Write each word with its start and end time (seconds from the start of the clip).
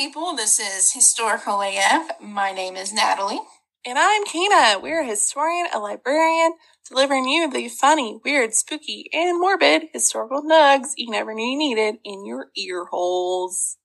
people. 0.00 0.34
This 0.34 0.58
is 0.58 0.92
Historical 0.92 1.60
AF. 1.60 2.22
My 2.22 2.52
name 2.52 2.74
is 2.74 2.90
Natalie. 2.90 3.40
And 3.84 3.98
I'm 3.98 4.24
Kina. 4.24 4.78
We're 4.82 5.02
a 5.02 5.06
historian, 5.06 5.66
a 5.74 5.78
librarian, 5.78 6.54
delivering 6.88 7.28
you 7.28 7.50
the 7.50 7.68
funny, 7.68 8.18
weird, 8.24 8.54
spooky, 8.54 9.10
and 9.12 9.38
morbid 9.38 9.88
historical 9.92 10.42
nugs 10.42 10.92
you 10.96 11.10
never 11.10 11.34
knew 11.34 11.44
you 11.44 11.58
needed 11.58 11.96
in 12.02 12.24
your 12.24 12.46
ear 12.56 12.86
holes. 12.86 13.76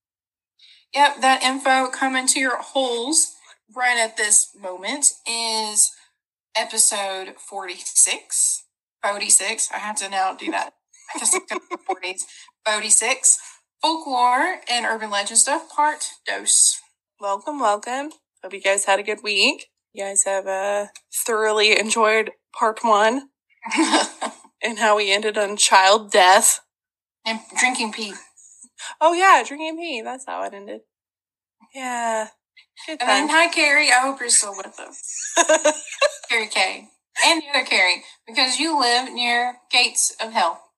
Yep, 0.93 1.19
that 1.19 1.43
info 1.43 1.89
coming 1.89 2.27
to 2.27 2.39
your 2.39 2.61
holes 2.61 3.33
right 3.75 3.97
at 3.97 4.16
this 4.16 4.52
moment 4.57 5.07
is 5.27 5.91
episode 6.55 7.36
46. 7.38 8.63
46. 9.04 9.69
I 9.69 9.79
have 9.79 9.97
to 9.97 10.10
now 10.10 10.33
do 10.33 10.50
that. 10.52 10.75
I 11.13 11.19
guess 11.19 11.36
it's 11.36 11.46
the 11.50 11.60
40s. 11.89 12.21
46. 12.66 13.38
Folklore 13.86 14.62
and 14.68 14.84
urban 14.84 15.12
legend 15.12 15.38
stuff, 15.38 15.70
part 15.70 16.07
dose. 16.25 16.82
Welcome, 17.20 17.60
welcome. 17.60 18.10
Hope 18.42 18.52
you 18.52 18.60
guys 18.60 18.86
had 18.86 18.98
a 19.00 19.04
good 19.04 19.20
week. 19.21 19.68
You 19.94 20.06
guys 20.06 20.24
have 20.24 20.48
uh, 20.48 20.88
thoroughly 21.14 21.80
enjoyed 21.80 22.32
part 22.58 22.80
one 22.84 23.30
and 24.64 24.80
how 24.80 24.98
we 24.98 25.14
ended 25.14 25.38
on 25.38 25.56
child 25.56 26.10
death. 26.11 26.61
and 27.28 27.42
drinking 27.60 27.92
pee. 27.94 28.16
Oh, 29.00 29.14
yeah, 29.14 29.44
drinking 29.46 29.78
pee. 29.78 30.02
That's 30.02 30.25
how 30.25 30.42
it 30.46 30.56
ended. 30.56 30.82
Yeah. 31.75 32.30
Good 32.88 32.97
And 33.02 33.08
then, 33.08 33.30
hi, 33.30 33.49
Carrie. 33.53 33.92
I 33.92 33.99
hope 33.99 34.20
you're 34.20 34.30
still 34.30 34.58
with 34.58 34.80
us. 34.80 35.83
Carrie 36.30 36.47
K. 36.47 36.88
And 37.23 37.44
the 37.44 37.49
other 37.55 37.67
Carrie, 37.67 38.03
because 38.25 38.58
you 38.58 38.80
live 38.80 39.14
near 39.14 39.58
gates 39.72 40.11
of 40.20 40.33
hell. 40.33 40.72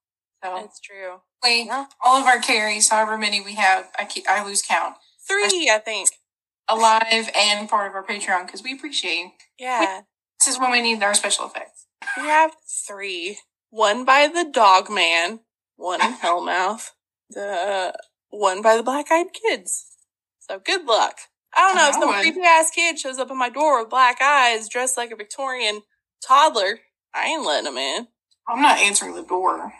So, 0.44 0.56
It's 0.58 0.78
true. 0.78 1.20
We, 1.42 1.64
Yeah. 1.66 1.86
all 2.04 2.20
of 2.20 2.26
our 2.26 2.38
Carries, 2.40 2.88
however 2.88 3.16
many 3.18 3.40
we 3.40 3.54
have, 3.54 3.90
I, 3.98 4.04
keep, 4.04 4.28
I 4.28 4.44
lose 4.44 4.62
count, 4.62 4.96
Three, 5.26 5.70
I 5.72 5.78
think. 5.84 6.08
alive 6.68 7.30
and 7.36 7.68
part 7.68 7.88
of 7.88 7.94
our 7.94 8.04
Patreon, 8.04 8.46
because 8.46 8.62
we 8.62 8.72
appreciate 8.74 9.18
you. 9.18 9.30
Yeah. 9.58 10.02
This 10.40 10.54
is 10.54 10.60
when 10.60 10.70
we 10.70 10.80
need 10.80 11.02
our 11.02 11.14
special 11.14 11.46
effects. 11.46 11.86
We 12.16 12.24
have 12.24 12.52
three. 12.86 13.38
One 13.70 14.04
by 14.04 14.28
the 14.28 14.44
dog 14.50 14.88
man, 14.90 15.40
one 15.76 16.00
in 16.02 16.12
Hellmouth, 16.22 16.90
the 17.30 17.94
one 18.30 18.62
by 18.62 18.76
the 18.76 18.82
black 18.82 19.10
eyed 19.10 19.32
kids. 19.32 19.86
So 20.40 20.58
good 20.58 20.84
luck. 20.86 21.16
I 21.54 21.60
don't 21.60 21.76
know 21.76 21.88
if 21.88 21.94
some 21.94 22.20
creepy 22.20 22.46
ass 22.46 22.70
kid 22.70 22.98
shows 22.98 23.18
up 23.18 23.30
at 23.30 23.36
my 23.36 23.48
door 23.50 23.80
with 23.80 23.90
black 23.90 24.20
eyes, 24.22 24.68
dressed 24.68 24.96
like 24.96 25.10
a 25.10 25.16
Victorian 25.16 25.82
toddler. 26.26 26.80
I 27.14 27.26
ain't 27.26 27.44
letting 27.44 27.70
him 27.72 27.78
in. 27.78 28.06
I'm 28.48 28.62
not 28.62 28.78
answering 28.78 29.14
the 29.14 29.22
door. 29.22 29.72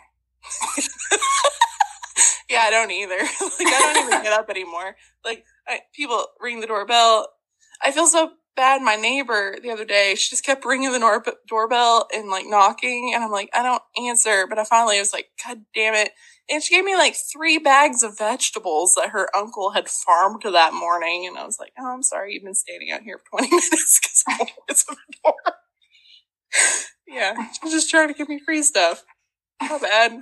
Yeah, 2.49 2.61
I 2.63 2.71
don't 2.71 2.91
either. 2.91 3.17
like 3.19 3.67
I 3.67 3.93
don't 3.93 4.07
even 4.07 4.23
get 4.23 4.33
up 4.33 4.49
anymore. 4.49 4.95
Like 5.23 5.45
I, 5.67 5.81
people 5.93 6.25
ring 6.39 6.59
the 6.61 6.67
doorbell. 6.67 7.27
I 7.83 7.91
feel 7.91 8.07
so 8.07 8.31
bad. 8.55 8.81
My 8.81 8.95
neighbor 8.95 9.55
the 9.61 9.69
other 9.69 9.85
day, 9.85 10.15
she 10.15 10.31
just 10.31 10.43
kept 10.43 10.65
ringing 10.65 10.91
the 10.91 11.35
doorbell 11.47 12.07
and 12.11 12.29
like 12.29 12.45
knocking, 12.47 13.11
and 13.13 13.23
I'm 13.23 13.31
like, 13.31 13.49
I 13.53 13.61
don't 13.61 13.83
answer. 14.03 14.47
But 14.49 14.57
I 14.57 14.63
finally 14.63 14.97
was 14.97 15.13
like, 15.13 15.27
God 15.45 15.59
damn 15.75 15.93
it! 15.93 16.11
And 16.49 16.63
she 16.63 16.73
gave 16.75 16.83
me 16.85 16.95
like 16.95 17.15
three 17.15 17.59
bags 17.59 18.01
of 18.01 18.17
vegetables 18.17 18.95
that 18.95 19.09
her 19.11 19.29
uncle 19.37 19.69
had 19.71 19.87
farmed 19.87 20.41
that 20.43 20.73
morning, 20.73 21.27
and 21.27 21.37
I 21.37 21.45
was 21.45 21.59
like, 21.59 21.73
Oh, 21.79 21.93
I'm 21.93 22.03
sorry, 22.03 22.33
you've 22.33 22.43
been 22.43 22.55
standing 22.55 22.91
out 22.91 23.03
here 23.03 23.19
for 23.19 23.37
20 23.39 23.47
minutes 23.51 23.99
because 24.01 24.23
I 24.27 24.37
won't 24.39 24.51
answer 24.69 24.93
the 24.95 25.17
door. 25.23 25.53
yeah, 27.07 27.35
she's 27.61 27.71
just 27.73 27.89
trying 27.91 28.07
to 28.07 28.15
give 28.15 28.27
me 28.27 28.39
free 28.39 28.63
stuff. 28.63 29.03
How 29.59 29.79
bad. 29.79 30.21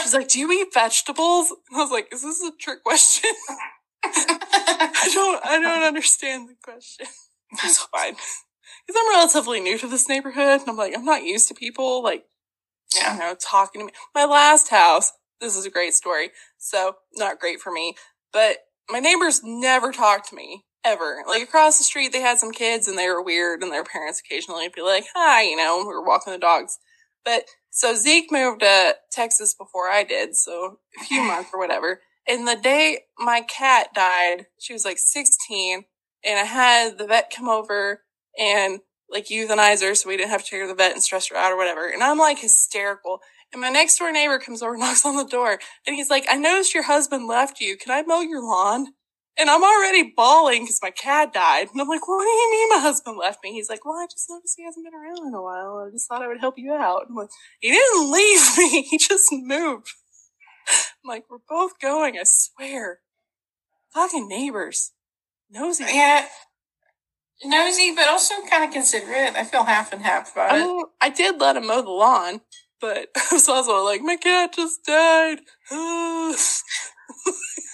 She's 0.00 0.14
like, 0.14 0.28
"Do 0.28 0.38
you 0.38 0.50
eat 0.52 0.74
vegetables?" 0.74 1.50
And 1.50 1.78
I 1.78 1.82
was 1.82 1.90
like, 1.90 2.12
"Is 2.12 2.22
this 2.22 2.42
a 2.42 2.52
trick 2.58 2.82
question?" 2.82 3.32
I 4.04 5.10
don't, 5.12 5.46
I 5.46 5.60
don't 5.60 5.82
understand 5.82 6.48
the 6.48 6.56
question. 6.62 7.06
It's 7.52 7.78
fine 7.78 8.16
because 8.86 9.00
I'm 9.00 9.16
relatively 9.16 9.60
new 9.60 9.78
to 9.78 9.86
this 9.86 10.08
neighborhood, 10.08 10.60
and 10.60 10.68
I'm 10.68 10.76
like, 10.76 10.94
I'm 10.96 11.04
not 11.04 11.24
used 11.24 11.48
to 11.48 11.54
people 11.54 12.02
like, 12.02 12.24
you 12.94 13.18
know, 13.18 13.34
talking 13.40 13.80
to 13.80 13.86
me. 13.86 13.92
My 14.14 14.24
last 14.24 14.68
house, 14.68 15.12
this 15.40 15.56
is 15.56 15.66
a 15.66 15.70
great 15.70 15.94
story. 15.94 16.30
So 16.58 16.96
not 17.14 17.40
great 17.40 17.60
for 17.60 17.72
me, 17.72 17.94
but 18.32 18.58
my 18.90 18.98
neighbors 18.98 19.40
never 19.42 19.92
talked 19.92 20.28
to 20.30 20.36
me 20.36 20.64
ever. 20.84 21.22
Like 21.26 21.42
across 21.42 21.78
the 21.78 21.84
street, 21.84 22.12
they 22.12 22.20
had 22.20 22.38
some 22.38 22.52
kids, 22.52 22.88
and 22.88 22.98
they 22.98 23.08
were 23.08 23.22
weird, 23.22 23.62
and 23.62 23.72
their 23.72 23.84
parents 23.84 24.20
occasionally 24.20 24.64
would 24.64 24.72
be 24.72 24.82
like, 24.82 25.06
"Hi," 25.14 25.42
you 25.42 25.56
know, 25.56 25.78
we 25.78 25.84
were 25.84 26.04
walking 26.04 26.32
the 26.32 26.38
dogs, 26.38 26.78
but 27.24 27.44
so 27.74 27.92
Zeke 27.96 28.30
moved 28.30 28.60
to 28.60 28.94
Texas 29.10 29.52
before 29.52 29.88
I 29.90 30.04
did, 30.04 30.36
so 30.36 30.78
a 31.00 31.04
few 31.04 31.22
months 31.26 31.50
or 31.52 31.58
whatever. 31.58 32.00
And 32.26 32.46
the 32.46 32.54
day 32.54 33.00
my 33.18 33.40
cat 33.40 33.88
died, 33.92 34.46
she 34.60 34.72
was 34.72 34.84
like 34.84 34.98
16, 34.98 35.84
and 36.24 36.38
I 36.38 36.44
had 36.44 36.98
the 36.98 37.06
vet 37.06 37.32
come 37.36 37.48
over 37.48 38.02
and 38.38 38.78
like 39.10 39.26
euthanize 39.26 39.82
her 39.82 39.94
so 39.96 40.08
we 40.08 40.16
didn't 40.16 40.30
have 40.30 40.44
to 40.44 40.50
take 40.50 40.60
her 40.60 40.66
to 40.66 40.68
the 40.68 40.76
vet 40.76 40.92
and 40.92 41.02
stress 41.02 41.28
her 41.28 41.36
out 41.36 41.50
or 41.50 41.56
whatever. 41.56 41.88
And 41.88 42.02
I'm 42.02 42.18
like 42.18 42.38
hysterical. 42.38 43.18
And 43.52 43.60
my 43.60 43.70
next 43.70 43.98
door 43.98 44.12
neighbor 44.12 44.38
comes 44.38 44.62
over, 44.62 44.76
knocks 44.78 45.04
on 45.04 45.16
the 45.16 45.24
door, 45.24 45.58
and 45.84 45.96
he's 45.96 46.10
like, 46.10 46.26
I 46.30 46.36
noticed 46.36 46.74
your 46.74 46.84
husband 46.84 47.26
left 47.26 47.60
you. 47.60 47.76
Can 47.76 47.92
I 47.92 48.02
mow 48.02 48.20
your 48.20 48.42
lawn? 48.42 48.94
And 49.36 49.50
I'm 49.50 49.64
already 49.64 50.12
bawling 50.16 50.62
because 50.62 50.78
my 50.80 50.90
cat 50.90 51.32
died. 51.32 51.68
And 51.72 51.80
I'm 51.80 51.88
like, 51.88 52.06
what 52.06 52.22
do 52.22 52.28
you 52.28 52.50
mean 52.52 52.68
my 52.68 52.78
husband 52.78 53.18
left 53.18 53.42
me? 53.42 53.52
He's 53.52 53.68
like, 53.68 53.84
well, 53.84 53.94
I 53.94 54.06
just 54.06 54.26
noticed 54.30 54.54
he 54.56 54.64
hasn't 54.64 54.84
been 54.84 54.94
around 54.94 55.26
in 55.26 55.34
a 55.34 55.42
while. 55.42 55.84
I 55.86 55.90
just 55.90 56.08
thought 56.08 56.22
I 56.22 56.28
would 56.28 56.38
help 56.40 56.54
you 56.56 56.72
out. 56.72 57.06
I'm 57.08 57.16
like, 57.16 57.30
he 57.60 57.70
didn't 57.70 58.12
leave 58.12 58.58
me. 58.58 58.82
He 58.90 58.98
just 58.98 59.28
moved. 59.32 59.88
I'm 60.68 61.08
like, 61.08 61.24
we're 61.28 61.38
both 61.48 61.80
going, 61.80 62.16
I 62.16 62.22
swear. 62.24 63.00
Fucking 63.92 64.28
neighbors. 64.28 64.92
Nosy. 65.50 65.84
Yeah. 65.88 66.26
Nosy, 67.44 67.92
but 67.94 68.08
also 68.08 68.34
kind 68.48 68.64
of 68.64 68.70
considerate. 68.70 69.34
I 69.34 69.44
feel 69.44 69.64
half 69.64 69.92
and 69.92 70.02
half 70.02 70.32
about 70.32 70.52
I 70.52 70.58
it. 70.58 70.64
mean, 70.64 70.84
I 71.00 71.10
did 71.10 71.40
let 71.40 71.56
him 71.56 71.66
mow 71.66 71.82
the 71.82 71.90
lawn, 71.90 72.40
but 72.80 73.08
I 73.16 73.26
was 73.32 73.48
also 73.48 73.84
like, 73.84 74.00
my 74.00 74.16
cat 74.16 74.54
just 74.54 74.84
died. 74.86 75.38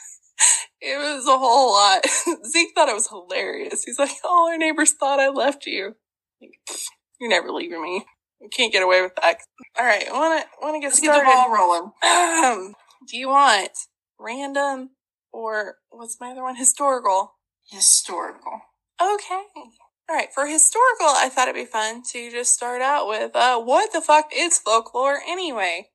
it 0.81 0.99
was 0.99 1.27
a 1.27 1.39
whole 1.39 1.73
lot. 1.73 2.05
Zeke 2.47 2.71
thought 2.75 2.89
it 2.89 2.95
was 2.95 3.09
hilarious. 3.09 3.85
He's 3.85 3.99
like, 3.99 4.11
oh, 4.25 4.49
our 4.51 4.59
neighbors 4.59 4.93
thought 4.93 5.21
I 5.21 5.29
left 5.29 5.67
you. 5.67 5.95
Like, 6.41 6.53
You're 7.21 7.31
never 7.31 7.51
leaving 7.51 7.83
me. 7.83 8.05
You 8.41 8.49
can't 8.51 8.73
get 8.73 8.83
away 8.83 9.03
with 9.03 9.13
that. 9.21 9.37
All 9.79 9.85
right, 9.85 10.05
want 10.11 10.43
to 10.43 10.49
want 10.63 10.75
to 10.77 10.81
get 10.81 10.87
Let's 10.89 11.01
get 11.01 11.09
the 11.09 11.21
started. 11.21 11.31
ball 11.31 11.53
rolling. 11.53 11.91
Um, 12.03 12.75
do 13.07 13.17
you 13.19 13.29
want 13.29 13.71
random 14.19 14.91
or 15.33 15.77
what's 15.91 16.19
my 16.21 16.31
other 16.31 16.43
one? 16.43 16.57
Historical. 16.57 17.35
Historical. 17.71 18.61
Okay. 19.01 19.43
All 19.57 20.17
right. 20.17 20.29
For 20.35 20.47
historical, 20.47 21.07
I 21.07 21.29
thought 21.29 21.49
it'd 21.49 21.55
be 21.63 21.71
fun 21.71 22.03
to 22.13 22.31
just 22.31 22.53
start 22.53 22.83
out 22.83 23.07
with, 23.09 23.37
uh, 23.37 23.61
what 23.61 23.93
the 23.93 24.01
fuck 24.01 24.31
is 24.35 24.59
folklore 24.59 25.21
anyway? 25.29 25.89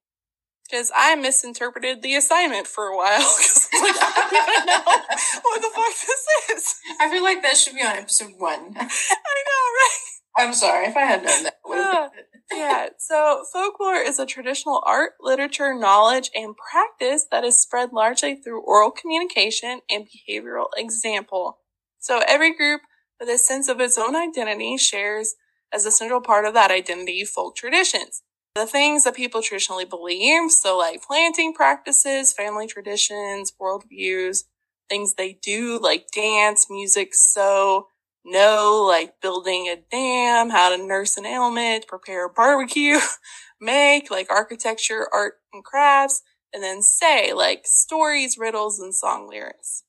Because 0.70 0.92
I 0.96 1.16
misinterpreted 1.16 2.02
the 2.02 2.16
assignment 2.16 2.68
for 2.68 2.86
a 2.86 2.96
while. 2.98 3.20
Because 3.38 3.65
like, 3.82 3.96
I 4.00 4.30
don't 4.30 4.66
know 4.66 5.42
what 5.44 5.62
the 5.62 5.72
fuck 5.74 5.94
this 6.08 6.58
is. 6.58 6.76
I 7.00 7.10
feel 7.10 7.24
like 7.24 7.42
that 7.42 7.58
should 7.58 7.76
be 7.76 7.82
on 7.82 7.96
episode 7.96 8.32
one. 8.38 8.76
I 8.76 8.84
know, 8.84 9.64
right? 9.80 10.00
I'm 10.38 10.54
sorry 10.54 10.88
if 10.88 10.98
I 10.98 11.02
had 11.02 11.24
known 11.24 11.44
that. 11.44 11.56
would 11.66 11.78
have 11.78 12.12
been 12.12 12.20
it. 12.20 12.58
yeah. 12.58 12.88
So 12.98 13.44
folklore 13.52 13.96
is 13.96 14.20
a 14.20 14.26
traditional 14.26 14.84
art, 14.86 15.14
literature, 15.22 15.74
knowledge, 15.74 16.30
and 16.36 16.56
practice 16.58 17.26
that 17.32 17.44
is 17.44 17.62
spread 17.62 17.94
largely 17.94 18.36
through 18.36 18.62
oral 18.62 18.92
communication 18.92 19.80
and 19.90 20.06
behavioral 20.06 20.68
example. 20.76 21.60
So 22.00 22.22
every 22.28 22.56
group 22.56 22.82
with 23.20 23.30
a 23.30 23.38
sense 23.38 23.70
of 23.70 23.80
its 23.80 23.98
own 23.98 24.16
identity 24.16 24.78
shares 24.78 25.36
as 25.74 25.86
a 25.86 25.92
central 25.92 26.22
part 26.22 26.46
of 26.46 26.54
that 26.54 26.72
identity 26.72 27.24
folk 27.24 27.56
traditions. 27.56 28.22
The 28.56 28.66
things 28.66 29.04
that 29.04 29.16
people 29.16 29.42
traditionally 29.42 29.84
believe, 29.86 30.50
so 30.50 30.78
like 30.78 31.04
planting 31.04 31.54
practices, 31.54 32.32
family 32.34 32.68
traditions, 32.68 33.52
worldviews, 33.62 34.46
things 34.90 35.16
they 35.16 35.34
do 35.42 35.78
like 35.82 36.08
dance, 36.14 36.68
music, 36.70 37.14
sew, 37.14 37.88
know, 38.24 38.86
like 38.88 39.22
building 39.22 39.68
a 39.68 39.76
dam, 39.92 40.52
how 40.52 40.76
to 40.76 40.82
nurse 40.82 41.18
an 41.18 41.26
ailment, 41.26 41.88
prepare 41.88 42.28
a 42.28 42.30
barbecue, 42.30 42.98
make 43.62 44.10
like 44.10 44.32
architecture, 44.32 45.08
art 45.14 45.34
and 45.54 45.64
crafts, 45.66 46.22
and 46.54 46.64
then 46.64 46.82
say 46.82 47.34
like 47.34 47.64
stories, 47.66 48.38
riddles, 48.38 48.80
and 48.80 48.96
song 48.96 49.28
lyrics. 49.30 49.84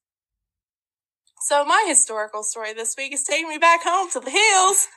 So 1.42 1.64
my 1.64 1.84
historical 1.86 2.42
story 2.42 2.72
this 2.72 2.96
week 2.98 3.12
is 3.14 3.22
taking 3.22 3.48
me 3.48 3.58
back 3.58 3.82
home 3.84 4.10
to 4.10 4.20
the 4.20 4.30
hills. 4.30 4.88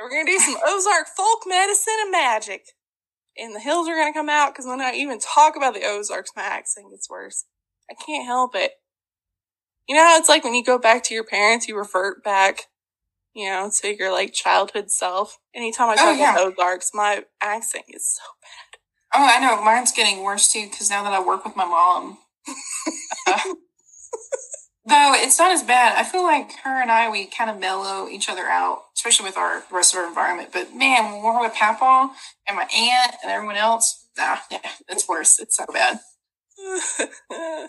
We're 0.00 0.10
gonna 0.10 0.24
do 0.26 0.38
some 0.38 0.56
Ozark 0.66 1.08
folk 1.16 1.42
medicine 1.46 1.94
and 2.02 2.12
magic. 2.12 2.66
And 3.38 3.54
the 3.54 3.60
hills 3.60 3.88
are 3.88 3.96
gonna 3.96 4.12
come 4.12 4.28
out 4.28 4.52
because 4.52 4.66
when 4.66 4.80
I 4.80 4.94
even 4.94 5.18
talk 5.20 5.56
about 5.56 5.74
the 5.74 5.84
Ozarks, 5.84 6.32
my 6.36 6.42
accent 6.42 6.90
gets 6.90 7.08
worse. 7.08 7.44
I 7.90 7.94
can't 7.94 8.26
help 8.26 8.54
it. 8.54 8.72
You 9.88 9.96
know 9.96 10.04
how 10.04 10.18
it's 10.18 10.28
like 10.28 10.44
when 10.44 10.54
you 10.54 10.64
go 10.64 10.78
back 10.78 11.02
to 11.04 11.14
your 11.14 11.24
parents, 11.24 11.68
you 11.68 11.76
revert 11.76 12.22
back, 12.22 12.64
you 13.34 13.48
know, 13.48 13.70
to 13.80 13.96
your 13.96 14.12
like 14.12 14.32
childhood 14.34 14.90
self. 14.90 15.38
Anytime 15.54 15.90
I 15.90 15.94
Oh, 15.94 15.96
talk 15.96 16.18
yeah. 16.18 16.32
about 16.34 16.52
Ozarks, 16.52 16.90
my 16.94 17.24
accent 17.40 17.84
is 17.88 18.16
so 18.16 18.22
bad. 18.42 18.78
Oh, 19.14 19.26
I 19.26 19.40
know. 19.40 19.62
Mine's 19.64 19.92
getting 19.92 20.22
worse 20.22 20.52
too 20.52 20.68
because 20.70 20.90
now 20.90 21.02
that 21.04 21.12
I 21.14 21.24
work 21.24 21.44
with 21.44 21.56
my 21.56 21.64
mom. 21.64 22.18
Uh, 23.26 23.38
Though 24.88 25.12
it's 25.14 25.38
not 25.38 25.52
as 25.52 25.62
bad. 25.62 25.98
I 25.98 26.02
feel 26.02 26.22
like 26.22 26.50
her 26.64 26.80
and 26.80 26.90
I, 26.90 27.10
we 27.10 27.26
kind 27.26 27.50
of 27.50 27.60
mellow 27.60 28.08
each 28.08 28.30
other 28.30 28.46
out, 28.46 28.84
especially 28.96 29.26
with 29.26 29.36
our 29.36 29.62
rest 29.70 29.92
of 29.92 30.00
our 30.00 30.08
environment. 30.08 30.48
But 30.50 30.74
man, 30.74 31.12
when 31.12 31.22
we're 31.22 31.42
with 31.42 31.52
Papa 31.52 32.10
and 32.48 32.56
my 32.56 32.66
aunt 32.74 33.16
and 33.22 33.30
everyone 33.30 33.56
else, 33.56 34.06
nah, 34.16 34.38
yeah, 34.50 34.60
it's 34.88 35.06
worse. 35.06 35.38
It's 35.40 35.58
so 35.58 35.66
bad. 35.70 36.00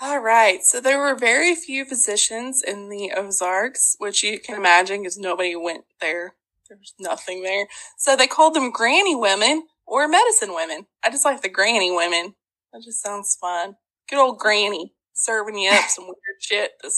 All 0.00 0.20
right. 0.20 0.62
So 0.62 0.80
there 0.80 1.00
were 1.00 1.16
very 1.16 1.56
few 1.56 1.84
physicians 1.84 2.62
in 2.62 2.90
the 2.90 3.12
Ozarks, 3.16 3.96
which 3.98 4.22
you 4.22 4.38
can 4.38 4.54
imagine 4.54 5.00
because 5.02 5.18
nobody 5.18 5.56
went 5.56 5.82
there. 6.00 6.34
There 6.68 6.78
was 6.78 6.94
nothing 7.00 7.42
there. 7.42 7.66
So 7.96 8.14
they 8.14 8.28
called 8.28 8.54
them 8.54 8.70
granny 8.70 9.16
women 9.16 9.64
or 9.84 10.06
medicine 10.06 10.54
women. 10.54 10.86
I 11.02 11.10
just 11.10 11.24
like 11.24 11.42
the 11.42 11.48
granny 11.48 11.90
women. 11.90 12.36
That 12.72 12.84
just 12.84 13.02
sounds 13.02 13.36
fun. 13.40 13.74
Good 14.08 14.20
old 14.20 14.38
granny 14.38 14.94
serving 15.18 15.58
you 15.58 15.70
up 15.70 15.88
some 15.88 16.04
weird 16.04 16.40
shit 16.40 16.72
to 16.82 16.90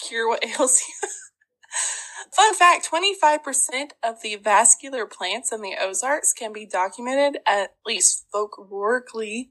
cure 0.00 0.28
what 0.28 0.44
ails 0.44 0.82
you. 0.88 1.08
Fun 2.36 2.54
fact 2.54 2.88
25% 2.90 3.90
of 4.02 4.22
the 4.22 4.36
vascular 4.36 5.06
plants 5.06 5.52
in 5.52 5.62
the 5.62 5.74
Ozarks 5.80 6.32
can 6.32 6.52
be 6.52 6.66
documented, 6.66 7.40
at 7.46 7.70
least 7.84 8.26
folklorically, 8.34 9.48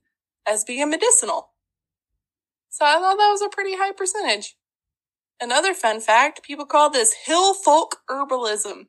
as 0.47 0.63
being 0.63 0.89
medicinal. 0.89 1.51
So 2.69 2.85
I 2.85 2.95
thought 2.95 3.17
that 3.17 3.29
was 3.31 3.41
a 3.41 3.49
pretty 3.49 3.75
high 3.75 3.91
percentage. 3.91 4.55
Another 5.41 5.73
fun 5.73 5.99
fact 6.01 6.43
people 6.43 6.65
call 6.65 6.89
this 6.89 7.13
hill 7.25 7.53
folk 7.53 7.97
herbalism. 8.09 8.85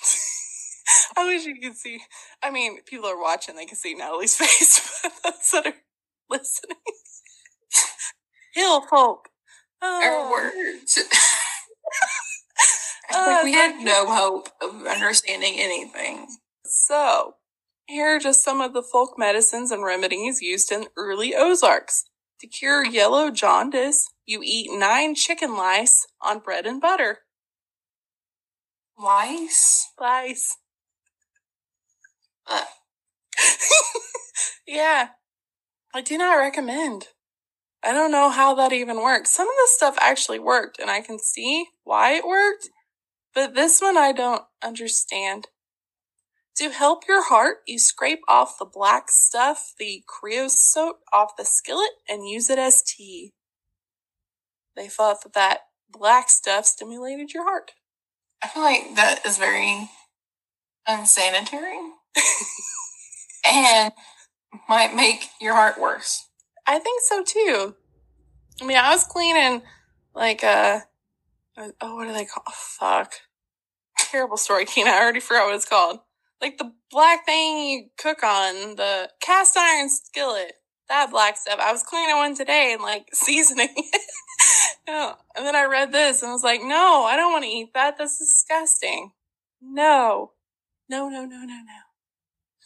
I 1.16 1.26
wish 1.26 1.44
you 1.44 1.56
could 1.60 1.76
see. 1.76 2.00
I 2.42 2.50
mean, 2.50 2.82
people 2.84 3.06
are 3.06 3.20
watching, 3.20 3.56
they 3.56 3.66
can 3.66 3.76
see 3.76 3.94
Natalie's 3.94 4.36
face, 4.38 5.00
but 5.02 5.12
those 5.24 5.50
that 5.52 5.66
are 5.66 5.74
listening. 6.30 6.76
Hill 8.58 8.80
folk. 8.82 9.28
Oh. 9.80 10.02
Our 10.04 10.30
words. 10.30 10.98
like 13.12 13.44
we 13.44 13.52
had 13.52 13.80
no 13.80 14.06
hope 14.06 14.48
of 14.60 14.86
understanding 14.86 15.54
anything. 15.56 16.26
So, 16.64 17.34
here 17.86 18.16
are 18.16 18.18
just 18.18 18.44
some 18.44 18.60
of 18.60 18.74
the 18.74 18.82
folk 18.82 19.14
medicines 19.16 19.70
and 19.70 19.84
remedies 19.84 20.42
used 20.42 20.72
in 20.72 20.88
early 20.96 21.34
Ozarks. 21.34 22.04
To 22.40 22.46
cure 22.46 22.84
yellow 22.84 23.30
jaundice, 23.30 24.10
you 24.26 24.40
eat 24.44 24.70
nine 24.72 25.14
chicken 25.14 25.56
lice 25.56 26.06
on 26.20 26.40
bread 26.40 26.66
and 26.66 26.80
butter. 26.80 27.20
Lice? 28.98 29.92
Lice. 30.00 30.56
Uh. 32.46 32.64
yeah. 34.66 35.08
I 35.94 36.00
do 36.00 36.18
not 36.18 36.34
recommend. 36.34 37.08
I 37.84 37.92
don't 37.92 38.10
know 38.12 38.28
how 38.30 38.54
that 38.54 38.72
even 38.72 39.02
works. 39.02 39.30
Some 39.32 39.48
of 39.48 39.54
this 39.56 39.74
stuff 39.74 39.96
actually 40.00 40.38
worked, 40.38 40.78
and 40.78 40.90
I 40.90 41.00
can 41.00 41.18
see 41.18 41.66
why 41.84 42.12
it 42.14 42.26
worked, 42.26 42.68
but 43.34 43.54
this 43.54 43.80
one 43.80 43.96
I 43.96 44.12
don't 44.12 44.42
understand. 44.62 45.48
To 46.56 46.70
help 46.70 47.04
your 47.06 47.22
heart, 47.22 47.58
you 47.68 47.78
scrape 47.78 48.22
off 48.26 48.58
the 48.58 48.64
black 48.64 49.12
stuff, 49.12 49.74
the 49.78 50.02
creosote, 50.08 50.96
off 51.12 51.36
the 51.38 51.44
skillet 51.44 51.92
and 52.08 52.28
use 52.28 52.50
it 52.50 52.58
as 52.58 52.82
tea. 52.82 53.32
They 54.74 54.88
thought 54.88 55.22
that 55.22 55.34
that 55.34 55.58
black 55.88 56.28
stuff 56.30 56.66
stimulated 56.66 57.32
your 57.32 57.44
heart. 57.44 57.72
I 58.42 58.48
feel 58.48 58.62
like 58.62 58.96
that 58.96 59.24
is 59.24 59.38
very 59.38 59.88
unsanitary 60.86 61.78
and 63.44 63.92
might 64.68 64.94
make 64.96 65.28
your 65.40 65.54
heart 65.54 65.80
worse. 65.80 66.27
I 66.68 66.78
think 66.78 67.02
so 67.02 67.24
too. 67.24 67.74
I 68.62 68.64
mean, 68.64 68.76
I 68.76 68.90
was 68.90 69.04
cleaning 69.04 69.62
like 70.14 70.44
uh 70.44 70.80
oh, 71.80 71.96
what 71.96 72.06
do 72.06 72.12
they 72.12 72.26
call? 72.26 72.44
Oh, 72.48 72.52
fuck, 72.54 73.14
terrible 73.98 74.36
story, 74.36 74.64
Kina. 74.66 74.90
I 74.90 75.00
already 75.00 75.20
forgot 75.20 75.46
what 75.46 75.56
it's 75.56 75.68
called 75.68 75.98
like 76.40 76.58
the 76.58 76.72
black 76.90 77.26
thing 77.26 77.58
you 77.68 77.84
cook 77.98 78.22
on, 78.22 78.76
the 78.76 79.10
cast 79.20 79.56
iron 79.56 79.88
skillet, 79.88 80.52
that 80.88 81.10
black 81.10 81.36
stuff. 81.36 81.58
I 81.60 81.72
was 81.72 81.82
cleaning 81.82 82.16
one 82.16 82.36
today 82.36 82.70
and 82.72 82.82
like 82.82 83.08
seasoning 83.12 83.74
and 84.88 85.16
then 85.36 85.56
I 85.56 85.64
read 85.64 85.92
this 85.92 86.22
and 86.22 86.32
was 86.32 86.44
like, 86.44 86.60
no, 86.62 87.04
I 87.04 87.16
don't 87.16 87.32
want 87.32 87.44
to 87.44 87.50
eat 87.50 87.74
that. 87.74 87.98
That's 87.98 88.18
disgusting. 88.18 89.12
No, 89.60 90.32
no, 90.88 91.08
no, 91.08 91.24
no, 91.24 91.38
no, 91.38 91.44
no. 91.46 91.80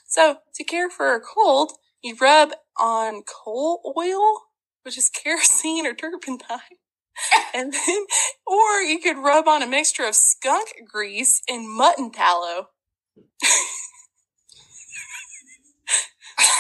So 0.07 0.39
to 0.55 0.65
care 0.65 0.91
for 0.91 1.15
a 1.15 1.21
cold, 1.21 1.73
you 2.03 2.17
rub 2.21 2.51
on 2.79 3.23
coal 3.23 3.95
oil, 3.97 4.43
which 4.83 4.99
is 4.99 5.11
kerosene 5.25 5.87
or 5.87 5.95
turpentine. 5.95 6.79
and 7.55 7.73
then, 7.73 8.07
or 8.47 8.81
you 8.81 8.99
could 8.99 9.19
rub 9.19 9.47
on 9.47 9.63
a 9.63 9.67
mixture 9.67 10.05
of 10.05 10.15
skunk 10.15 10.69
grease 10.91 11.43
and 11.49 11.69
mutton 11.71 12.11
tallow. 12.11 12.69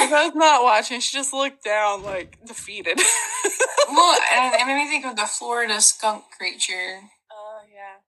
if 0.00 0.12
I 0.12 0.26
was 0.26 0.34
not 0.34 0.62
watching, 0.62 1.00
she 1.00 1.16
just 1.16 1.32
looked 1.32 1.64
down 1.64 2.02
like 2.02 2.38
defeated. 2.46 2.98
well, 3.88 4.18
and 4.34 4.54
it 4.54 4.66
made 4.66 4.84
me 4.84 4.88
think 4.88 5.06
of 5.06 5.16
the 5.16 5.26
Florida 5.26 5.80
skunk 5.80 6.24
creature. 6.36 7.00
Oh 7.30 7.60
yeah. 7.72 8.00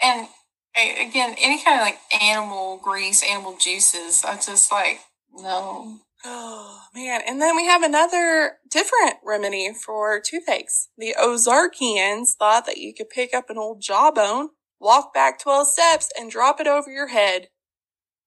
And 0.00 0.28
again, 0.76 1.34
any 1.38 1.62
kind 1.62 1.80
of 1.80 1.86
like 1.86 1.98
animal 2.22 2.78
grease, 2.78 3.22
animal 3.28 3.56
juices, 3.58 4.24
I 4.24 4.36
just 4.36 4.70
like 4.70 5.00
no. 5.34 6.00
Oh 6.24 6.82
man! 6.94 7.20
And 7.26 7.40
then 7.40 7.56
we 7.56 7.66
have 7.66 7.82
another 7.82 8.58
different 8.70 9.16
remedy 9.24 9.72
for 9.72 10.20
toothaches. 10.20 10.88
The 10.96 11.14
Ozarkians 11.18 12.34
thought 12.38 12.66
that 12.66 12.78
you 12.78 12.94
could 12.94 13.10
pick 13.10 13.34
up 13.34 13.50
an 13.50 13.58
old 13.58 13.80
jawbone, 13.80 14.50
walk 14.80 15.14
back 15.14 15.40
twelve 15.40 15.68
steps, 15.68 16.10
and 16.18 16.30
drop 16.30 16.60
it 16.60 16.66
over 16.66 16.90
your 16.90 17.08
head 17.08 17.48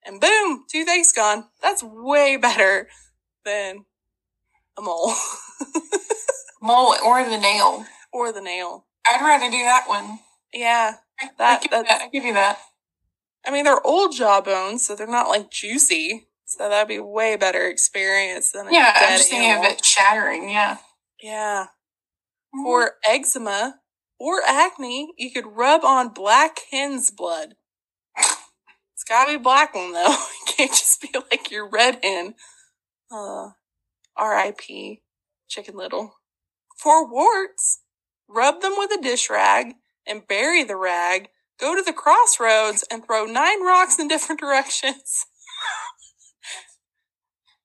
and 0.05 0.19
boom, 0.19 0.65
toothache's 0.67 1.13
gone. 1.13 1.45
That's 1.61 1.83
way 1.83 2.37
better 2.37 2.87
than 3.45 3.85
a 4.77 4.81
mole. 4.81 5.13
mole 6.61 6.95
or 7.05 7.23
the 7.23 7.37
nail. 7.37 7.85
Or 8.11 8.31
the 8.31 8.41
nail. 8.41 8.87
I'd 9.05 9.23
rather 9.23 9.49
do 9.49 9.63
that 9.63 9.85
one. 9.87 10.19
Yeah. 10.53 10.95
That, 11.37 11.59
I 11.59 11.61
give, 11.61 11.71
that, 11.71 12.01
I 12.01 12.09
give 12.09 12.23
you 12.23 12.33
that. 12.33 12.59
I 13.45 13.51
mean, 13.51 13.63
they're 13.63 13.85
old 13.85 14.15
jawbones, 14.15 14.85
so 14.85 14.95
they're 14.95 15.07
not 15.07 15.29
like 15.29 15.51
juicy. 15.51 16.27
So 16.51 16.67
that'd 16.67 16.89
be 16.89 16.99
way 16.99 17.37
better 17.37 17.65
experience 17.67 18.51
than 18.51 18.67
a 18.67 18.73
yeah. 18.73 18.91
I'm 18.93 19.17
just 19.17 19.29
thinking 19.29 19.57
of 19.57 19.63
it 19.63 19.85
shattering. 19.85 20.49
Yeah. 20.49 20.77
Yeah. 21.23 21.67
Mm-hmm. 22.53 22.63
For 22.63 22.95
eczema 23.07 23.75
or 24.19 24.41
acne, 24.45 25.13
you 25.17 25.31
could 25.31 25.45
rub 25.47 25.85
on 25.85 26.09
black 26.09 26.59
hen's 26.69 27.09
blood. 27.09 27.55
It's 28.17 29.05
gotta 29.07 29.31
be 29.31 29.37
black 29.37 29.73
one 29.73 29.93
though. 29.93 30.15
It 30.47 30.57
can't 30.57 30.71
just 30.71 31.01
be 31.01 31.09
like 31.31 31.49
your 31.49 31.67
red 31.69 31.99
hen. 32.03 32.35
Uh, 33.09 33.51
R.I.P. 34.17 35.01
Chicken 35.47 35.77
Little. 35.77 36.15
For 36.77 37.09
warts, 37.09 37.79
rub 38.27 38.61
them 38.61 38.73
with 38.77 38.91
a 38.91 39.01
dish 39.01 39.29
rag 39.29 39.75
and 40.05 40.27
bury 40.27 40.63
the 40.63 40.75
rag. 40.75 41.29
Go 41.59 41.75
to 41.75 41.81
the 41.81 41.93
crossroads 41.93 42.83
and 42.91 43.05
throw 43.05 43.23
nine 43.25 43.63
rocks 43.63 43.97
in 43.97 44.09
different 44.09 44.41
directions. 44.41 45.25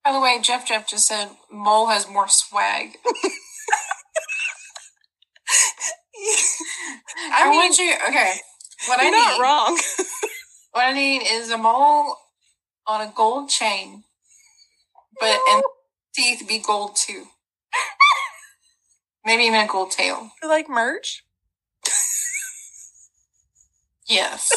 By 0.06 0.12
the 0.12 0.20
way, 0.20 0.38
Jeff 0.40 0.64
Jeff 0.68 0.86
just 0.86 1.08
said 1.08 1.30
Mole 1.50 1.88
has 1.88 2.08
more 2.08 2.28
swag. 2.28 2.90
I, 7.32 7.42
I 7.42 7.50
mean, 7.50 7.56
want 7.56 7.76
you 7.76 7.92
okay. 8.06 8.34
What 8.86 9.00
I 9.00 9.10
not 9.10 9.40
wrong. 9.40 9.80
What 10.70 10.84
I 10.84 10.92
need 10.92 11.22
is 11.26 11.50
a 11.50 11.58
mole 11.58 12.18
on 12.86 13.00
a 13.00 13.10
gold 13.16 13.48
chain, 13.48 14.04
but 15.18 15.38
and 15.50 15.62
teeth 16.14 16.46
be 16.46 16.58
gold 16.58 16.94
too. 16.94 17.24
Maybe 19.24 19.44
even 19.44 19.58
a 19.58 19.66
gold 19.66 19.90
tail. 19.90 20.30
You 20.40 20.48
like 20.48 20.68
merch? 20.68 21.24
yes. 24.06 24.52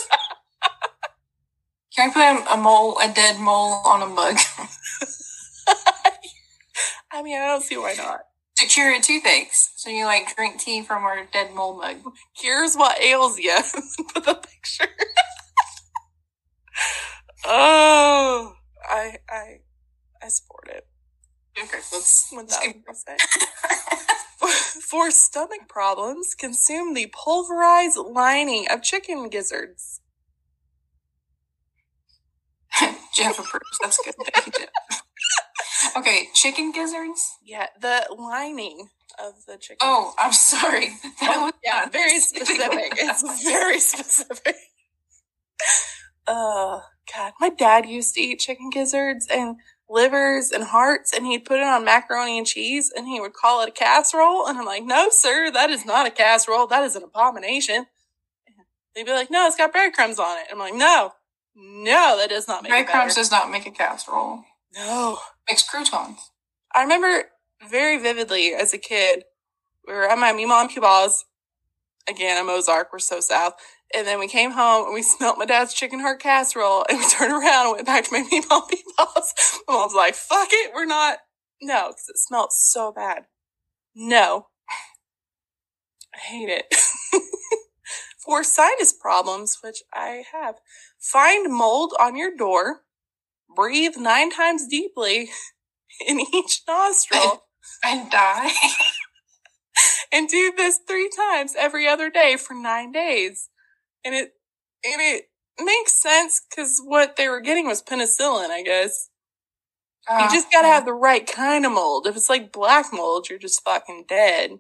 Can 1.96 2.12
I 2.12 2.14
put 2.14 2.22
a, 2.22 2.54
a 2.54 2.58
mole, 2.58 3.00
a 3.02 3.12
dead 3.12 3.40
mole, 3.40 3.82
on 3.86 4.04
a 4.04 4.06
mug? 4.06 4.38
I 7.12 7.24
mean, 7.24 7.40
I 7.42 7.48
don't 7.48 7.64
see 7.64 7.78
why 7.78 7.94
not. 7.98 8.22
To 8.58 8.66
cure 8.68 8.94
a 8.94 9.00
toothaches. 9.02 9.72
So 9.76 9.90
you 9.90 10.06
like 10.06 10.36
drink 10.36 10.60
tea 10.60 10.82
from 10.84 11.04
our 11.04 11.26
dead 11.32 11.54
mole 11.56 11.78
mug. 11.78 11.98
Here's 12.36 12.76
what 12.76 13.02
ails 13.02 13.40
you. 13.40 13.56
Put 14.14 14.26
the 14.26 14.36
picture. 14.36 14.92
Oh, 17.46 18.54
I 18.90 19.18
I 19.30 19.60
I 20.22 20.28
support 20.28 20.70
it. 20.70 20.88
Okay, 21.58 21.78
let's 21.94 22.34
let's 22.34 22.58
say. 23.06 23.18
For 24.90 25.12
stomach 25.12 25.68
problems, 25.70 26.36
consume 26.36 26.94
the 26.96 27.08
pulverized 27.14 27.98
lining 27.98 28.68
of 28.70 28.84
chicken 28.84 29.30
gizzards. 29.30 30.02
Jeff 33.16 33.40
approves. 33.40 33.78
That's 33.82 34.00
good. 34.04 34.16
Thank 34.34 34.48
you, 34.48 34.54
Jeff. 34.62 34.70
Okay, 36.00 36.30
chicken 36.34 36.72
gizzards. 36.72 37.38
Yeah, 37.44 37.68
the 37.82 38.08
lining 38.18 38.90
of 39.24 39.46
the 39.48 39.58
chicken. 39.58 39.78
Oh, 39.82 40.14
I'm 40.18 40.34
sorry. 40.34 40.90
That 41.22 41.36
Oh, 41.38 41.46
was 41.46 41.54
yeah, 41.64 41.90
very 41.90 42.20
specific. 42.20 42.94
It's 42.98 43.44
very 43.44 43.80
specific. 43.80 44.56
Oh 46.28 46.84
God, 47.14 47.34
my 47.40 47.50
dad 47.50 47.86
used 47.88 48.14
to 48.16 48.22
eat 48.22 48.40
chicken 48.40 48.70
gizzards 48.70 49.28
and 49.30 49.58
livers 49.90 50.52
and 50.52 50.64
hearts, 50.66 51.12
and 51.14 51.26
he'd 51.26 51.46
put 51.46 51.60
it 51.60 51.66
on 51.66 51.84
macaroni 51.84 52.38
and 52.38 52.48
cheese, 52.48 52.92
and 52.96 53.08
he 53.08 53.20
would 53.20 53.34
call 53.34 53.62
it 53.62 53.70
a 53.70 53.72
casserole. 53.72 54.48
And 54.48 54.58
I'm 54.58 54.66
like, 54.66 54.84
no, 54.84 55.08
sir, 55.10 55.52
that 55.52 55.70
is 55.70 55.86
not 55.86 56.08
a 56.08 56.12
casserole. 56.12 56.68
That 56.68 56.84
is 56.84 56.96
an 56.96 57.04
abomination. 57.04 57.88
And 58.48 58.56
they'd 58.96 59.06
be 59.06 59.12
like, 59.12 59.32
no, 59.32 59.48
it's 59.48 59.58
got 59.58 59.72
breadcrumbs 59.72 60.20
on 60.20 60.38
it. 60.38 60.46
I'm 60.52 60.60
like, 60.60 60.76
no, 60.76 61.14
no, 61.56 62.18
that 62.18 62.30
does 62.30 62.48
not 62.48 62.64
make 62.64 62.72
breadcrumbs 62.72 63.16
does 63.16 63.32
not 63.32 63.52
make 63.52 63.66
a 63.66 63.72
casserole. 63.72 64.44
No. 64.76 65.20
Makes 65.50 65.68
croutons. 65.68 66.32
I 66.74 66.82
remember 66.82 67.26
very 67.70 68.02
vividly 68.02 68.54
as 68.54 68.74
a 68.74 68.78
kid, 68.78 69.24
we 69.88 69.94
were 69.94 70.10
at 70.10 70.18
my 70.20 70.32
Mima 70.32 70.56
and 70.56 70.70
Puba's. 70.70 71.26
Again, 72.08 72.42
a 72.42 72.46
Mozark, 72.46 72.90
we're 72.92 73.00
so 73.00 73.20
south. 73.20 73.54
And 73.94 74.06
then 74.06 74.20
we 74.20 74.28
came 74.28 74.52
home 74.52 74.86
and 74.86 74.94
we 74.94 75.02
smelt 75.04 75.38
my 75.38 75.46
dad's 75.46 75.74
chicken 75.74 76.00
heart 76.00 76.22
casserole 76.22 76.86
and 76.90 77.00
we 77.00 77.10
turned 77.10 77.32
around 77.34 77.68
and 77.68 77.76
went 77.76 77.88
back 77.88 78.06
to 78.06 78.12
my 78.12 78.20
Mima 78.30 78.46
and 78.52 78.64
Puba's. 78.64 79.34
My 79.68 79.76
mom's 79.76 79.94
like, 79.94 80.16
fuck 80.16 80.50
it, 80.52 80.72
we're 80.74 80.86
not. 80.86 81.20
No, 81.62 81.90
because 81.90 82.10
it 82.10 82.18
smelled 82.18 82.52
so 82.52 82.92
bad. 82.92 83.24
No. 83.96 84.48
I 86.16 86.20
hate 86.20 86.50
it. 86.50 86.74
For 88.26 88.44
sinus 88.44 88.94
problems, 88.94 89.58
which 89.64 89.82
I 89.94 90.24
have, 90.32 90.56
find 91.00 91.52
mold 91.52 91.94
on 92.00 92.16
your 92.16 92.36
door, 92.36 92.82
breathe 93.56 93.98
nine 93.98 94.32
times 94.32 94.68
deeply 94.68 95.30
in 96.08 96.20
each 96.20 96.62
nostril, 96.68 97.44
And 97.84 98.10
die. 98.12 98.52
and 100.12 100.28
do 100.28 100.54
this 100.56 100.80
three 100.88 101.10
times 101.16 101.56
every 101.58 101.88
other 101.88 102.10
day 102.10 102.38
for 102.38 102.54
nine 102.54 102.92
days. 102.92 103.50
And 104.04 104.16
it, 104.16 104.34
and 104.84 105.02
it 105.02 105.26
makes 105.60 105.94
sense 105.94 106.42
because 106.50 106.82
what 106.84 107.16
they 107.16 107.28
were 107.28 107.42
getting 107.42 107.68
was 107.68 107.82
penicillin, 107.82 108.50
I 108.50 108.64
guess. 108.64 109.10
You 110.10 110.16
ah, 110.16 110.30
just 110.32 110.52
gotta 110.52 110.68
have 110.68 110.86
the 110.86 110.94
right 110.94 111.28
kind 111.28 111.66
of 111.66 111.72
mold. 111.72 112.08
If 112.08 112.16
it's 112.16 112.30
like 112.30 112.52
black 112.52 112.88
mold, 112.92 113.30
you're 113.30 113.38
just 113.38 113.64
fucking 113.64 114.06
dead. 114.08 114.60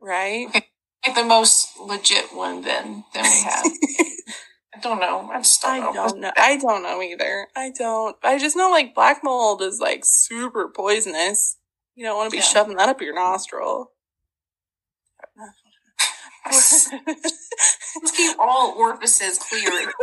Right? 0.00 0.46
like 1.06 1.16
the 1.16 1.24
most 1.24 1.78
legit 1.80 2.32
one 2.32 2.62
then 2.62 3.04
then 3.12 3.24
we 3.24 3.42
have. 3.42 3.64
I 4.76 4.80
don't 4.80 5.00
know. 5.00 5.30
I 5.32 5.38
just 5.38 5.62
don't 5.62 5.72
I 5.72 5.80
know. 5.80 5.92
don't 5.94 6.20
know. 6.20 6.32
I 6.36 6.56
don't 6.58 6.84
know 6.84 7.02
either. 7.02 7.48
I 7.56 7.72
don't. 7.78 8.16
I 8.24 8.38
just 8.38 8.56
know 8.56 8.70
like 8.70 8.94
black 8.94 9.22
mold 9.24 9.62
is 9.62 9.80
like 9.80 10.02
super 10.04 10.70
poisonous. 10.74 11.58
You 11.96 12.04
don't 12.06 12.16
want 12.18 12.30
to 12.30 12.36
be 12.36 12.38
Yeah. 12.38 12.44
shoving 12.44 12.76
that 12.78 12.90
up 12.90 13.00
your 13.02 13.14
nostril. 13.14 13.92
Let's 16.46 16.90
keep 18.16 18.38
all 18.40 18.74
orifices 18.78 19.38
clear. 19.38 19.92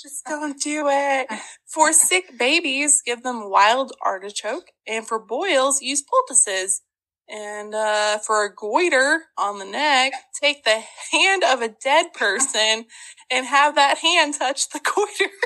Just 0.00 0.24
don't 0.26 0.60
do 0.60 0.86
it. 0.88 1.28
For 1.66 1.92
sick 1.92 2.38
babies, 2.38 3.02
give 3.04 3.22
them 3.22 3.50
wild 3.50 3.92
artichoke. 4.04 4.66
And 4.86 5.06
for 5.06 5.18
boils, 5.18 5.82
use 5.82 6.02
poultices. 6.02 6.82
And 7.30 7.74
uh, 7.74 8.18
for 8.18 8.44
a 8.44 8.54
goiter 8.54 9.24
on 9.36 9.58
the 9.58 9.64
neck, 9.66 10.12
take 10.40 10.64
the 10.64 10.80
hand 11.12 11.44
of 11.44 11.60
a 11.60 11.68
dead 11.68 12.14
person 12.14 12.86
and 13.30 13.46
have 13.46 13.74
that 13.74 13.98
hand 13.98 14.34
touch 14.38 14.70
the 14.70 14.80
goiter. 14.80 15.30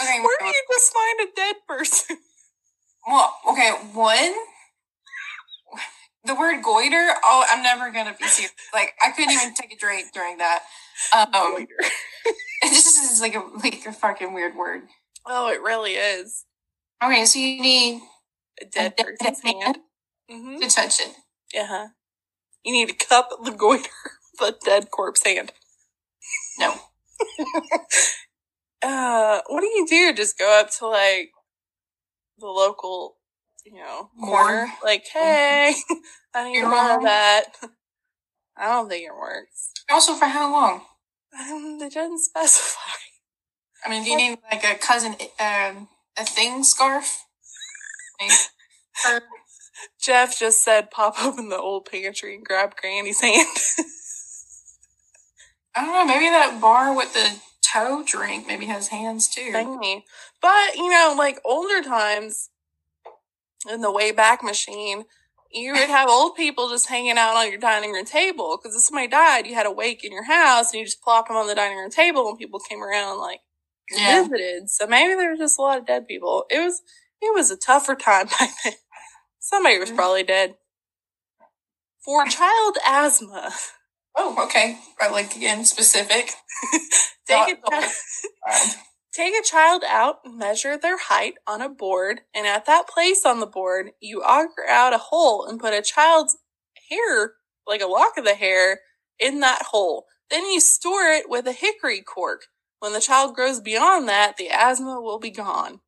Okay, 0.00 0.20
Where 0.20 0.36
do 0.40 0.46
you 0.46 0.62
just 0.72 0.92
find 0.92 1.20
a 1.28 1.32
dead 1.36 1.56
person? 1.68 2.16
well, 3.06 3.36
okay, 3.50 3.70
one. 3.92 4.32
The 6.24 6.34
word 6.34 6.62
goiter. 6.62 7.14
Oh, 7.24 7.44
I'm 7.50 7.62
never 7.62 7.90
gonna 7.90 8.14
be 8.18 8.26
serious. 8.26 8.52
Like 8.72 8.94
I 9.04 9.10
couldn't 9.10 9.32
even 9.32 9.54
take 9.54 9.72
a 9.72 9.76
drink 9.76 10.06
during 10.14 10.38
that. 10.38 10.60
Um, 11.12 11.28
Goiter. 11.32 11.66
it 12.62 12.70
just 12.70 13.12
is 13.12 13.20
like 13.20 13.34
a 13.34 13.42
like 13.62 13.84
a 13.86 13.92
fucking 13.92 14.32
weird 14.32 14.54
word. 14.56 14.82
Oh, 15.26 15.48
it 15.50 15.60
really 15.62 15.92
is. 15.92 16.44
Okay, 17.04 17.24
so 17.24 17.38
you 17.38 17.60
need 17.60 18.02
A 18.60 18.64
dead 18.66 18.94
a 18.98 19.04
person's 19.04 19.40
hand. 19.42 19.78
Hmm 20.30 20.58
to 20.58 20.68
touch 20.68 21.00
it. 21.00 21.14
Uh 21.58 21.66
huh. 21.66 21.88
You 22.64 22.72
need 22.72 22.88
to 22.88 23.06
cup 23.06 23.30
the 23.44 23.50
goiter 23.50 23.88
with 24.40 24.54
a 24.54 24.64
dead 24.64 24.90
corpse 24.90 25.24
hand. 25.24 25.52
No. 26.58 26.74
uh, 28.82 29.40
what 29.46 29.60
do 29.60 29.66
you 29.66 29.86
do? 29.88 30.12
Just 30.14 30.38
go 30.38 30.60
up 30.60 30.70
to 30.78 30.86
like 30.86 31.30
the 32.38 32.46
local, 32.46 33.16
you 33.64 33.74
know, 33.74 34.10
corner, 34.20 34.66
like, 34.82 35.04
hey, 35.12 35.74
I 36.34 36.50
need 36.50 36.62
more 36.62 36.96
of 36.96 37.02
that. 37.02 37.44
I 38.56 38.66
don't 38.66 38.88
think 38.88 39.06
it 39.06 39.14
works. 39.14 39.72
Also, 39.90 40.14
for 40.14 40.26
how 40.26 40.50
long? 40.52 40.82
Um, 41.38 41.78
it 41.80 41.92
doesn't 41.94 42.18
specify. 42.20 42.80
I 43.84 43.90
mean, 43.90 44.04
do 44.04 44.10
you 44.10 44.16
need 44.16 44.38
like 44.50 44.64
a 44.64 44.74
cousin, 44.78 45.14
um, 45.40 45.88
a 46.18 46.24
thing 46.24 46.62
scarf? 46.64 47.24
Like, 48.20 48.32
or- 49.08 49.22
Jeff 50.00 50.38
just 50.38 50.64
said, 50.64 50.90
pop 50.90 51.16
open 51.24 51.48
the 51.50 51.58
old 51.58 51.86
pantry 51.90 52.34
and 52.36 52.44
grab 52.44 52.76
Granny's 52.76 53.20
hand. 53.22 53.48
I 55.76 55.86
don't 55.86 55.94
know. 55.94 56.14
Maybe 56.14 56.26
that 56.30 56.60
bar 56.60 56.94
with 56.96 57.14
the 57.14 57.40
toe 57.62 58.04
drink 58.06 58.46
maybe 58.46 58.66
has 58.66 58.88
hands 58.88 59.28
too. 59.28 59.52
Maybe. 59.52 60.04
But, 60.42 60.76
you 60.76 60.90
know, 60.90 61.14
like 61.18 61.40
older 61.44 61.82
times 61.82 62.50
in 63.70 63.82
the 63.82 63.92
way 63.92 64.12
back 64.12 64.42
Machine, 64.44 65.04
you 65.52 65.72
would 65.72 65.88
have 65.90 66.08
old 66.08 66.36
people 66.36 66.68
just 66.70 66.88
hanging 66.88 67.18
out 67.18 67.36
on 67.36 67.50
your 67.50 67.60
dining 67.60 67.92
room 67.92 68.04
table. 68.06 68.58
Because 68.58 68.76
if 68.76 68.82
somebody 68.82 69.08
died, 69.08 69.46
you 69.46 69.54
had 69.54 69.66
a 69.66 69.72
wake 69.72 70.04
in 70.04 70.12
your 70.12 70.24
house 70.24 70.72
and 70.72 70.80
you 70.80 70.86
just 70.86 71.02
plop 71.02 71.28
them 71.28 71.36
on 71.38 71.46
the 71.48 71.54
dining 71.54 71.78
room 71.78 71.90
table 71.90 72.28
and 72.28 72.38
people 72.38 72.60
came 72.60 72.82
around 72.82 73.12
and 73.12 73.20
like 73.20 73.40
Yeah. 73.90 74.24
visited. 74.24 74.70
So 74.70 74.86
maybe 74.86 75.14
there 75.14 75.30
was 75.30 75.40
just 75.40 75.58
a 75.58 75.62
lot 75.62 75.78
of 75.78 75.86
dead 75.86 76.08
people. 76.08 76.46
It 76.50 76.60
was, 76.60 76.82
it 77.22 77.34
was 77.34 77.50
a 77.50 77.56
tougher 77.58 77.94
time 77.96 78.26
back 78.40 78.50
then. 78.64 78.74
Somebody 79.42 79.78
was 79.78 79.90
Mhm. 79.90 79.96
probably 79.96 80.24
dead. 80.24 80.56
For 82.04 82.24
child 82.28 82.78
asthma, 82.86 83.52
Oh, 84.16 84.44
okay. 84.46 84.78
Right, 85.00 85.12
like 85.12 85.36
again, 85.36 85.64
specific. 85.64 86.32
take 87.26 87.48
a, 87.48 87.70
Not- 87.70 87.82
chi- 87.82 87.92
Um, 88.52 88.70
Take 89.12 89.34
a 89.34 89.42
child 89.44 89.84
out 89.86 90.20
and 90.24 90.38
measure 90.38 90.78
their 90.78 90.98
height 90.98 91.34
on 91.46 91.60
a 91.62 91.68
board, 91.68 92.22
and 92.34 92.46
at 92.46 92.64
that 92.66 92.88
place 92.88 93.26
on 93.26 93.40
the 93.40 93.46
board, 93.46 93.92
you 94.00 94.22
auger 94.22 94.66
out 94.68 94.94
a 94.94 94.98
hole 94.98 95.46
and 95.46 95.60
put 95.60 95.74
a 95.74 95.82
child's 95.82 96.38
hair, 96.90 97.34
like 97.66 97.82
a 97.82 97.86
lock 97.86 98.16
of 98.18 98.24
the 98.24 98.34
hair, 98.34 98.80
in 99.20 99.40
that 99.40 99.64
hole. 99.70 100.06
Then 100.30 100.46
you 100.46 100.60
store 100.60 101.04
it 101.08 101.28
with 101.28 101.46
a 101.46 101.52
hickory 101.52 102.00
cork. 102.02 102.46
When 102.80 102.94
the 102.94 103.00
child 103.02 103.34
grows 103.34 103.60
beyond 103.60 104.08
that, 104.08 104.38
the 104.38 104.48
asthma 104.50 105.00
will 105.02 105.18
be 105.20 105.30
gone. 105.30 105.81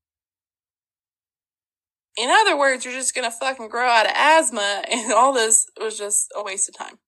In 2.17 2.31
other 2.31 2.57
words, 2.57 2.85
you're 2.85 2.95
just 2.95 3.15
gonna 3.15 3.31
fucking 3.31 3.69
grow 3.69 3.89
out 3.89 4.07
of 4.07 4.13
asthma, 4.15 4.85
and 4.91 5.13
all 5.13 5.33
this 5.33 5.67
was 5.81 5.99
just 5.99 6.31
a 6.37 6.43
waste 6.43 6.69
of 6.69 6.77
time. 6.77 6.99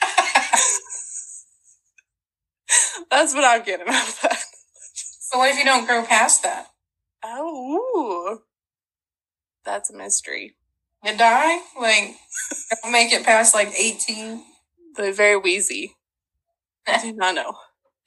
That's 3.10 3.34
what 3.34 3.44
I'm 3.44 3.62
getting 3.62 3.88
out 3.88 4.08
of 4.08 4.20
that. 4.22 4.42
so 4.94 5.38
what 5.38 5.50
if 5.50 5.58
you 5.58 5.64
don't 5.64 5.86
grow 5.86 6.02
past 6.04 6.42
that? 6.42 6.66
Oh, 7.24 8.34
ooh. 8.36 8.40
that's 9.64 9.90
a 9.90 9.96
mystery. 9.96 10.56
You 11.04 11.16
die? 11.16 11.58
Like, 11.80 12.14
don't 12.82 12.92
make 12.92 13.12
it 13.12 13.24
past 13.24 13.54
like 13.54 13.72
18? 13.78 14.42
They're 14.96 15.12
very 15.12 15.36
wheezy. 15.36 15.94
I 16.86 17.00
do 17.00 17.12
not 17.12 17.34
know. 17.34 17.54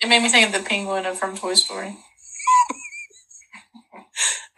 It 0.01 0.08
made 0.08 0.22
me 0.24 0.29
think 0.29 0.48
of 0.48 0.53
the 0.53 0.67
penguin 0.67 1.05
of 1.05 1.17
from 1.17 1.38
Toy 1.38 1.53
Story. 1.53 1.98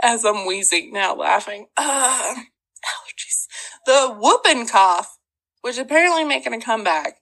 As 0.01 0.23
I'm 0.25 0.45
wheezing 0.45 0.91
now, 0.93 1.15
laughing. 1.15 1.67
Uh, 1.77 2.35
allergies. 2.35 3.47
The 3.85 4.15
whooping 4.19 4.67
cough, 4.67 5.17
which 5.61 5.77
apparently 5.77 6.23
making 6.23 6.53
a 6.53 6.59
comeback. 6.59 7.17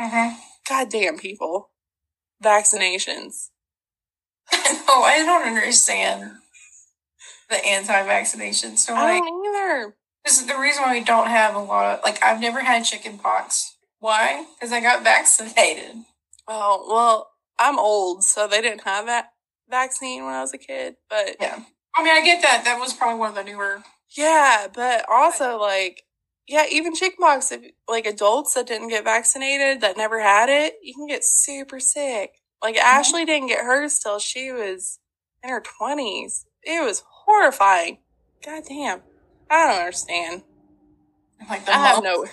Mm-hmm. 0.00 0.38
Goddamn 0.68 1.18
people. 1.18 1.70
Vaccinations. 2.42 3.48
no, 4.52 5.02
I 5.02 5.22
don't 5.24 5.46
understand 5.46 6.32
the 7.48 7.64
anti-vaccination. 7.64 8.76
So 8.76 8.94
I 8.94 9.18
don't 9.18 9.46
either. 9.46 9.94
this 10.24 10.40
is 10.40 10.46
the 10.46 10.58
reason 10.58 10.82
why 10.82 10.98
we 10.98 11.04
don't 11.04 11.28
have 11.28 11.54
a 11.54 11.60
lot 11.60 11.98
of 11.98 12.04
like. 12.04 12.22
I've 12.22 12.40
never 12.40 12.60
had 12.60 12.84
chicken 12.84 13.18
pox. 13.18 13.76
Why? 14.00 14.44
Because 14.54 14.72
I 14.72 14.80
got 14.80 15.04
vaccinated. 15.04 15.94
Oh, 16.48 16.84
well, 16.88 17.30
I'm 17.58 17.78
old, 17.78 18.24
so 18.24 18.48
they 18.48 18.60
didn't 18.60 18.82
have 18.82 19.06
that 19.06 19.30
vaccine 19.70 20.24
when 20.24 20.34
I 20.34 20.40
was 20.40 20.52
a 20.52 20.58
kid, 20.58 20.96
but 21.08 21.36
Yeah. 21.40 21.60
I 21.96 22.02
mean, 22.02 22.12
I 22.14 22.24
get 22.24 22.42
that. 22.42 22.62
That 22.64 22.78
was 22.78 22.92
probably 22.92 23.18
one 23.18 23.30
of 23.30 23.34
the 23.34 23.44
newer. 23.44 23.82
Yeah, 24.16 24.66
but 24.72 25.04
also 25.10 25.58
like, 25.58 26.02
yeah, 26.46 26.64
even 26.70 26.94
chickenpox, 26.94 27.52
if 27.52 27.62
like 27.88 28.06
adults 28.06 28.54
that 28.54 28.66
didn't 28.66 28.88
get 28.88 29.04
vaccinated, 29.04 29.80
that 29.80 29.96
never 29.96 30.20
had 30.20 30.48
it, 30.48 30.74
you 30.82 30.94
can 30.94 31.06
get 31.06 31.24
super 31.24 31.80
sick. 31.80 32.32
Like 32.62 32.76
Ashley 32.76 33.24
didn't 33.24 33.48
get 33.48 33.64
hers 33.64 33.98
till 33.98 34.18
she 34.18 34.52
was 34.52 34.98
in 35.42 35.50
her 35.50 35.60
twenties. 35.60 36.46
It 36.62 36.84
was 36.84 37.02
horrifying. 37.24 37.98
God 38.44 38.64
damn. 38.68 39.02
I 39.50 39.66
don't 39.66 39.80
understand. 39.80 40.42
Like 41.48 41.66
the 41.66 41.72
I 41.74 41.86
have 41.88 42.02
no. 42.04 42.26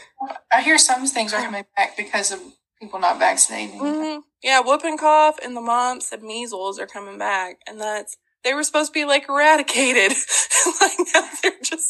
I 0.51 0.62
hear 0.62 0.78
some 0.78 1.06
things 1.08 1.34
are 1.34 1.42
coming 1.42 1.66
back 1.75 1.98
because 1.98 2.32
of 2.32 2.39
people 2.80 3.00
not 3.00 3.20
vaccinating. 3.20 3.80
Mhm. 3.80 4.22
Yeah, 4.44 4.60
whooping 4.62 4.98
cough 4.98 5.38
and 5.44 5.56
the 5.56 5.62
mumps 5.62 6.12
and 6.12 6.24
measles 6.24 6.80
are 6.80 6.88
coming 6.88 7.18
back, 7.18 7.60
and 7.68 7.82
that's 7.82 8.18
they 8.43 8.53
were 8.53 8.63
supposed 8.63 8.93
to 8.93 9.00
be 9.00 9.05
like 9.05 9.27
eradicated. 9.29 10.12
like 10.81 10.98
now 11.13 11.27
they're 11.41 11.51
just 11.63 11.89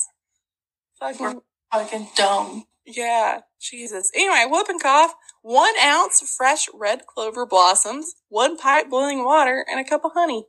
fucking 0.99 1.41
Fucking 1.71 2.07
dumb. 2.15 2.63
yeah, 2.85 3.41
Jesus. 3.61 4.11
Anyway, 4.15 4.45
whooping 4.49 4.79
cough, 4.79 5.13
one 5.43 5.73
ounce 5.83 6.21
fresh 6.35 6.67
red 6.73 7.05
clover 7.05 7.45
blossoms, 7.45 8.15
one 8.27 8.57
pipe 8.57 8.89
boiling 8.89 9.23
water, 9.23 9.63
and 9.69 9.79
a 9.79 9.87
cup 9.87 10.03
of 10.03 10.11
honey. 10.15 10.45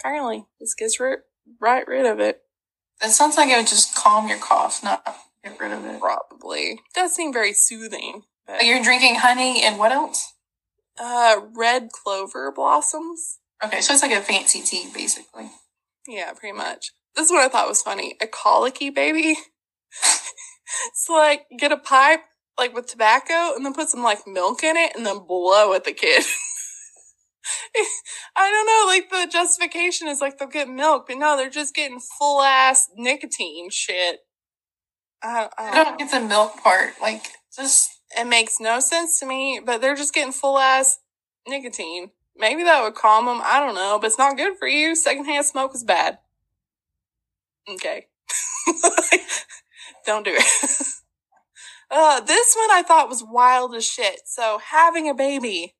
Apparently, 0.00 0.46
this 0.60 0.74
gets 0.74 0.98
rid 1.00 1.20
right 1.60 1.86
rid 1.86 2.06
of 2.06 2.20
it. 2.20 2.40
It 3.02 3.10
sounds 3.10 3.36
like 3.36 3.48
it 3.50 3.56
would 3.56 3.66
just 3.66 3.94
calm 3.94 4.28
your 4.28 4.38
cough, 4.38 4.82
not 4.82 5.04
get 5.42 5.58
rid 5.60 5.72
of 5.72 5.84
it. 5.84 6.00
Probably 6.00 6.80
does 6.94 7.12
seem 7.14 7.32
very 7.32 7.52
soothing. 7.52 8.22
But 8.46 8.64
you're 8.64 8.82
drinking 8.82 9.16
honey 9.16 9.62
and 9.62 9.78
what 9.78 9.92
else? 9.92 10.32
uh, 10.98 11.40
red 11.56 11.88
clover 11.90 12.52
blossoms. 12.52 13.38
Okay, 13.62 13.80
so 13.80 13.92
it's 13.92 14.02
like 14.02 14.12
a 14.12 14.20
fancy 14.20 14.60
tea, 14.60 14.88
basically. 14.92 15.50
Yeah, 16.06 16.32
pretty 16.32 16.56
much. 16.56 16.92
This 17.14 17.26
is 17.26 17.32
what 17.32 17.44
I 17.44 17.48
thought 17.48 17.68
was 17.68 17.82
funny. 17.82 18.16
A 18.20 18.26
colicky 18.26 18.90
baby. 18.90 19.36
it's 20.88 21.08
like 21.08 21.46
get 21.58 21.72
a 21.72 21.76
pipe 21.76 22.20
like 22.58 22.74
with 22.74 22.86
tobacco 22.86 23.54
and 23.54 23.64
then 23.64 23.74
put 23.74 23.88
some 23.88 24.02
like 24.02 24.26
milk 24.26 24.62
in 24.62 24.76
it 24.76 24.92
and 24.96 25.06
then 25.06 25.26
blow 25.26 25.72
at 25.74 25.84
the 25.84 25.92
kid. 25.92 26.24
I 28.36 28.50
don't 28.50 28.66
know, 28.66 28.84
like 28.86 29.10
the 29.10 29.30
justification 29.30 30.08
is 30.08 30.20
like 30.20 30.38
they'll 30.38 30.48
get 30.48 30.68
milk, 30.68 31.06
but 31.08 31.16
no, 31.18 31.36
they're 31.36 31.50
just 31.50 31.74
getting 31.74 32.00
full 32.18 32.42
ass 32.42 32.88
nicotine 32.96 33.70
shit. 33.70 34.20
I, 35.22 35.48
I 35.58 35.68
I 35.70 35.74
don't 35.74 35.84
don't 35.84 35.98
get 35.98 36.10
the 36.10 36.20
milk 36.26 36.56
part. 36.62 36.94
Like, 37.00 37.26
just 37.54 37.90
It 38.16 38.26
makes 38.26 38.60
no 38.60 38.80
sense 38.80 39.18
to 39.20 39.26
me, 39.26 39.60
but 39.64 39.80
they're 39.80 39.94
just 39.94 40.14
getting 40.14 40.32
full 40.32 40.58
ass 40.58 40.98
nicotine. 41.46 42.10
Maybe 42.36 42.64
that 42.64 42.82
would 42.82 42.94
calm 42.94 43.26
them. 43.26 43.40
I 43.44 43.60
don't 43.60 43.74
know, 43.74 43.98
but 44.00 44.08
it's 44.08 44.18
not 44.18 44.36
good 44.36 44.56
for 44.58 44.66
you. 44.66 44.96
Secondhand 44.96 45.46
smoke 45.46 45.74
is 45.74 45.84
bad. 45.84 46.18
Okay. 47.68 48.06
don't 50.06 50.24
do 50.24 50.32
it. 50.34 50.86
uh, 51.90 52.20
this 52.20 52.54
one 52.54 52.70
I 52.70 52.82
thought 52.86 53.08
was 53.08 53.24
wild 53.24 53.74
as 53.74 53.86
shit. 53.86 54.22
So 54.26 54.58
having 54.70 55.08
a 55.08 55.14
baby, 55.14 55.74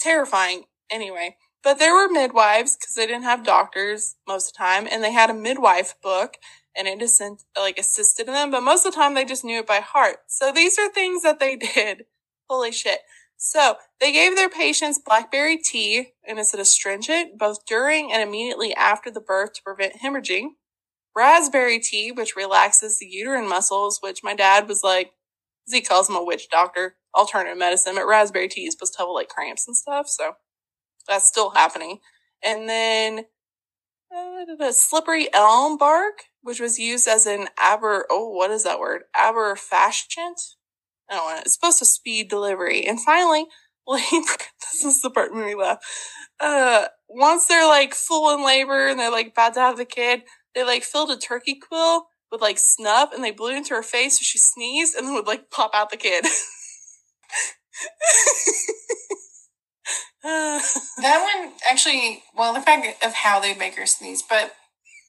terrifying 0.00 0.64
anyway. 0.90 1.36
But 1.62 1.78
there 1.78 1.94
were 1.94 2.10
midwives 2.10 2.76
because 2.76 2.94
they 2.94 3.06
didn't 3.06 3.22
have 3.24 3.42
doctors 3.42 4.16
most 4.28 4.48
of 4.48 4.52
the 4.52 4.58
time, 4.58 4.86
and 4.90 5.02
they 5.02 5.12
had 5.12 5.30
a 5.30 5.34
midwife 5.34 5.94
book 6.02 6.36
and 6.76 6.88
it 6.88 7.00
assist, 7.02 7.46
like 7.56 7.78
assisted 7.78 8.26
them, 8.26 8.50
but 8.50 8.62
most 8.62 8.84
of 8.84 8.92
the 8.92 8.96
time 8.96 9.14
they 9.14 9.24
just 9.24 9.44
knew 9.44 9.60
it 9.60 9.66
by 9.66 9.80
heart. 9.80 10.18
So 10.26 10.52
these 10.52 10.78
are 10.78 10.90
things 10.90 11.22
that 11.22 11.40
they 11.40 11.56
did. 11.74 12.04
Holy 12.48 12.72
shit. 12.72 13.00
So 13.46 13.76
they 14.00 14.10
gave 14.10 14.36
their 14.36 14.48
patients 14.48 14.98
blackberry 14.98 15.58
tea, 15.58 16.14
and 16.26 16.38
it's 16.38 16.54
an 16.54 16.60
astringent 16.60 17.38
both 17.38 17.66
during 17.66 18.10
and 18.10 18.22
immediately 18.22 18.74
after 18.74 19.10
the 19.10 19.20
birth 19.20 19.52
to 19.52 19.62
prevent 19.62 20.00
hemorrhaging. 20.02 20.52
Raspberry 21.14 21.78
tea, 21.78 22.10
which 22.10 22.36
relaxes 22.36 22.98
the 22.98 23.06
uterine 23.06 23.46
muscles, 23.46 23.98
which 24.00 24.24
my 24.24 24.34
dad 24.34 24.66
was 24.66 24.82
like, 24.82 25.12
he 25.66 25.82
calls 25.82 26.08
him 26.08 26.16
a 26.16 26.24
witch 26.24 26.48
doctor, 26.48 26.96
alternative 27.14 27.58
medicine, 27.58 27.96
but 27.96 28.06
raspberry 28.06 28.48
tea 28.48 28.62
is 28.62 28.72
supposed 28.72 28.94
to 28.94 29.00
help 29.00 29.14
like 29.14 29.28
cramps 29.28 29.68
and 29.68 29.76
stuff. 29.76 30.08
So 30.08 30.32
that's 31.06 31.28
still 31.28 31.50
happening. 31.50 31.98
And 32.42 32.66
then 32.66 33.26
uh, 34.10 34.56
the 34.58 34.72
slippery 34.72 35.28
elm 35.34 35.76
bark, 35.76 36.22
which 36.40 36.60
was 36.60 36.78
used 36.78 37.06
as 37.06 37.26
an 37.26 37.48
aber, 37.62 38.06
oh, 38.10 38.30
what 38.30 38.50
is 38.50 38.64
that 38.64 38.80
word? 38.80 39.02
Aberfascient? 39.14 40.54
I 41.10 41.14
don't 41.14 41.30
know. 41.30 41.40
It's 41.40 41.54
supposed 41.54 41.78
to 41.80 41.84
speed 41.84 42.28
delivery. 42.28 42.86
And 42.86 43.00
finally, 43.00 43.46
labor. 43.86 44.44
This 44.72 44.84
is 44.84 45.02
the 45.02 45.10
part 45.10 45.32
made 45.32 45.46
me 45.46 45.54
laugh. 45.54 45.78
Uh, 46.40 46.86
once 47.08 47.46
they're 47.46 47.68
like 47.68 47.94
full 47.94 48.34
in 48.34 48.44
labor 48.44 48.88
and 48.88 48.98
they're 48.98 49.10
like 49.10 49.28
about 49.28 49.54
to 49.54 49.60
have 49.60 49.76
the 49.76 49.84
kid, 49.84 50.22
they 50.54 50.64
like 50.64 50.82
filled 50.82 51.10
a 51.10 51.16
turkey 51.16 51.54
quill 51.54 52.06
with 52.32 52.40
like 52.40 52.58
snuff 52.58 53.12
and 53.12 53.22
they 53.22 53.30
blew 53.30 53.50
it 53.50 53.56
into 53.56 53.74
her 53.74 53.82
face 53.82 54.18
so 54.18 54.22
she 54.22 54.38
sneezed 54.38 54.96
and 54.96 55.06
then 55.06 55.14
would 55.14 55.26
like 55.26 55.50
pop 55.50 55.72
out 55.74 55.90
the 55.90 55.96
kid. 55.96 56.24
That 60.24 61.20
one 61.22 61.52
actually. 61.70 62.22
Well, 62.34 62.54
the 62.54 62.60
fact 62.60 63.04
of 63.04 63.12
how 63.12 63.40
they 63.40 63.54
make 63.54 63.76
her 63.76 63.86
sneeze, 63.86 64.22
but 64.22 64.54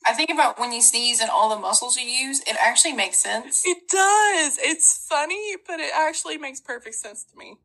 I 0.08 0.14
think 0.14 0.30
about 0.30 0.60
when 0.60 0.72
you 0.72 0.82
sneeze 0.82 1.20
and 1.20 1.30
all 1.30 1.50
the 1.50 1.60
muscles 1.60 1.98
you 1.98 2.08
use, 2.08 2.42
it 2.42 2.56
actually 2.64 2.94
makes 2.94 3.18
sense. 3.18 3.64
it 3.66 3.88
does. 3.90 4.58
It's 4.62 5.06
funny, 5.10 5.56
but 5.68 5.80
it 5.80 5.92
actually 5.96 6.38
makes 6.38 6.62
perfect 6.62 6.96
sense 6.96 7.24
to 7.24 7.38
me. 7.38 7.58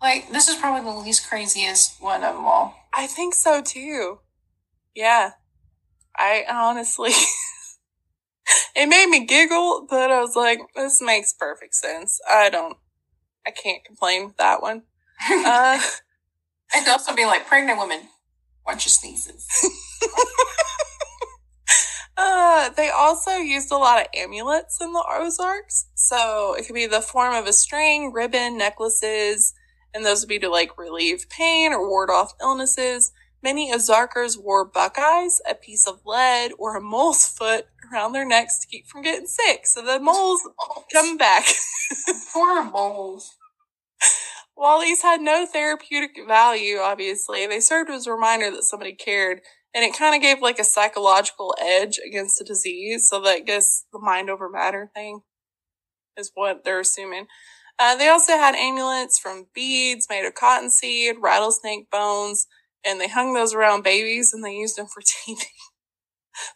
Like 0.00 0.30
this 0.30 0.48
is 0.48 0.56
probably 0.56 0.90
the 0.90 0.96
least 0.98 1.28
craziest 1.28 2.00
one 2.02 2.22
of 2.22 2.34
them 2.34 2.44
all. 2.44 2.74
I 2.92 3.06
think 3.06 3.34
so 3.34 3.62
too. 3.62 4.20
Yeah. 4.94 5.32
I 6.16 6.44
honestly, 6.48 7.10
it 8.76 8.86
made 8.86 9.08
me 9.08 9.26
giggle, 9.26 9.86
but 9.88 10.10
I 10.10 10.20
was 10.20 10.34
like, 10.34 10.60
this 10.74 11.02
makes 11.02 11.32
perfect 11.32 11.74
sense. 11.74 12.20
I 12.30 12.48
don't, 12.48 12.76
I 13.46 13.50
can't 13.50 13.84
complain 13.84 14.26
with 14.26 14.36
that 14.38 14.62
one. 14.62 14.82
Uh, 15.30 15.80
I'd 16.74 16.88
also 16.88 17.14
be 17.14 17.24
like, 17.24 17.46
pregnant 17.46 17.78
women, 17.78 18.00
watch 18.66 18.84
your 18.84 18.90
sneezes. 18.90 19.46
Uh, 22.16 22.70
they 22.70 22.88
also 22.88 23.32
used 23.32 23.70
a 23.70 23.76
lot 23.76 24.00
of 24.00 24.06
amulets 24.14 24.80
in 24.80 24.92
the 24.92 25.04
Ozarks. 25.08 25.88
So 25.94 26.54
it 26.54 26.66
could 26.66 26.74
be 26.74 26.86
the 26.86 27.00
form 27.00 27.34
of 27.34 27.46
a 27.46 27.52
string, 27.52 28.12
ribbon, 28.12 28.56
necklaces, 28.56 29.52
and 29.94 30.04
those 30.04 30.22
would 30.22 30.28
be 30.28 30.38
to 30.38 30.48
like 30.48 30.78
relieve 30.78 31.28
pain 31.28 31.72
or 31.72 31.88
ward 31.88 32.10
off 32.10 32.34
illnesses. 32.40 33.12
Many 33.42 33.72
Ozarkers 33.72 34.36
wore 34.38 34.64
buckeyes, 34.64 35.40
a 35.48 35.54
piece 35.54 35.86
of 35.86 36.00
lead, 36.04 36.52
or 36.58 36.76
a 36.76 36.80
mole's 36.80 37.26
foot 37.38 37.66
around 37.92 38.12
their 38.12 38.26
necks 38.26 38.58
to 38.60 38.66
keep 38.66 38.86
from 38.86 39.02
getting 39.02 39.26
sick. 39.26 39.66
So 39.66 39.82
the 39.82 40.00
moles 40.00 40.40
come 40.92 41.16
back. 41.16 41.44
Poor 42.32 42.64
moles. 42.64 43.36
While 44.54 44.80
these 44.80 45.02
had 45.02 45.20
no 45.20 45.46
therapeutic 45.46 46.12
value, 46.26 46.78
obviously, 46.78 47.46
they 47.46 47.60
served 47.60 47.90
as 47.90 48.06
a 48.06 48.12
reminder 48.12 48.50
that 48.50 48.64
somebody 48.64 48.94
cared, 48.94 49.42
and 49.76 49.84
it 49.84 49.96
kind 49.96 50.14
of 50.16 50.22
gave 50.22 50.40
like 50.40 50.58
a 50.58 50.64
psychological 50.64 51.54
edge 51.60 52.00
against 52.04 52.38
the 52.38 52.44
disease. 52.46 53.08
So 53.10 53.20
that 53.20 53.28
I 53.28 53.40
guess 53.40 53.84
the 53.92 53.98
mind 53.98 54.30
over 54.30 54.48
matter 54.48 54.90
thing 54.94 55.20
is 56.16 56.32
what 56.34 56.64
they're 56.64 56.80
assuming. 56.80 57.26
Uh, 57.78 57.94
they 57.94 58.08
also 58.08 58.32
had 58.32 58.54
amulets 58.54 59.18
from 59.18 59.48
beads 59.54 60.06
made 60.08 60.26
of 60.26 60.34
cottonseed, 60.34 61.16
rattlesnake 61.20 61.90
bones, 61.90 62.46
and 62.86 62.98
they 62.98 63.08
hung 63.08 63.34
those 63.34 63.52
around 63.52 63.84
babies 63.84 64.32
and 64.32 64.42
they 64.42 64.54
used 64.54 64.78
them 64.78 64.86
for 64.86 65.02
teething. 65.26 65.46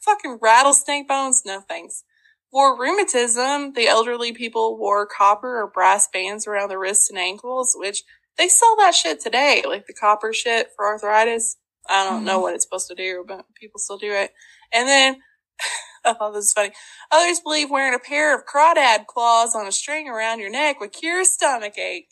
Fucking 0.01 0.39
rattlesnake 0.41 1.07
bones? 1.07 1.43
No 1.45 1.61
thanks. 1.61 2.05
For 2.51 2.79
rheumatism, 2.81 3.75
the 3.75 3.87
elderly 3.87 4.33
people 4.33 4.79
wore 4.79 5.07
copper 5.07 5.61
or 5.61 5.71
brass 5.71 6.09
bands 6.11 6.47
around 6.47 6.71
their 6.71 6.79
wrists 6.81 7.11
and 7.11 7.19
ankles, 7.19 7.75
which 7.77 8.03
they 8.39 8.49
sell 8.49 8.77
that 8.79 8.95
shit 8.95 9.21
today, 9.21 9.63
like 9.67 9.87
the 9.87 9.93
copper 9.93 10.33
shit 10.33 10.69
for 10.75 10.87
arthritis. 10.87 11.59
I 11.91 12.05
don't 12.05 12.25
know 12.25 12.39
Mhm. 12.39 12.43
what 12.43 12.55
it's 12.55 12.65
supposed 12.65 12.89
to 12.89 12.95
do, 12.95 13.25
but 13.27 13.45
people 13.55 13.81
still 13.81 13.99
do 13.99 14.13
it. 14.13 14.33
And 14.73 14.89
then, 14.89 15.23
I 16.05 16.15
thought 16.15 16.33
this 16.33 16.47
is 16.47 16.53
funny. 16.53 16.73
Others 17.11 17.41
believe 17.41 17.69
wearing 17.71 17.95
a 17.95 17.99
pair 17.99 18.35
of 18.35 18.47
crawdad 18.47 19.07
claws 19.07 19.55
on 19.55 19.67
a 19.67 19.73
string 19.73 20.09
around 20.09 20.39
your 20.41 20.51
neck 20.51 20.81
would 20.81 20.93
cure 20.93 21.25
stomach 21.25 21.77
ache. 21.77 22.09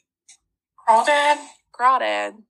Crawdad? 0.87 1.38
Crawdad. 1.73 2.43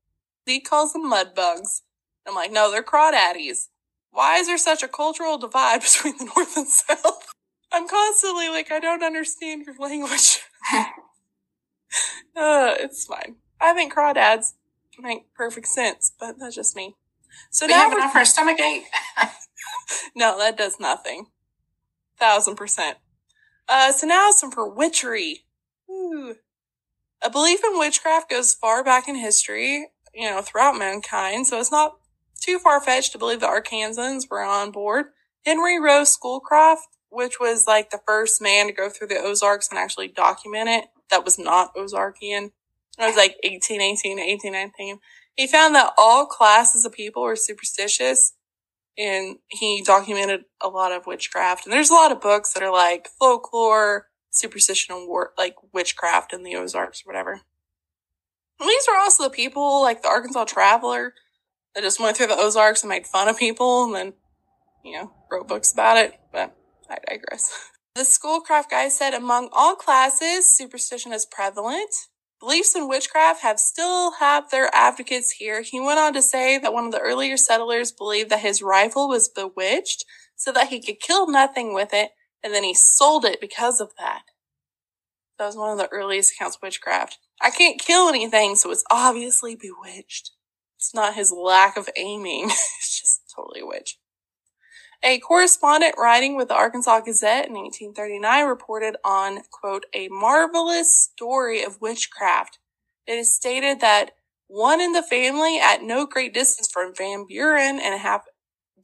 He 0.46 0.60
calls 0.60 0.94
them 0.94 1.06
mud 1.08 1.34
bugs. 1.34 1.82
I'm 2.26 2.34
like, 2.34 2.50
no, 2.50 2.70
they're 2.70 2.82
crawdaddies. 2.82 3.68
Why 4.10 4.38
is 4.38 4.46
there 4.46 4.58
such 4.58 4.82
a 4.82 4.88
cultural 4.88 5.36
divide 5.38 5.80
between 5.82 6.16
the 6.16 6.24
North 6.24 6.56
and 6.56 6.66
South? 6.66 7.26
I'm 7.70 7.86
constantly 7.86 8.48
like, 8.48 8.72
I 8.72 8.80
don't 8.80 9.02
understand 9.02 9.66
your 9.66 9.76
language. 9.78 10.40
uh, 10.74 10.86
it's 12.34 13.04
fine. 13.04 13.36
I 13.60 13.74
think 13.74 13.92
crawdads 13.94 14.54
make 15.00 15.32
perfect 15.34 15.68
sense, 15.68 16.12
but 16.18 16.38
that's 16.38 16.56
just 16.56 16.74
me. 16.74 16.96
So 17.50 17.66
We 17.66 17.72
now 17.72 17.80
have 17.80 17.92
we're 17.92 17.98
enough 17.98 18.12
for 18.12 18.20
a 18.20 18.26
stomach 18.26 18.60
ache. 18.60 18.86
no, 20.14 20.38
that 20.38 20.56
does 20.56 20.78
nothing. 20.78 21.26
Thousand 22.18 22.56
percent. 22.56 22.98
Uh, 23.68 23.92
so 23.92 24.06
now 24.06 24.30
some 24.30 24.50
for 24.50 24.68
witchery. 24.68 25.44
Ooh. 25.90 26.36
A 27.22 27.30
belief 27.30 27.60
in 27.64 27.78
witchcraft 27.78 28.30
goes 28.30 28.54
far 28.54 28.84
back 28.84 29.08
in 29.08 29.16
history, 29.16 29.88
you 30.14 30.30
know, 30.30 30.40
throughout 30.40 30.78
mankind, 30.78 31.46
so 31.46 31.58
it's 31.58 31.72
not 31.72 31.96
too 32.40 32.58
far 32.58 32.80
fetched 32.80 33.12
to 33.12 33.18
believe 33.18 33.40
the 33.40 33.46
Arkansans 33.46 34.30
were 34.30 34.42
on 34.42 34.70
board. 34.70 35.06
Henry 35.44 35.80
Rowe 35.80 36.04
Schoolcraft, 36.04 36.86
which 37.10 37.40
was 37.40 37.66
like 37.66 37.90
the 37.90 38.00
first 38.06 38.40
man 38.40 38.66
to 38.66 38.72
go 38.72 38.88
through 38.88 39.08
the 39.08 39.18
Ozarks 39.18 39.68
and 39.68 39.78
actually 39.78 40.08
document 40.08 40.68
it, 40.68 40.84
that 41.10 41.24
was 41.24 41.38
not 41.38 41.74
Ozarkian. 41.74 42.50
It 42.98 43.06
was 43.06 43.16
like 43.16 43.36
1818 43.44 44.16
to 44.18 44.22
1819. 44.22 44.98
He 45.38 45.46
found 45.46 45.76
that 45.76 45.92
all 45.96 46.26
classes 46.26 46.84
of 46.84 46.90
people 46.90 47.22
were 47.22 47.36
superstitious 47.36 48.32
and 48.98 49.36
he 49.46 49.84
documented 49.86 50.46
a 50.60 50.66
lot 50.66 50.90
of 50.90 51.06
witchcraft. 51.06 51.64
And 51.64 51.72
there's 51.72 51.90
a 51.90 51.94
lot 51.94 52.10
of 52.10 52.20
books 52.20 52.52
that 52.52 52.62
are 52.64 52.72
like 52.72 53.06
folklore, 53.20 54.08
superstition, 54.30 54.96
and 54.96 55.06
war, 55.06 55.32
like 55.38 55.54
witchcraft 55.72 56.32
in 56.32 56.42
the 56.42 56.56
Ozarks, 56.56 57.02
or 57.02 57.12
whatever. 57.12 57.40
And 58.58 58.68
these 58.68 58.84
were 58.90 58.98
also 58.98 59.22
the 59.22 59.30
people, 59.30 59.80
like 59.80 60.02
the 60.02 60.08
Arkansas 60.08 60.46
Traveler, 60.46 61.14
that 61.76 61.84
just 61.84 62.00
went 62.00 62.16
through 62.16 62.26
the 62.26 62.36
Ozarks 62.36 62.82
and 62.82 62.88
made 62.88 63.06
fun 63.06 63.28
of 63.28 63.38
people, 63.38 63.84
and 63.84 63.94
then, 63.94 64.14
you 64.84 64.96
know, 64.96 65.12
wrote 65.30 65.46
books 65.46 65.72
about 65.72 65.98
it. 65.98 66.18
But 66.32 66.56
I 66.90 66.96
digress. 67.08 67.70
The 67.94 68.04
Schoolcraft 68.04 68.70
guy 68.70 68.90
said 68.90 69.12
among 69.12 69.48
all 69.52 69.74
classes, 69.74 70.48
superstition 70.48 71.12
is 71.12 71.26
prevalent. 71.26 71.90
Beliefs 72.40 72.76
in 72.76 72.88
witchcraft 72.88 73.42
have 73.42 73.58
still 73.58 74.12
have 74.12 74.50
their 74.50 74.70
advocates 74.72 75.32
here. 75.32 75.62
He 75.62 75.80
went 75.80 75.98
on 75.98 76.12
to 76.12 76.22
say 76.22 76.56
that 76.58 76.72
one 76.72 76.86
of 76.86 76.92
the 76.92 77.00
earlier 77.00 77.36
settlers 77.36 77.90
believed 77.90 78.30
that 78.30 78.40
his 78.40 78.62
rifle 78.62 79.08
was 79.08 79.28
bewitched 79.28 80.04
so 80.36 80.52
that 80.52 80.68
he 80.68 80.80
could 80.80 81.00
kill 81.00 81.28
nothing 81.28 81.74
with 81.74 81.92
it, 81.92 82.10
and 82.44 82.54
then 82.54 82.62
he 82.62 82.74
sold 82.74 83.24
it 83.24 83.40
because 83.40 83.80
of 83.80 83.90
that. 83.98 84.22
That 85.38 85.46
was 85.46 85.56
one 85.56 85.72
of 85.72 85.78
the 85.78 85.88
earliest 85.88 86.32
accounts 86.32 86.56
of 86.56 86.62
witchcraft. 86.62 87.18
I 87.40 87.50
can't 87.50 87.80
kill 87.80 88.08
anything, 88.08 88.54
so 88.54 88.70
it's 88.70 88.84
obviously 88.90 89.56
bewitched. 89.56 90.30
It's 90.76 90.94
not 90.94 91.14
his 91.14 91.32
lack 91.32 91.76
of 91.76 91.88
aiming. 91.96 92.44
it's 92.50 93.00
just 93.00 93.32
totally 93.34 93.60
a 93.60 93.66
witch. 93.66 93.98
A 95.02 95.20
correspondent 95.20 95.94
writing 95.96 96.36
with 96.36 96.48
the 96.48 96.56
Arkansas 96.56 97.00
Gazette 97.00 97.46
in 97.46 97.54
1839 97.54 98.46
reported 98.46 98.96
on, 99.04 99.42
quote, 99.50 99.86
a 99.94 100.08
marvelous 100.08 100.92
story 100.92 101.62
of 101.62 101.80
witchcraft. 101.80 102.58
It 103.06 103.12
is 103.12 103.34
stated 103.34 103.80
that 103.80 104.10
one 104.48 104.80
in 104.80 104.92
the 104.92 105.02
family 105.02 105.60
at 105.60 105.82
no 105.82 106.04
great 106.04 106.34
distance 106.34 106.68
from 106.70 106.94
Van 106.96 107.26
Buren 107.28 107.78
and 107.78 107.94
a 107.94 107.98
half 107.98 108.24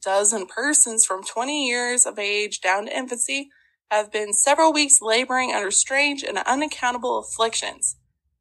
dozen 0.01 0.45
persons 0.45 1.05
from 1.05 1.23
20 1.23 1.67
years 1.67 2.05
of 2.05 2.17
age 2.17 2.61
down 2.61 2.85
to 2.85 2.97
infancy 2.97 3.49
have 3.91 4.11
been 4.11 4.31
several 4.31 4.71
weeks 4.71 5.01
laboring 5.01 5.51
under 5.53 5.69
strange 5.69 6.23
and 6.23 6.37
unaccountable 6.37 7.19
afflictions. 7.19 7.97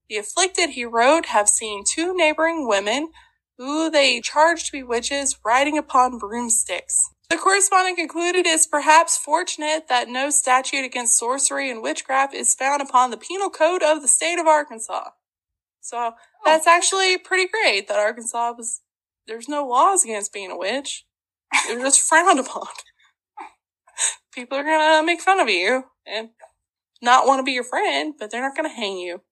The 0.08 0.18
afflicted, 0.18 0.70
he 0.70 0.84
wrote, 0.84 1.26
have 1.26 1.48
seen 1.48 1.82
two 1.84 2.14
neighboring 2.16 2.68
women 2.68 3.10
who 3.58 3.90
they 3.90 4.20
charged 4.20 4.66
to 4.66 4.72
be 4.72 4.82
witches 4.82 5.38
riding 5.44 5.76
upon 5.76 6.18
broomsticks. 6.18 7.10
The 7.30 7.38
correspondent 7.38 7.96
concluded 7.96 8.46
it's 8.46 8.66
perhaps 8.66 9.16
fortunate 9.16 9.88
that 9.88 10.08
no 10.08 10.30
statute 10.30 10.84
against 10.84 11.18
sorcery 11.18 11.70
and 11.70 11.82
witchcraft 11.82 12.34
is 12.34 12.54
found 12.54 12.82
upon 12.82 13.10
the 13.10 13.16
penal 13.16 13.50
code 13.50 13.82
of 13.82 14.02
the 14.02 14.08
state 14.08 14.38
of 14.38 14.46
Arkansas. 14.46 15.10
So 15.80 15.98
oh. 15.98 16.12
that's 16.44 16.66
actually 16.66 17.18
pretty 17.18 17.48
great 17.48 17.88
that 17.88 17.98
Arkansas 17.98 18.54
was, 18.56 18.82
there's 19.26 19.48
no 19.48 19.66
laws 19.66 20.04
against 20.04 20.32
being 20.32 20.50
a 20.50 20.58
witch. 20.58 21.04
It 21.68 21.76
was 21.76 21.96
just 21.96 22.00
frowned 22.08 22.40
upon. 22.40 22.68
People 24.32 24.58
are 24.58 24.64
gonna 24.64 25.04
make 25.04 25.20
fun 25.20 25.40
of 25.40 25.48
you 25.48 25.84
and 26.06 26.30
not 27.00 27.26
want 27.26 27.38
to 27.38 27.44
be 27.44 27.52
your 27.52 27.64
friend, 27.64 28.14
but 28.18 28.30
they're 28.30 28.42
not 28.42 28.56
gonna 28.56 28.68
hang 28.68 28.98
you. 28.98 29.22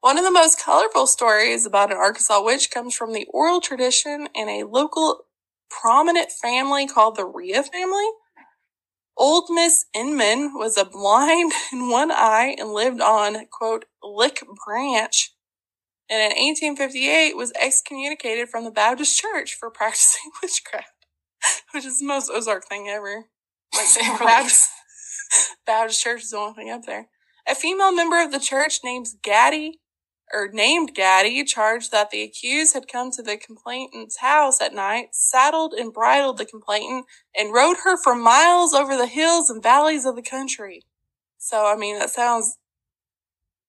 One 0.00 0.16
of 0.16 0.24
the 0.24 0.30
most 0.30 0.58
colorful 0.58 1.06
stories 1.06 1.66
about 1.66 1.90
an 1.90 1.98
Arkansas 1.98 2.42
witch 2.42 2.70
comes 2.70 2.94
from 2.94 3.12
the 3.12 3.26
oral 3.32 3.60
tradition 3.60 4.28
in 4.34 4.48
a 4.48 4.64
local 4.64 5.26
prominent 5.70 6.30
family 6.30 6.86
called 6.86 7.16
the 7.16 7.24
Rhea 7.24 7.62
family. 7.62 8.08
Old 9.16 9.50
Miss 9.50 9.84
Inman 9.94 10.52
was 10.54 10.76
a 10.76 10.84
blind 10.84 11.52
in 11.72 11.90
one 11.90 12.10
eye 12.10 12.56
and 12.58 12.72
lived 12.72 13.00
on, 13.00 13.46
quote, 13.50 13.84
Lick 14.02 14.42
Branch, 14.66 15.34
and 16.08 16.20
in 16.20 16.36
1858 16.36 17.36
was 17.36 17.52
excommunicated 17.60 18.48
from 18.48 18.64
the 18.64 18.70
Baptist 18.70 19.18
Church 19.18 19.54
for 19.54 19.70
practicing 19.74 20.30
witchcraft, 20.42 21.06
which 21.72 21.84
is 21.84 21.98
the 21.98 22.06
most 22.06 22.30
Ozark 22.32 22.66
thing 22.66 22.88
ever. 22.88 23.26
Like, 23.74 24.18
Baptist, 24.18 24.70
Baptist 25.66 26.02
Church 26.02 26.22
is 26.22 26.30
the 26.30 26.38
only 26.38 26.54
thing 26.54 26.70
up 26.70 26.82
there. 26.86 27.08
A 27.46 27.54
female 27.54 27.92
member 27.92 28.22
of 28.22 28.32
the 28.32 28.40
church 28.40 28.80
named 28.84 29.06
Gaddy 29.22 29.80
or 30.32 30.48
named 30.52 30.94
Gaddy 30.94 31.42
charged 31.44 31.90
that 31.92 32.10
the 32.10 32.22
accused 32.22 32.74
had 32.74 32.88
come 32.88 33.10
to 33.12 33.22
the 33.22 33.36
complainant's 33.36 34.18
house 34.18 34.60
at 34.60 34.74
night, 34.74 35.08
saddled 35.12 35.74
and 35.74 35.92
bridled 35.92 36.38
the 36.38 36.44
complainant, 36.44 37.06
and 37.36 37.52
rode 37.52 37.78
her 37.84 37.96
for 37.96 38.14
miles 38.14 38.72
over 38.72 38.96
the 38.96 39.06
hills 39.06 39.50
and 39.50 39.62
valleys 39.62 40.06
of 40.06 40.16
the 40.16 40.22
country. 40.22 40.82
So, 41.38 41.66
I 41.66 41.76
mean, 41.76 41.98
that 41.98 42.10
sounds, 42.10 42.58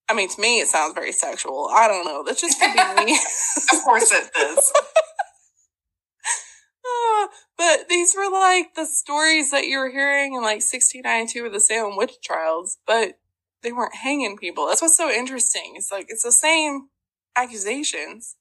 I 0.09 0.13
mean, 0.13 0.29
to 0.29 0.41
me, 0.41 0.59
it 0.59 0.67
sounds 0.67 0.93
very 0.93 1.11
sexual. 1.11 1.69
I 1.73 1.87
don't 1.87 2.05
know. 2.05 2.23
That's 2.25 2.41
just 2.41 2.59
could 2.59 2.73
be 2.73 3.05
me. 3.05 3.13
of 3.73 3.83
course 3.83 4.11
it 4.11 4.29
does. 4.33 4.71
uh, 6.85 7.27
but 7.57 7.89
these 7.89 8.13
were 8.15 8.29
like 8.29 8.75
the 8.75 8.85
stories 8.85 9.51
that 9.51 9.65
you 9.65 9.79
were 9.79 9.89
hearing 9.89 10.35
in 10.35 10.41
like 10.41 10.61
1692 10.61 11.43
with 11.43 11.53
the 11.53 11.59
Salem 11.59 11.97
witch 11.97 12.15
trials. 12.23 12.77
But 12.85 13.17
they 13.63 13.71
weren't 13.71 13.95
hanging 13.95 14.37
people. 14.37 14.67
That's 14.67 14.81
what's 14.81 14.97
so 14.97 15.09
interesting. 15.09 15.73
It's 15.75 15.91
like 15.91 16.07
it's 16.09 16.23
the 16.23 16.31
same 16.31 16.89
accusations, 17.35 18.35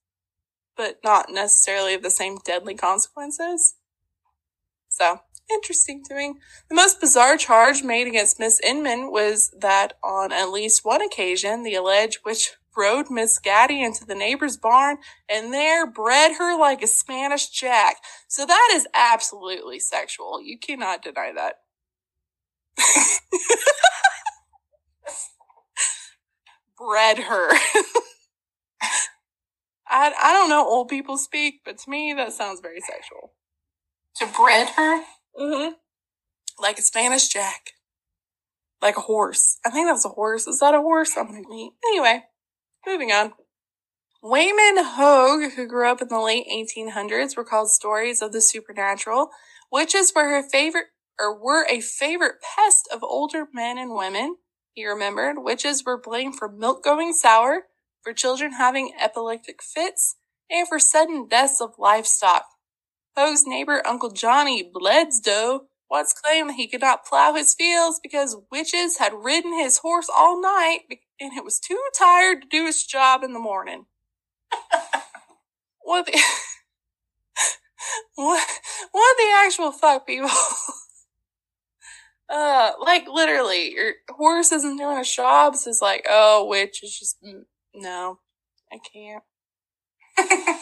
but 0.76 0.98
not 1.04 1.30
necessarily 1.30 1.96
the 1.96 2.11
same 2.11 2.38
deadly 2.44 2.74
consequences. 2.74 3.74
So 4.88 5.20
interesting 5.52 6.02
to 6.04 6.14
me. 6.14 6.35
The 6.68 6.74
most 6.74 7.00
bizarre 7.00 7.37
charge 7.37 7.83
made 7.83 8.06
against 8.06 8.38
Miss 8.38 8.61
Inman 8.61 9.11
was 9.11 9.50
that 9.59 9.94
on 10.02 10.33
at 10.33 10.50
least 10.50 10.85
one 10.85 11.02
occasion, 11.02 11.62
the 11.62 11.74
alleged 11.74 12.18
witch 12.24 12.52
rode 12.76 13.11
Miss 13.11 13.38
Gaddy 13.38 13.83
into 13.83 14.04
the 14.04 14.14
neighbor's 14.14 14.56
barn 14.56 14.98
and 15.28 15.52
there 15.52 15.87
bred 15.87 16.37
her 16.38 16.59
like 16.59 16.83
a 16.83 16.87
Spanish 16.87 17.48
jack. 17.48 17.96
So 18.28 18.46
that 18.46 18.70
is 18.74 18.87
absolutely 18.94 19.80
sexual. 19.80 20.40
You 20.40 20.59
cannot 20.59 21.02
deny 21.02 21.33
that. 21.35 21.56
bred 26.80 27.18
her. 27.18 27.48
I, 29.88 30.12
I 30.22 30.32
don't 30.32 30.48
know 30.48 30.66
old 30.66 30.88
people 30.88 31.18
speak, 31.18 31.60
but 31.64 31.78
to 31.78 31.90
me 31.90 32.14
that 32.16 32.32
sounds 32.32 32.60
very 32.60 32.80
sexual. 32.80 33.34
To 34.16 34.26
bred 34.26 34.68
her? 34.76 35.02
Mm-hmm. 35.38 35.72
Like 36.58 36.78
a 36.78 36.82
Spanish 36.82 37.28
jack. 37.28 37.72
Like 38.80 38.96
a 38.96 39.02
horse. 39.02 39.58
I 39.64 39.70
think 39.70 39.88
that's 39.88 40.04
a 40.04 40.10
horse. 40.10 40.46
Is 40.46 40.60
that 40.60 40.74
a 40.74 40.80
horse? 40.80 41.16
I'm 41.16 41.26
gonna 41.26 41.42
meet. 41.48 41.72
Anyway, 41.86 42.22
moving 42.86 43.12
on. 43.12 43.32
Wayman 44.22 44.84
Hogue, 44.84 45.52
who 45.52 45.66
grew 45.66 45.90
up 45.90 46.02
in 46.02 46.08
the 46.08 46.20
late 46.20 46.46
1800s, 46.52 47.36
recalled 47.36 47.70
stories 47.70 48.20
of 48.20 48.32
the 48.32 48.40
supernatural. 48.40 49.30
Witches 49.72 50.12
were 50.14 50.28
her 50.28 50.42
favorite, 50.42 50.86
or 51.18 51.42
were 51.42 51.66
a 51.68 51.80
favorite 51.80 52.36
pest 52.56 52.88
of 52.92 53.02
older 53.02 53.46
men 53.52 53.78
and 53.78 53.94
women. 53.94 54.36
He 54.74 54.87
remembered 54.87 55.38
witches 55.38 55.85
were 55.85 56.00
blamed 56.00 56.37
for 56.37 56.48
milk 56.48 56.85
going 56.85 57.12
sour, 57.12 57.64
for 58.02 58.12
children 58.12 58.52
having 58.52 58.92
epileptic 58.98 59.62
fits, 59.62 60.16
and 60.50 60.66
for 60.66 60.78
sudden 60.78 61.28
deaths 61.28 61.61
of 61.61 61.74
livestock. 61.78 62.46
Poe's 63.16 63.44
neighbor, 63.46 63.83
Uncle 63.87 64.11
Johnny 64.11 64.62
Bledsoe, 64.62 65.66
once 65.90 66.12
claimed 66.12 66.50
that 66.50 66.54
he 66.54 66.68
could 66.68 66.80
not 66.80 67.04
plow 67.04 67.35
his 67.35 67.54
fields 67.54 67.98
because 68.00 68.37
witches 68.50 68.98
had 68.98 69.12
ridden 69.12 69.52
his 69.52 69.78
horse 69.78 70.09
all 70.09 70.40
night 70.40 70.83
and 71.20 71.33
it 71.37 71.44
was 71.44 71.59
too 71.59 71.80
tired 71.96 72.42
to 72.42 72.48
do 72.48 72.66
its 72.66 72.87
job 72.87 73.24
in 73.24 73.33
the 73.33 73.40
morning. 73.40 73.87
what 75.83 76.06
the 76.06 76.12
what 78.14 78.48
what 78.92 79.16
the 79.18 79.33
actual 79.44 79.72
fuck 79.72 80.06
people 80.06 80.30
Uh, 82.30 82.72
like 82.80 83.08
literally, 83.08 83.72
your 83.72 83.92
horse 84.08 84.52
isn't 84.52 84.76
doing 84.76 84.98
a 84.98 85.04
job. 85.04 85.56
So 85.56 85.70
it's 85.70 85.82
like, 85.82 86.06
oh, 86.08 86.46
witch 86.48 86.82
is 86.82 86.96
just 86.96 87.22
mm, 87.22 87.42
no, 87.74 88.20
I 88.72 88.78
can't. 88.78 89.24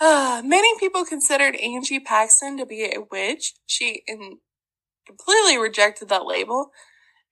uh, 0.00 0.42
many 0.44 0.78
people 0.78 1.04
considered 1.04 1.56
Angie 1.56 2.00
Paxton 2.00 2.56
to 2.56 2.64
be 2.64 2.84
a 2.84 3.04
witch. 3.10 3.54
She 3.66 4.02
in, 4.06 4.38
completely 5.06 5.58
rejected 5.58 6.08
that 6.08 6.24
label. 6.24 6.70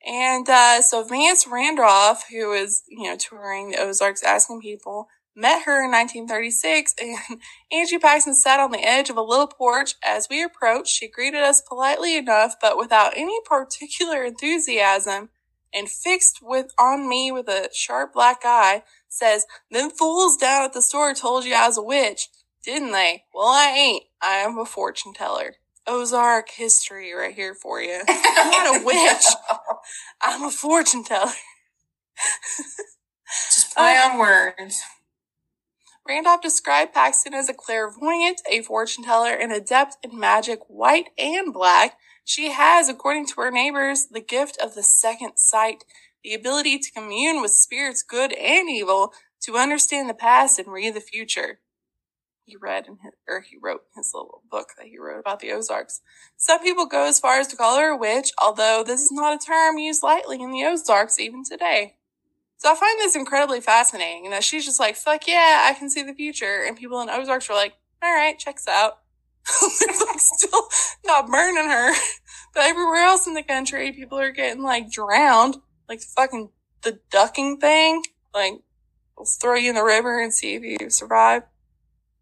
And 0.06 0.48
uh, 0.48 0.82
so 0.82 1.04
Vance 1.04 1.46
Randolph, 1.46 2.24
who 2.30 2.48
was 2.50 2.82
you 2.88 3.04
know 3.04 3.16
touring 3.16 3.70
the 3.70 3.80
Ozarks, 3.80 4.22
asking 4.22 4.60
people 4.60 5.08
met 5.40 5.64
her 5.64 5.82
in 5.84 5.90
1936 5.90 6.94
and 7.00 7.40
Angie 7.72 7.98
Paxton 7.98 8.34
sat 8.34 8.60
on 8.60 8.70
the 8.70 8.86
edge 8.86 9.10
of 9.10 9.16
a 9.16 9.22
little 9.22 9.46
porch. 9.46 9.94
As 10.06 10.28
we 10.30 10.42
approached, 10.42 10.92
she 10.92 11.08
greeted 11.08 11.42
us 11.42 11.62
politely 11.62 12.16
enough, 12.16 12.56
but 12.60 12.76
without 12.76 13.16
any 13.16 13.38
particular 13.44 14.22
enthusiasm 14.22 15.30
and 15.72 15.88
fixed 15.88 16.40
with 16.42 16.72
on 16.78 17.08
me 17.08 17.32
with 17.32 17.48
a 17.48 17.70
sharp 17.72 18.12
black 18.12 18.40
eye 18.44 18.82
says, 19.08 19.46
them 19.70 19.90
fools 19.90 20.36
down 20.36 20.64
at 20.64 20.72
the 20.72 20.82
store 20.82 21.14
told 21.14 21.44
you 21.44 21.54
I 21.54 21.66
was 21.66 21.78
a 21.78 21.82
witch, 21.82 22.28
didn't 22.64 22.92
they? 22.92 23.24
Well, 23.34 23.48
I 23.48 23.72
ain't. 23.76 24.04
I 24.22 24.36
am 24.36 24.58
a 24.58 24.66
fortune 24.66 25.14
teller. 25.14 25.56
Ozark 25.86 26.50
history 26.50 27.12
right 27.14 27.34
here 27.34 27.54
for 27.54 27.80
you. 27.80 28.02
I'm 28.08 28.50
not 28.50 28.82
a 28.82 28.84
witch. 28.84 29.24
I'm 30.22 30.44
a 30.44 30.50
fortune 30.50 31.04
teller. 31.04 31.32
Just 33.54 33.74
play 33.74 33.96
on 33.96 34.18
words. 34.18 34.82
Randolph 36.08 36.40
described 36.40 36.92
Paxton 36.92 37.34
as 37.34 37.48
a 37.48 37.54
clairvoyant, 37.54 38.40
a 38.50 38.62
fortune 38.62 39.04
teller, 39.04 39.34
an 39.34 39.52
adept 39.52 39.96
in 40.02 40.18
magic, 40.18 40.60
white 40.66 41.10
and 41.18 41.52
black. 41.52 41.96
She 42.24 42.50
has, 42.50 42.88
according 42.88 43.26
to 43.26 43.40
her 43.40 43.50
neighbors, 43.50 44.06
the 44.10 44.20
gift 44.20 44.56
of 44.62 44.74
the 44.74 44.82
second 44.82 45.36
sight, 45.36 45.84
the 46.24 46.34
ability 46.34 46.78
to 46.78 46.92
commune 46.92 47.40
with 47.40 47.52
spirits 47.52 48.02
good 48.02 48.32
and 48.32 48.68
evil, 48.68 49.12
to 49.42 49.56
understand 49.56 50.08
the 50.08 50.14
past 50.14 50.58
and 50.58 50.68
read 50.68 50.94
the 50.94 51.00
future. 51.00 51.60
He 52.44 52.56
read 52.56 52.86
in 52.88 52.98
his, 53.02 53.12
or 53.28 53.42
he 53.42 53.56
wrote 53.62 53.82
in 53.94 54.00
his 54.00 54.10
little 54.12 54.42
book 54.50 54.70
that 54.76 54.86
he 54.86 54.98
wrote 54.98 55.20
about 55.20 55.40
the 55.40 55.52
Ozarks. 55.52 56.00
Some 56.36 56.60
people 56.60 56.86
go 56.86 57.06
as 57.06 57.20
far 57.20 57.38
as 57.38 57.46
to 57.48 57.56
call 57.56 57.78
her 57.78 57.90
a 57.90 57.96
witch, 57.96 58.32
although 58.42 58.82
this 58.84 59.02
is 59.02 59.12
not 59.12 59.34
a 59.34 59.46
term 59.46 59.78
used 59.78 60.02
lightly 60.02 60.42
in 60.42 60.50
the 60.50 60.64
Ozarks 60.64 61.20
even 61.20 61.42
today. 61.44 61.96
So 62.60 62.70
I 62.70 62.74
find 62.74 63.00
this 63.00 63.16
incredibly 63.16 63.62
fascinating 63.62 64.28
that 64.30 64.44
she's 64.44 64.66
just 64.66 64.78
like, 64.78 64.94
fuck 64.94 65.26
yeah, 65.26 65.62
I 65.64 65.72
can 65.78 65.88
see 65.88 66.02
the 66.02 66.12
future. 66.12 66.62
And 66.66 66.76
people 66.76 67.00
in 67.00 67.08
Ozarks 67.08 67.48
were 67.48 67.54
like, 67.54 67.72
all 68.02 68.14
right, 68.14 68.38
checks 68.38 68.68
out. 68.68 68.98
Like 69.80 70.20
still 70.20 70.68
not 71.04 71.26
burning 71.26 71.70
her. 71.70 71.94
But 72.52 72.64
everywhere 72.64 73.02
else 73.04 73.26
in 73.28 73.34
the 73.34 73.44
country, 73.44 73.92
people 73.92 74.18
are 74.18 74.32
getting 74.32 74.62
like 74.62 74.90
drowned. 74.90 75.56
Like 75.88 76.02
fucking 76.02 76.50
the 76.82 76.98
ducking 77.10 77.58
thing. 77.58 78.02
Like, 78.34 78.54
we'll 79.16 79.24
throw 79.24 79.54
you 79.54 79.70
in 79.70 79.76
the 79.76 79.84
river 79.84 80.20
and 80.20 80.34
see 80.34 80.56
if 80.56 80.62
you 80.62 80.90
survive. 80.90 81.44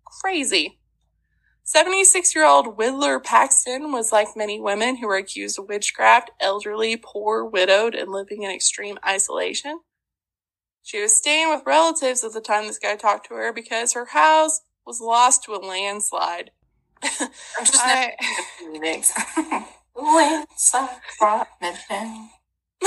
Crazy. 0.04 0.78
76 1.64 2.34
year 2.34 2.46
old 2.46 2.76
Whittler 2.76 3.22
Paxton 3.22 3.90
was 3.90 4.12
like 4.12 4.28
many 4.36 4.60
women 4.60 4.96
who 4.98 5.08
were 5.08 5.16
accused 5.16 5.58
of 5.58 5.68
witchcraft, 5.68 6.30
elderly, 6.40 6.96
poor, 6.96 7.44
widowed, 7.44 7.94
and 7.94 8.12
living 8.12 8.44
in 8.44 8.50
extreme 8.50 8.98
isolation. 9.04 9.80
She 10.88 11.02
was 11.02 11.14
staying 11.14 11.50
with 11.50 11.66
relatives 11.66 12.24
at 12.24 12.32
the 12.32 12.40
time 12.40 12.66
this 12.66 12.78
guy 12.78 12.96
talked 12.96 13.28
to 13.28 13.34
her 13.34 13.52
because 13.52 13.92
her 13.92 14.06
house 14.06 14.62
was 14.86 15.02
lost 15.02 15.44
to 15.44 15.52
a 15.52 15.60
landslide. 15.60 16.50
I'm 17.02 17.28
just 17.58 17.74
I, 17.84 18.14
landslide 19.94 20.88
brought. 21.18 21.46
I 21.62 22.86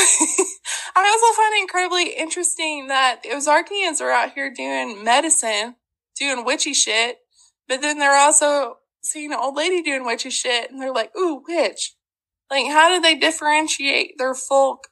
also 0.96 1.36
find 1.40 1.54
it 1.54 1.62
incredibly 1.62 2.14
interesting 2.18 2.88
that 2.88 3.22
the 3.22 3.30
Ozarkians 3.30 4.02
are 4.02 4.10
out 4.10 4.34
here 4.34 4.52
doing 4.52 5.04
medicine, 5.04 5.76
doing 6.20 6.44
witchy 6.44 6.74
shit, 6.74 7.20
but 7.68 7.84
then 7.84 8.00
they're 8.00 8.18
also 8.18 8.78
seeing 9.04 9.32
an 9.32 9.38
old 9.40 9.56
lady 9.56 9.84
doing 9.84 10.08
witchy 10.08 10.32
shit 10.32 10.72
and 10.72 10.82
they're 10.82 10.92
like, 10.92 11.16
ooh, 11.16 11.44
witch. 11.48 11.94
Like, 12.50 12.66
how 12.66 12.96
do 12.96 13.00
they 13.00 13.14
differentiate 13.14 14.16
their 14.18 14.34
folk 14.34 14.88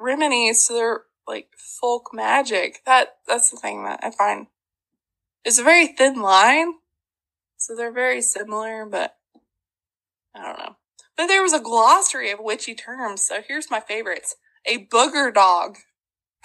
remedies 0.00 0.66
to 0.66 0.72
their 0.72 1.02
like 1.26 1.48
folk 1.80 2.10
magic. 2.12 2.82
That 2.86 3.16
that's 3.26 3.50
the 3.50 3.56
thing 3.56 3.84
that 3.84 4.00
I 4.02 4.10
find 4.10 4.46
it's 5.44 5.58
a 5.58 5.64
very 5.64 5.86
thin 5.86 6.20
line. 6.20 6.74
So 7.56 7.74
they're 7.74 7.92
very 7.92 8.20
similar, 8.20 8.84
but 8.84 9.16
I 10.34 10.42
don't 10.42 10.58
know. 10.58 10.76
But 11.16 11.28
there 11.28 11.42
was 11.42 11.54
a 11.54 11.60
glossary 11.60 12.30
of 12.30 12.40
witchy 12.40 12.74
terms, 12.74 13.22
so 13.22 13.40
here's 13.46 13.70
my 13.70 13.80
favorites. 13.80 14.36
A 14.66 14.86
booger 14.86 15.32
dog. 15.32 15.78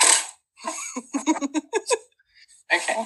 okay. 2.73 3.05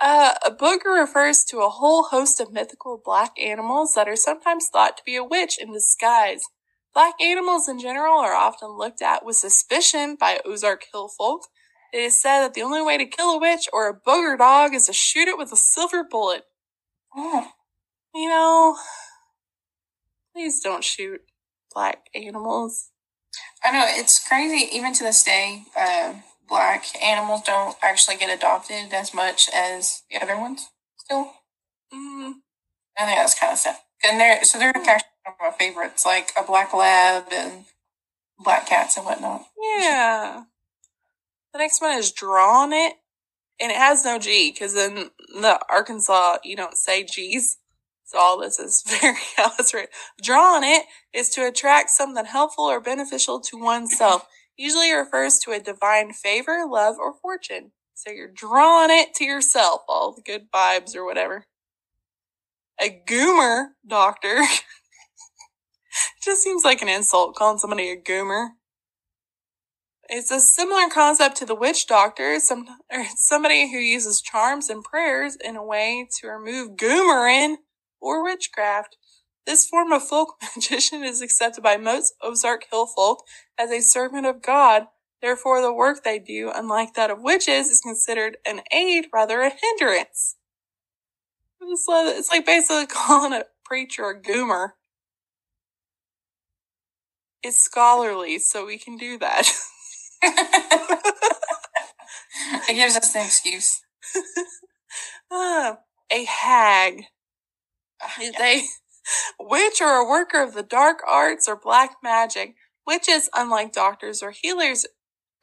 Uh, 0.00 0.34
a 0.46 0.50
booger 0.50 1.00
refers 1.00 1.44
to 1.44 1.60
a 1.60 1.68
whole 1.70 2.04
host 2.04 2.40
of 2.40 2.52
mythical 2.52 3.00
black 3.02 3.32
animals 3.40 3.94
that 3.94 4.08
are 4.08 4.16
sometimes 4.16 4.68
thought 4.68 4.96
to 4.96 5.02
be 5.04 5.16
a 5.16 5.24
witch 5.24 5.58
in 5.58 5.72
disguise. 5.72 6.42
Black 6.92 7.14
animals 7.20 7.68
in 7.68 7.78
general 7.78 8.18
are 8.18 8.34
often 8.34 8.70
looked 8.70 9.00
at 9.00 9.24
with 9.24 9.36
suspicion 9.36 10.16
by 10.18 10.40
Ozark 10.44 10.84
Hill 10.92 11.08
folk. 11.08 11.42
It 11.92 11.98
is 11.98 12.20
said 12.20 12.40
that 12.40 12.54
the 12.54 12.62
only 12.62 12.82
way 12.82 12.98
to 12.98 13.06
kill 13.06 13.30
a 13.30 13.40
witch 13.40 13.68
or 13.72 13.88
a 13.88 13.98
booger 13.98 14.36
dog 14.36 14.74
is 14.74 14.86
to 14.86 14.92
shoot 14.92 15.28
it 15.28 15.38
with 15.38 15.52
a 15.52 15.56
silver 15.56 16.04
bullet. 16.08 16.44
Oh. 17.16 17.48
You 18.14 18.28
know, 18.28 18.76
please 20.34 20.60
don't 20.60 20.82
shoot 20.82 21.20
black 21.72 22.06
animals. 22.14 22.90
I 23.64 23.72
know, 23.72 23.84
it's 23.86 24.26
crazy, 24.26 24.68
even 24.76 24.92
to 24.94 25.04
this 25.04 25.22
day, 25.22 25.62
uh, 25.78 26.14
black 26.48 26.86
animals 27.00 27.42
don't 27.42 27.76
actually 27.82 28.16
get 28.16 28.36
adopted 28.36 28.92
as 28.92 29.14
much 29.14 29.48
as 29.54 30.02
the 30.10 30.20
other 30.20 30.36
ones 30.36 30.68
still. 30.96 31.32
Mm. 31.94 32.34
I 32.98 33.06
think 33.06 33.18
that's 33.18 33.38
kind 33.38 33.52
of 33.52 33.58
sad. 33.58 33.76
And 34.02 34.20
they're, 34.20 34.42
so 34.44 34.58
they're 34.58 34.72
actually 34.76 35.08
my 35.40 35.50
favorites, 35.50 36.06
like 36.06 36.30
a 36.38 36.44
black 36.44 36.72
lab 36.74 37.24
and 37.32 37.64
black 38.38 38.66
cats 38.66 38.96
and 38.96 39.06
whatnot. 39.06 39.44
Yeah. 39.78 40.44
The 41.52 41.58
next 41.58 41.80
one 41.80 41.96
is 41.98 42.12
drawn 42.12 42.72
it, 42.72 42.94
and 43.60 43.70
it 43.70 43.76
has 43.76 44.04
no 44.04 44.18
G 44.18 44.52
because 44.52 44.74
in 44.76 45.10
the 45.34 45.60
Arkansas 45.68 46.38
you 46.44 46.56
don't 46.56 46.76
say 46.76 47.04
G's. 47.04 47.58
So 48.04 48.18
all 48.18 48.40
this 48.40 48.58
is 48.58 48.82
very 49.00 49.16
written. 49.72 49.88
Drawn 50.22 50.64
it 50.64 50.86
is 51.12 51.28
to 51.30 51.46
attract 51.46 51.90
something 51.90 52.24
helpful 52.24 52.64
or 52.64 52.80
beneficial 52.80 53.40
to 53.40 53.56
oneself. 53.56 54.26
Usually 54.56 54.92
refers 54.92 55.38
to 55.40 55.52
a 55.52 55.60
divine 55.60 56.12
favor, 56.12 56.66
love, 56.68 56.96
or 56.98 57.14
fortune. 57.14 57.72
So 57.94 58.10
you're 58.10 58.28
drawing 58.28 58.90
it 58.90 59.14
to 59.16 59.24
yourself, 59.24 59.82
all 59.88 60.12
the 60.12 60.22
good 60.22 60.50
vibes 60.50 60.96
or 60.96 61.04
whatever. 61.04 61.44
A 62.80 63.02
goomer 63.06 63.68
doctor 63.86 64.40
just 66.20 66.42
seems 66.42 66.64
like 66.64 66.82
an 66.82 66.88
insult 66.88 67.34
calling 67.34 67.58
somebody 67.58 67.90
a 67.90 67.96
goomer. 67.96 68.50
It's 70.08 70.30
a 70.30 70.40
similar 70.40 70.88
concept 70.88 71.36
to 71.36 71.46
the 71.46 71.54
witch 71.54 71.86
doctor, 71.86 72.38
some, 72.40 72.66
or 72.90 73.04
somebody 73.16 73.70
who 73.70 73.78
uses 73.78 74.20
charms 74.20 74.68
and 74.68 74.82
prayers 74.82 75.36
in 75.36 75.56
a 75.56 75.64
way 75.64 76.08
to 76.18 76.26
remove 76.26 76.76
goomerin 76.76 77.56
or 78.00 78.24
witchcraft. 78.24 78.96
This 79.46 79.66
form 79.66 79.92
of 79.92 80.02
folk 80.02 80.34
magician 80.56 81.04
is 81.04 81.22
accepted 81.22 81.62
by 81.62 81.76
most 81.76 82.14
Ozark 82.22 82.64
Hill 82.70 82.86
folk 82.86 83.24
as 83.56 83.70
a 83.70 83.80
servant 83.80 84.26
of 84.26 84.42
God. 84.42 84.86
Therefore, 85.22 85.60
the 85.60 85.72
work 85.72 86.02
they 86.02 86.18
do, 86.18 86.50
unlike 86.52 86.94
that 86.94 87.10
of 87.10 87.22
witches, 87.22 87.68
is 87.68 87.80
considered 87.80 88.38
an 88.46 88.62
aid 88.72 89.06
rather 89.12 89.42
a 89.42 89.50
hindrance. 89.50 90.36
It's 91.62 92.30
like 92.30 92.46
basically 92.46 92.86
calling 92.88 93.32
a 93.32 93.44
preacher 93.64 94.08
a 94.10 94.20
goomer 94.20 94.70
is 97.44 97.62
scholarly, 97.62 98.38
so 98.38 98.66
we 98.66 98.78
can 98.78 98.96
do 98.96 99.18
that. 99.18 99.50
it 102.68 102.74
gives 102.74 102.96
us 102.96 103.14
an 103.14 103.24
excuse. 103.24 103.80
uh, 105.30 105.74
a 106.12 106.24
hag 106.24 107.04
is 108.20 108.34
a 108.40 108.62
witch 109.38 109.80
or 109.80 109.94
a 109.94 110.08
worker 110.08 110.42
of 110.42 110.54
the 110.54 110.62
dark 110.62 110.98
arts 111.06 111.48
or 111.48 111.56
black 111.56 111.96
magic. 112.02 112.54
Witches, 112.86 113.28
unlike 113.34 113.72
doctors 113.72 114.22
or 114.22 114.32
healers, 114.32 114.86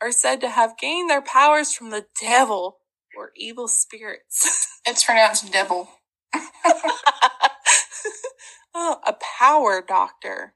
are 0.01 0.11
said 0.11 0.41
to 0.41 0.49
have 0.49 0.77
gained 0.77 1.09
their 1.09 1.21
powers 1.21 1.71
from 1.73 1.89
the 1.91 2.05
devil 2.19 2.77
or 3.17 3.31
evil 3.35 3.67
spirits. 3.67 4.67
it's 4.85 5.03
pronounced 5.03 5.51
devil. 5.51 5.89
oh, 8.75 8.99
a 9.05 9.15
power 9.39 9.83
doctor. 9.85 10.53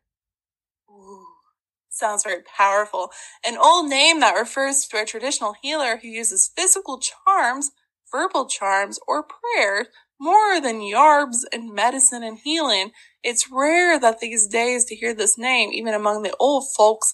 Sounds 2.01 2.23
very 2.23 2.41
powerful. 2.57 3.11
An 3.45 3.59
old 3.59 3.87
name 3.87 4.21
that 4.21 4.33
refers 4.33 4.87
to 4.87 4.99
a 4.99 5.05
traditional 5.05 5.53
healer 5.61 5.97
who 5.97 6.07
uses 6.07 6.49
physical 6.57 6.99
charms, 6.99 7.69
verbal 8.11 8.47
charms, 8.47 8.99
or 9.07 9.23
prayers 9.23 9.85
more 10.19 10.59
than 10.59 10.79
yarbs 10.79 11.43
and 11.53 11.75
medicine 11.75 12.23
and 12.23 12.39
healing. 12.39 12.89
It's 13.23 13.51
rare 13.51 13.99
that 13.99 14.19
these 14.19 14.47
days 14.47 14.85
to 14.85 14.95
hear 14.95 15.13
this 15.13 15.37
name, 15.37 15.69
even 15.73 15.93
among 15.93 16.23
the 16.23 16.35
old 16.39 16.73
folks 16.75 17.13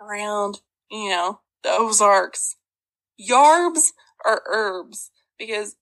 around, 0.00 0.60
you 0.88 1.08
know, 1.08 1.40
the 1.64 1.70
Ozarks. 1.72 2.54
Yarbs 3.20 3.88
are 4.24 4.42
herbs 4.46 5.10
because 5.36 5.74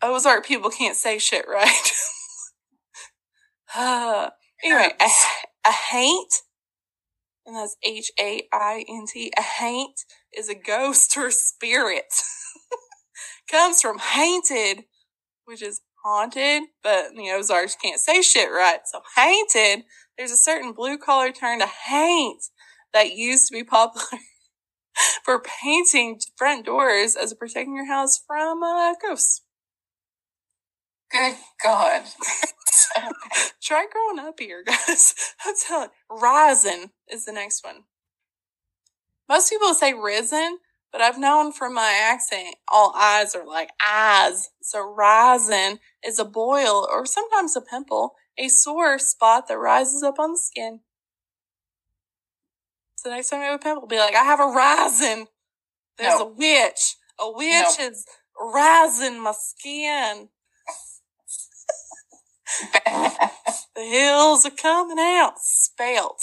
Ozark 0.00 0.46
people 0.46 0.70
can't 0.70 0.96
say 0.96 1.18
shit 1.18 1.44
right. 1.46 1.92
uh, 3.76 4.30
anyway, 4.64 4.92
a, 4.98 5.08
a 5.68 5.72
haint 5.72 6.32
and 7.46 7.56
that's 7.56 7.76
H 7.84 8.10
A 8.18 8.42
I 8.52 8.84
N 8.88 9.04
T. 9.12 9.32
A 9.36 9.42
haint 9.42 10.00
is 10.36 10.48
a 10.48 10.54
ghost 10.54 11.16
or 11.16 11.30
spirit. 11.30 12.12
Comes 13.50 13.80
from 13.80 13.98
haunted, 14.00 14.84
which 15.44 15.62
is 15.62 15.80
haunted, 16.04 16.62
but 16.82 17.10
the 17.16 17.30
Ozarks 17.30 17.76
can't 17.76 18.00
say 18.00 18.22
shit 18.22 18.50
right. 18.50 18.80
So 18.84 19.00
hainted, 19.16 19.84
there's 20.16 20.30
a 20.30 20.36
certain 20.36 20.72
blue 20.72 20.98
collar 20.98 21.32
term 21.32 21.60
to 21.60 21.66
haint 21.66 22.42
that 22.92 23.12
used 23.12 23.48
to 23.48 23.52
be 23.52 23.64
popular 23.64 24.06
for 25.24 25.42
painting 25.62 26.20
front 26.36 26.66
doors 26.66 27.16
as 27.16 27.34
protecting 27.34 27.76
your 27.76 27.86
house 27.86 28.20
from 28.26 28.62
uh, 28.62 28.94
ghosts. 29.02 29.42
Good 31.10 31.34
God. 31.62 32.02
Try 33.62 33.86
growing 33.90 34.18
up 34.18 34.38
here, 34.40 34.64
guys. 34.66 35.14
I'm 35.44 35.54
telling 35.66 35.88
rising 36.10 36.90
is 37.10 37.24
the 37.24 37.32
next 37.32 37.64
one. 37.64 37.84
Most 39.28 39.50
people 39.50 39.74
say 39.74 39.94
risen, 39.94 40.58
But 40.92 41.00
I've 41.02 41.18
known 41.18 41.52
from 41.52 41.74
my 41.74 41.92
accent, 42.02 42.56
all 42.68 42.92
eyes 42.96 43.34
are 43.36 43.46
like 43.46 43.70
eyes. 43.84 44.50
So 44.60 44.80
rising 44.80 45.78
is 46.04 46.18
a 46.18 46.24
boil 46.24 46.88
or 46.90 47.06
sometimes 47.06 47.54
a 47.56 47.60
pimple, 47.60 48.14
a 48.36 48.48
sore 48.48 48.98
spot 48.98 49.46
that 49.48 49.58
rises 49.58 50.02
up 50.02 50.18
on 50.18 50.32
the 50.32 50.38
skin. 50.38 50.80
So 52.96 53.10
next 53.10 53.30
time 53.30 53.40
you 53.40 53.46
have 53.46 53.60
a 53.60 53.62
pimple, 53.62 53.86
be 53.86 53.98
like, 53.98 54.14
I 54.14 54.24
have 54.24 54.40
a 54.40 54.46
rising. 54.46 55.28
There's 55.96 56.18
No. 56.18 56.26
a 56.26 56.28
witch. 56.28 56.96
A 57.18 57.30
witch 57.30 57.78
is 57.78 58.04
rising 58.38 59.20
my 59.20 59.32
skin. 59.32 60.28
The 63.76 63.86
hills 63.86 64.44
are 64.44 64.50
coming 64.50 64.98
out. 64.98 65.34
Spelt 65.38 66.20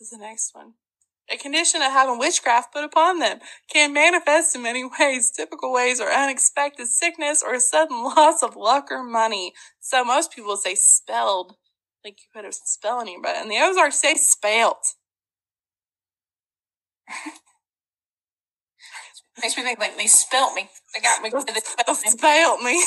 is 0.00 0.10
the 0.10 0.18
next 0.18 0.54
one. 0.54 0.74
A 1.30 1.36
condition 1.36 1.82
of 1.82 1.92
having 1.92 2.18
witchcraft 2.18 2.72
put 2.72 2.84
upon 2.84 3.18
them 3.18 3.38
can 3.72 3.92
manifest 3.92 4.56
in 4.56 4.62
many 4.62 4.84
ways. 4.98 5.30
Typical 5.30 5.72
ways 5.72 6.00
are 6.00 6.10
unexpected 6.10 6.88
sickness 6.88 7.42
or 7.46 7.58
sudden 7.60 8.02
loss 8.02 8.42
of 8.42 8.56
luck 8.56 8.86
or 8.90 9.04
money. 9.04 9.52
So 9.78 10.04
most 10.04 10.32
people 10.32 10.56
say 10.56 10.74
spelled, 10.74 11.56
like 12.04 12.16
you 12.20 12.26
put 12.34 12.48
a 12.48 12.52
spell 12.52 13.00
on 13.00 13.22
but 13.22 13.36
in 13.36 13.48
the 13.48 13.58
Ozarks 13.58 14.00
say 14.00 14.14
spelt. 14.14 14.94
Makes 19.42 19.56
me 19.56 19.62
think 19.62 19.78
like 19.78 19.96
they 19.96 20.06
spelt 20.06 20.54
me. 20.54 20.68
They 20.94 21.00
got 21.00 21.22
me. 21.22 21.30
They 21.30 22.10
spelt 22.10 22.62
me. 22.62 22.82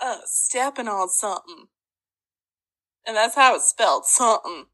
Uh, 0.00 0.18
stepping 0.24 0.88
on 0.88 1.08
something. 1.08 1.66
And 3.06 3.16
that's 3.16 3.34
how 3.34 3.56
it's 3.56 3.68
spelled, 3.68 4.04
something. 4.04 4.66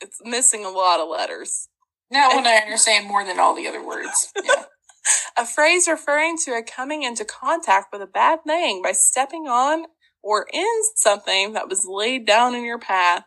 It's 0.00 0.20
missing 0.24 0.64
a 0.64 0.70
lot 0.70 1.00
of 1.00 1.08
letters. 1.08 1.68
Now 2.10 2.30
when 2.34 2.46
I 2.46 2.56
understand 2.64 3.06
more 3.06 3.24
than 3.24 3.38
all 3.38 3.54
the 3.54 3.66
other 3.66 3.84
words. 3.84 4.32
Yeah. 4.44 4.64
A 5.36 5.44
phrase 5.44 5.88
referring 5.88 6.36
to 6.44 6.52
a 6.52 6.62
coming 6.62 7.02
into 7.02 7.24
contact 7.24 7.88
with 7.92 8.02
a 8.02 8.06
bad 8.06 8.44
thing 8.46 8.82
by 8.82 8.92
stepping 8.92 9.48
on 9.48 9.86
or 10.22 10.46
in 10.52 10.82
something 10.94 11.54
that 11.54 11.68
was 11.68 11.84
laid 11.88 12.24
down 12.24 12.54
in 12.54 12.64
your 12.64 12.78
path. 12.78 13.24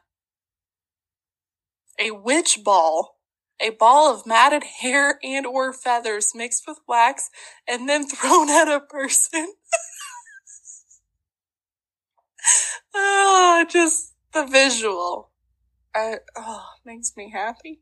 A 2.00 2.12
witch 2.12 2.60
ball. 2.63 3.17
A 3.62 3.71
ball 3.71 4.13
of 4.13 4.26
matted 4.26 4.63
hair 4.82 5.19
and 5.24 5.45
or 5.45 5.74
feathers 5.74 6.32
mixed 6.36 6.63
with 6.67 6.80
wax 6.88 7.30
and 7.67 7.88
then 7.89 8.08
thrown 8.08 8.50
at 8.50 8.67
a 8.67 8.80
person. 8.80 9.54
Oh, 12.95 13.65
just 13.69 14.13
the 14.34 14.45
visual. 14.45 15.31
I, 15.93 16.19
oh, 16.36 16.65
makes 16.86 17.13
me 17.15 17.31
happy. 17.31 17.81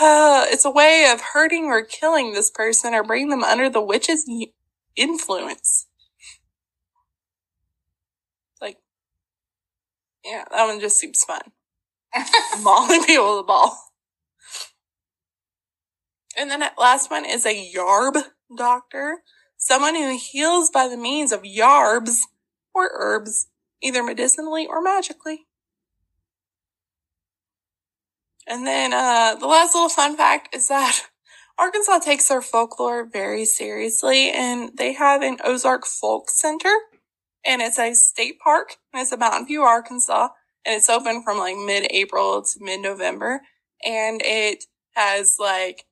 Uh, 0.00 0.46
it's 0.48 0.64
a 0.64 0.70
way 0.70 1.10
of 1.12 1.20
hurting 1.20 1.66
or 1.66 1.84
killing 1.84 2.32
this 2.32 2.50
person 2.50 2.94
or 2.94 3.04
bringing 3.04 3.28
them 3.28 3.44
under 3.44 3.68
the 3.68 3.82
witch's 3.82 4.26
influence. 4.96 5.86
Like, 8.60 8.78
yeah, 10.24 10.44
that 10.50 10.66
one 10.66 10.80
just 10.80 10.98
seems 10.98 11.22
fun. 11.22 11.42
Mauling 12.62 13.04
people 13.04 13.36
with 13.36 13.44
a 13.44 13.46
ball. 13.46 13.78
And 16.38 16.50
then 16.50 16.60
that 16.60 16.78
last 16.78 17.10
one 17.10 17.24
is 17.26 17.44
a 17.44 17.72
yarb 17.74 18.22
doctor. 18.56 19.18
Someone 19.56 19.94
who 19.94 20.18
heals 20.18 20.70
by 20.70 20.88
the 20.88 20.96
means 20.96 21.32
of 21.32 21.42
yarbs 21.42 22.20
or 22.74 22.90
herbs, 22.94 23.48
either 23.82 24.02
medicinally 24.02 24.66
or 24.66 24.80
magically. 24.80 25.46
And 28.46 28.66
then 28.66 28.92
uh, 28.92 29.36
the 29.36 29.46
last 29.46 29.74
little 29.74 29.88
fun 29.88 30.16
fact 30.16 30.54
is 30.54 30.68
that 30.68 31.00
Arkansas 31.58 31.98
takes 31.98 32.28
their 32.28 32.42
folklore 32.42 33.04
very 33.04 33.44
seriously, 33.44 34.30
and 34.30 34.70
they 34.76 34.94
have 34.94 35.22
an 35.22 35.38
Ozark 35.44 35.86
Folk 35.86 36.30
Center, 36.30 36.74
and 37.44 37.62
it's 37.62 37.78
a 37.78 37.94
state 37.94 38.38
park, 38.42 38.76
and 38.92 39.02
it's 39.02 39.12
in 39.12 39.18
Mountain 39.18 39.46
View, 39.46 39.62
Arkansas, 39.62 40.28
and 40.64 40.76
it's 40.76 40.88
open 40.88 41.22
from 41.22 41.38
like 41.38 41.56
mid-April 41.56 42.42
to 42.42 42.64
mid-November, 42.64 43.42
and 43.84 44.22
it 44.24 44.64
has 44.94 45.36
like 45.38 45.84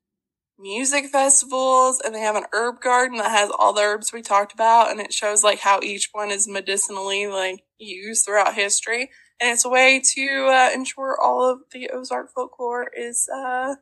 music 0.60 1.06
festivals, 1.06 2.00
and 2.04 2.14
they 2.14 2.20
have 2.20 2.36
an 2.36 2.44
herb 2.52 2.80
garden 2.80 3.18
that 3.18 3.30
has 3.30 3.50
all 3.58 3.72
the 3.72 3.80
herbs 3.80 4.12
we 4.12 4.22
talked 4.22 4.52
about, 4.52 4.90
and 4.90 5.00
it 5.00 5.12
shows 5.12 5.42
like 5.42 5.60
how 5.60 5.80
each 5.82 6.10
one 6.12 6.30
is 6.30 6.46
medicinally 6.46 7.26
like 7.26 7.64
used 7.78 8.24
throughout 8.24 8.54
history 8.54 9.10
and 9.40 9.50
it's 9.50 9.64
a 9.64 9.70
way 9.70 10.00
to 10.04 10.48
uh, 10.50 10.70
ensure 10.74 11.16
all 11.20 11.50
of 11.50 11.60
the 11.72 11.90
Ozark 11.90 12.30
folklore 12.34 12.90
is, 12.94 13.28
uh, 13.34 13.76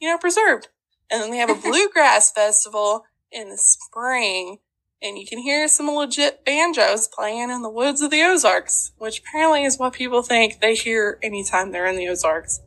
you 0.00 0.10
know, 0.10 0.18
preserved. 0.18 0.68
And 1.10 1.22
then 1.22 1.30
they 1.30 1.36
have 1.36 1.50
a 1.50 1.54
bluegrass 1.54 2.32
festival 2.32 3.04
in 3.30 3.48
the 3.48 3.58
spring, 3.58 4.58
and 5.00 5.16
you 5.16 5.26
can 5.26 5.38
hear 5.38 5.68
some 5.68 5.88
legit 5.88 6.44
banjos 6.44 7.08
playing 7.08 7.50
in 7.50 7.62
the 7.62 7.70
woods 7.70 8.00
of 8.00 8.10
the 8.10 8.22
Ozarks, 8.22 8.92
which 8.98 9.20
apparently 9.20 9.64
is 9.64 9.78
what 9.78 9.92
people 9.92 10.22
think 10.22 10.60
they 10.60 10.74
hear 10.74 11.18
anytime 11.22 11.70
they're 11.70 11.86
in 11.86 11.96
the 11.96 12.08
Ozarks. 12.08 12.60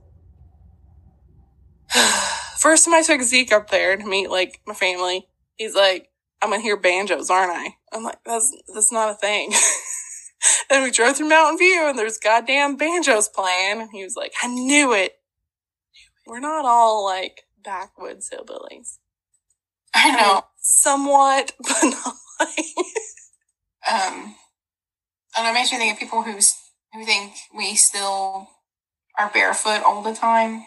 First 2.58 2.86
time 2.86 2.94
I 2.94 3.02
took 3.02 3.22
Zeke 3.22 3.52
up 3.52 3.70
there 3.70 3.96
to 3.96 4.06
meet 4.06 4.30
like 4.30 4.62
my 4.66 4.74
family, 4.74 5.28
he's 5.58 5.76
like, 5.76 6.10
"I'm 6.42 6.50
gonna 6.50 6.62
hear 6.62 6.78
banjos, 6.78 7.30
aren't 7.30 7.52
I?" 7.52 7.76
I'm 7.94 8.04
like, 8.04 8.20
"That's 8.26 8.56
that's 8.74 8.92
not 8.92 9.12
a 9.12 9.16
thing." 9.16 9.54
and 10.70 10.84
we 10.84 10.92
drove 10.92 11.18
through 11.18 11.30
Mountain 11.30 11.58
View 11.58 11.88
and 11.88 11.98
there's 11.98 12.18
goddamn 12.18 12.76
banjos 12.76 13.30
playing. 13.30 13.82
And 13.82 13.90
he 13.92 14.04
was 14.04 14.16
like, 14.16 14.34
I 14.42 14.48
knew 14.48 14.94
it. 14.94 15.14
We're 16.26 16.40
not 16.40 16.66
all 16.66 17.06
like 17.06 17.44
backwoods 17.64 18.30
hillbillies. 18.30 18.98
I 19.94 20.12
know. 20.12 20.44
Somewhat, 20.58 21.54
but 21.60 21.84
not 21.84 22.16
like. 22.40 22.66
Um, 23.90 24.36
and 25.38 25.48
it 25.48 25.54
makes 25.54 25.72
me 25.72 25.78
think 25.78 25.94
of 25.94 26.00
people 26.00 26.24
who's 26.24 26.54
who 26.94 27.06
think 27.06 27.34
we 27.56 27.76
still 27.76 28.50
are 29.18 29.32
barefoot 29.34 29.84
all 29.86 30.02
the 30.02 30.14
time. 30.14 30.64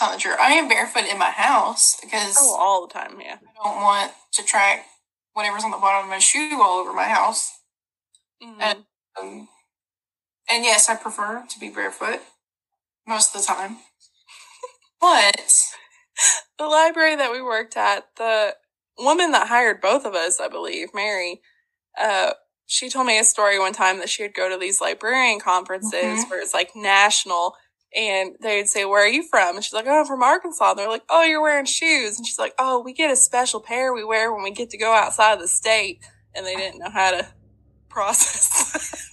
It's 0.00 0.08
not 0.08 0.18
true. 0.18 0.34
I 0.40 0.52
am 0.52 0.66
barefoot 0.66 1.04
in 1.04 1.18
my 1.18 1.28
house 1.30 1.98
because 2.00 2.34
Oh, 2.40 2.56
all 2.58 2.86
the 2.86 2.92
time, 2.94 3.20
yeah. 3.20 3.36
I 3.42 3.64
don't 3.68 3.82
want 3.82 4.12
to 4.32 4.42
track 4.42 4.86
whatever's 5.34 5.62
on 5.62 5.70
the 5.72 5.76
bottom 5.76 6.04
of 6.06 6.10
my 6.10 6.18
shoe 6.18 6.58
all 6.62 6.78
over 6.78 6.94
my 6.94 7.04
house. 7.08 7.52
Mhm. 8.42 8.56
And- 8.62 8.86
Um, 9.18 9.48
and 10.48 10.64
yes, 10.64 10.88
I 10.88 10.94
prefer 10.94 11.44
to 11.46 11.58
be 11.58 11.68
barefoot 11.68 12.22
most 13.06 13.34
of 13.34 13.42
the 13.42 13.46
time. 13.46 13.80
But 15.02 15.52
the 16.58 16.66
library 16.66 17.16
that 17.16 17.30
we 17.32 17.42
worked 17.42 17.76
at, 17.76 18.14
the 18.16 18.56
woman 18.98 19.32
that 19.32 19.48
hired 19.48 19.80
both 19.82 20.04
of 20.06 20.14
us, 20.14 20.40
I 20.40 20.48
believe, 20.48 20.94
Mary, 20.94 21.42
uh, 21.98 22.34
she 22.66 22.88
told 22.88 23.06
me 23.06 23.18
a 23.18 23.24
story 23.24 23.58
one 23.58 23.72
time 23.74 23.98
that 23.98 24.08
she 24.08 24.22
would 24.22 24.34
go 24.34 24.48
to 24.48 24.56
these 24.56 24.80
librarian 24.80 25.40
conferences 25.40 26.24
Mhm. 26.24 26.30
where 26.30 26.40
it's 26.40 26.54
like 26.54 26.74
national 26.76 27.56
and 27.94 28.36
they'd 28.40 28.68
say, 28.68 28.84
Where 28.84 29.04
are 29.04 29.08
you 29.08 29.22
from? 29.22 29.56
And 29.56 29.64
she's 29.64 29.72
like, 29.72 29.86
Oh, 29.86 30.00
I'm 30.00 30.06
from 30.06 30.22
Arkansas. 30.22 30.70
And 30.70 30.78
they're 30.78 30.88
like, 30.88 31.04
Oh, 31.10 31.22
you're 31.24 31.42
wearing 31.42 31.64
shoes. 31.66 32.16
And 32.16 32.26
she's 32.26 32.38
like, 32.38 32.54
Oh, 32.58 32.80
we 32.80 32.92
get 32.92 33.10
a 33.10 33.16
special 33.16 33.60
pair 33.60 33.92
we 33.92 34.04
wear 34.04 34.32
when 34.32 34.42
we 34.42 34.50
get 34.52 34.70
to 34.70 34.78
go 34.78 34.92
outside 34.92 35.34
of 35.34 35.40
the 35.40 35.48
state. 35.48 36.00
And 36.34 36.46
they 36.46 36.54
didn't 36.56 36.78
know 36.78 36.90
how 36.90 37.10
to 37.12 37.26
process. 37.88 39.06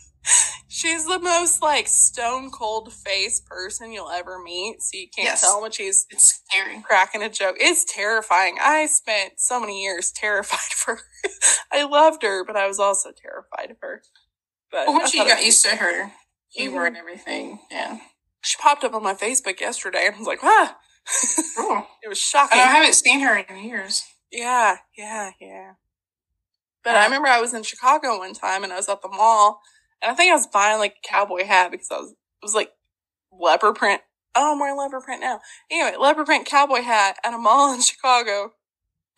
She's 0.67 1.05
the 1.07 1.17
most 1.19 1.61
like 1.63 1.87
stone 1.87 2.51
cold 2.51 2.93
face 2.93 3.39
person 3.39 3.91
you'll 3.91 4.11
ever 4.11 4.37
meet. 4.39 4.81
So 4.81 4.97
you 4.97 5.07
can't 5.15 5.25
Yes. 5.29 5.41
tell 5.41 5.61
when 5.61 5.71
she's 5.71 6.05
it's 6.11 6.39
scary. 6.47 6.81
cracking 6.83 7.23
a 7.23 7.29
joke. 7.29 7.55
It's 7.59 7.83
terrifying. 7.85 8.57
I 8.61 8.85
spent 8.85 9.39
so 9.39 9.59
many 9.59 9.81
years 9.81 10.11
terrified 10.11 10.59
of 10.73 10.83
her. 10.85 10.99
I 11.71 11.83
loved 11.83 12.21
her, 12.21 12.43
but 12.45 12.55
I 12.55 12.67
was 12.67 12.79
also 12.79 13.09
terrified 13.11 13.71
of 13.71 13.77
her. 13.81 14.03
But 14.71 14.87
I 14.89 14.91
once 14.91 15.13
you 15.15 15.25
got 15.25 15.43
used 15.43 15.63
to 15.65 15.77
her 15.77 16.11
humor 16.53 16.83
Mhm. 16.83 16.87
and 16.87 16.97
everything, 16.97 17.59
yeah. 17.71 17.97
She 18.41 18.57
popped 18.61 18.83
up 18.83 18.93
on 18.93 19.03
my 19.03 19.13
Facebook 19.13 19.59
yesterday, 19.59 20.05
and 20.07 20.15
I 20.15 20.19
was 20.19 20.27
like, 20.27 20.43
ah, 20.43 20.77
Cool. 21.55 21.85
it 22.03 22.09
was 22.09 22.17
And 22.17 22.17
shocking. 22.17 22.59
I 22.59 22.63
haven't 22.63 22.93
seen 22.93 23.21
her 23.21 23.37
in 23.37 23.63
years. 23.63 24.03
Yeah, 24.31 24.77
yeah, 24.97 25.31
yeah. 25.39 25.71
But 26.83 26.95
I 26.95 27.03
remember 27.05 27.27
I 27.27 27.41
was 27.41 27.53
in 27.53 27.63
Chicago 27.63 28.17
one 28.19 28.33
time, 28.33 28.63
and 28.63 28.71
I 28.71 28.77
was 28.77 28.89
at 28.89 29.01
the 29.01 29.09
mall, 29.09 29.61
and 30.01 30.11
I 30.11 30.15
think 30.15 30.31
I 30.31 30.35
was 30.35 30.47
buying 30.47 30.79
like 30.79 30.95
a 31.03 31.07
cowboy 31.07 31.45
hat 31.45 31.71
because 31.71 31.87
I 31.91 31.97
was 31.97 32.11
it 32.11 32.15
was 32.43 32.55
like 32.55 32.71
leopard 33.31 33.75
print. 33.75 34.01
Oh, 34.35 34.53
I'm 34.53 34.59
wearing 34.59 34.77
leopard 34.77 35.03
print 35.03 35.21
now. 35.21 35.39
Anyway, 35.71 35.97
leopard 35.97 36.25
print 36.25 36.45
cowboy 36.45 36.81
hat 36.81 37.17
at 37.23 37.33
a 37.33 37.37
mall 37.37 37.73
in 37.75 37.81
Chicago. 37.81 38.51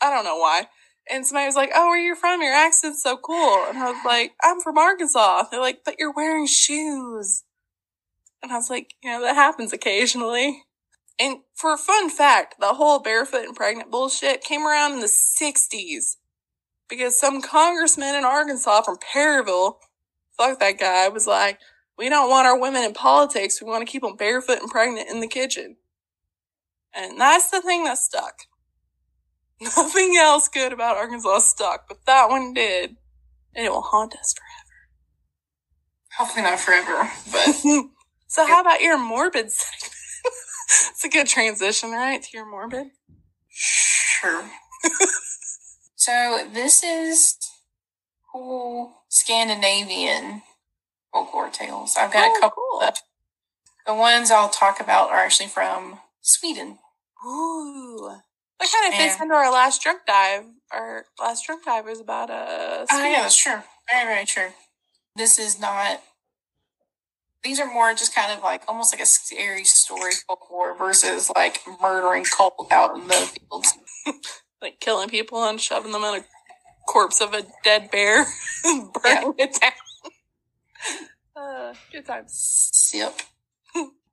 I 0.01 0.09
don't 0.09 0.25
know 0.25 0.37
why. 0.37 0.67
And 1.11 1.25
somebody 1.25 1.47
was 1.47 1.55
like, 1.55 1.71
"Oh, 1.73 1.87
where 1.89 1.99
you 1.99 2.15
from? 2.15 2.41
Your 2.41 2.53
accent's 2.53 3.03
so 3.03 3.17
cool." 3.17 3.65
And 3.67 3.77
I 3.77 3.91
was 3.91 4.05
like, 4.05 4.33
"I'm 4.43 4.61
from 4.61 4.77
Arkansas." 4.77 5.45
They're 5.51 5.59
like, 5.59 5.79
"But 5.83 5.95
you're 5.99 6.13
wearing 6.13 6.45
shoes." 6.47 7.43
And 8.41 8.51
I 8.51 8.55
was 8.55 8.69
like, 8.69 8.95
"You 9.03 9.11
know, 9.11 9.21
that 9.21 9.35
happens 9.35 9.73
occasionally." 9.73 10.65
And 11.19 11.39
for 11.53 11.73
a 11.73 11.77
fun 11.77 12.09
fact, 12.09 12.55
the 12.59 12.73
whole 12.75 12.99
barefoot 12.99 13.45
and 13.45 13.55
pregnant 13.55 13.91
bullshit 13.91 14.43
came 14.43 14.65
around 14.65 14.93
in 14.93 14.99
the 15.01 15.07
'60s 15.07 16.17
because 16.87 17.19
some 17.19 17.41
congressman 17.41 18.15
in 18.15 18.23
Arkansas 18.23 18.81
from 18.83 18.97
Perryville, 19.13 19.79
fuck 20.37 20.59
that 20.59 20.79
guy, 20.79 21.07
was 21.09 21.27
like, 21.27 21.59
"We 21.97 22.09
don't 22.09 22.29
want 22.29 22.47
our 22.47 22.57
women 22.59 22.83
in 22.83 22.93
politics. 22.93 23.61
We 23.61 23.69
want 23.69 23.85
to 23.85 23.91
keep 23.91 24.01
them 24.01 24.15
barefoot 24.15 24.59
and 24.61 24.71
pregnant 24.71 25.09
in 25.09 25.19
the 25.19 25.27
kitchen." 25.27 25.77
And 26.93 27.19
that's 27.19 27.49
the 27.49 27.61
thing 27.61 27.83
that 27.83 27.97
stuck. 27.97 28.45
Nothing 29.61 30.15
else 30.17 30.47
good 30.47 30.71
about 30.71 30.97
Arkansas 30.97 31.39
stuck, 31.39 31.87
but 31.87 32.05
that 32.05 32.29
one 32.29 32.53
did. 32.53 32.95
And 33.55 33.65
it 33.65 33.71
will 33.71 33.81
haunt 33.81 34.15
us 34.15 34.33
forever. 34.33 34.59
Hopefully 36.17 36.43
not 36.43 36.59
forever, 36.59 37.11
but 37.31 37.63
so 38.29 38.45
how 38.47 38.61
about 38.61 38.79
your 38.81 38.97
morbid 38.97 39.51
segment? 39.51 39.93
it's 40.91 41.03
a 41.03 41.09
good 41.09 41.27
transition, 41.27 41.91
right? 41.91 42.21
To 42.23 42.29
your 42.33 42.49
morbid? 42.49 42.87
sure. 43.49 44.49
so 45.95 46.47
this 46.53 46.83
is 46.83 47.35
cool 48.31 48.93
Scandinavian 49.09 50.41
folklore 51.11 51.49
tales. 51.49 51.95
I've 51.99 52.13
got 52.13 52.29
Oh, 52.31 52.37
a 52.37 52.39
couple 52.39 52.63
cool. 52.71 52.81
of 52.87 52.95
the 53.85 53.93
ones 53.95 54.29
I'll 54.31 54.49
talk 54.49 54.79
about 54.79 55.09
are 55.09 55.17
actually 55.17 55.49
from 55.49 55.99
Sweden. 56.21 56.77
Ooh. 57.25 58.11
That 58.59 58.69
kind 58.71 58.93
of 58.93 58.99
fits 58.99 59.13
And- 59.15 59.23
into 59.23 59.35
our 59.35 59.51
last 59.51 59.81
drunk 59.81 60.01
dive. 60.05 60.43
Our 60.71 61.05
last 61.19 61.45
drunk 61.45 61.65
dive 61.65 61.85
was 61.85 61.99
about 61.99 62.29
a. 62.29 62.85
Oh 62.91 63.03
yeah, 63.03 63.21
that's 63.23 63.35
true. 63.41 63.61
Very, 63.91 64.05
very 64.05 64.25
true. 64.25 64.49
This 65.15 65.39
is 65.39 65.59
not 65.59 66.01
these 67.43 67.59
are 67.59 67.71
more 67.71 67.93
just 67.93 68.13
kind 68.13 68.31
of 68.31 68.43
like 68.43 68.63
almost 68.67 68.93
like 68.93 69.01
a 69.01 69.05
scary 69.05 69.63
story 69.63 70.11
folklore 70.27 70.77
versus 70.77 71.31
like 71.35 71.59
murdering 71.81 72.25
cult 72.25 72.67
out 72.71 72.95
in 72.95 73.07
the 73.07 73.13
fields. 73.13 73.73
like 74.61 74.79
killing 74.79 75.09
people 75.09 75.43
and 75.43 75.59
shoving 75.59 75.91
them 75.91 76.03
in 76.03 76.21
a 76.21 76.25
corpse 76.87 77.21
of 77.21 77.33
a 77.33 77.43
dead 77.63 77.89
bear 77.91 78.25
and 78.65 78.91
burning 78.93 79.33
it 79.37 79.57
down. 79.59 79.71
Uh, 81.35 81.73
good 81.89 82.05
times. 82.05 82.91
Yep. 82.93 83.21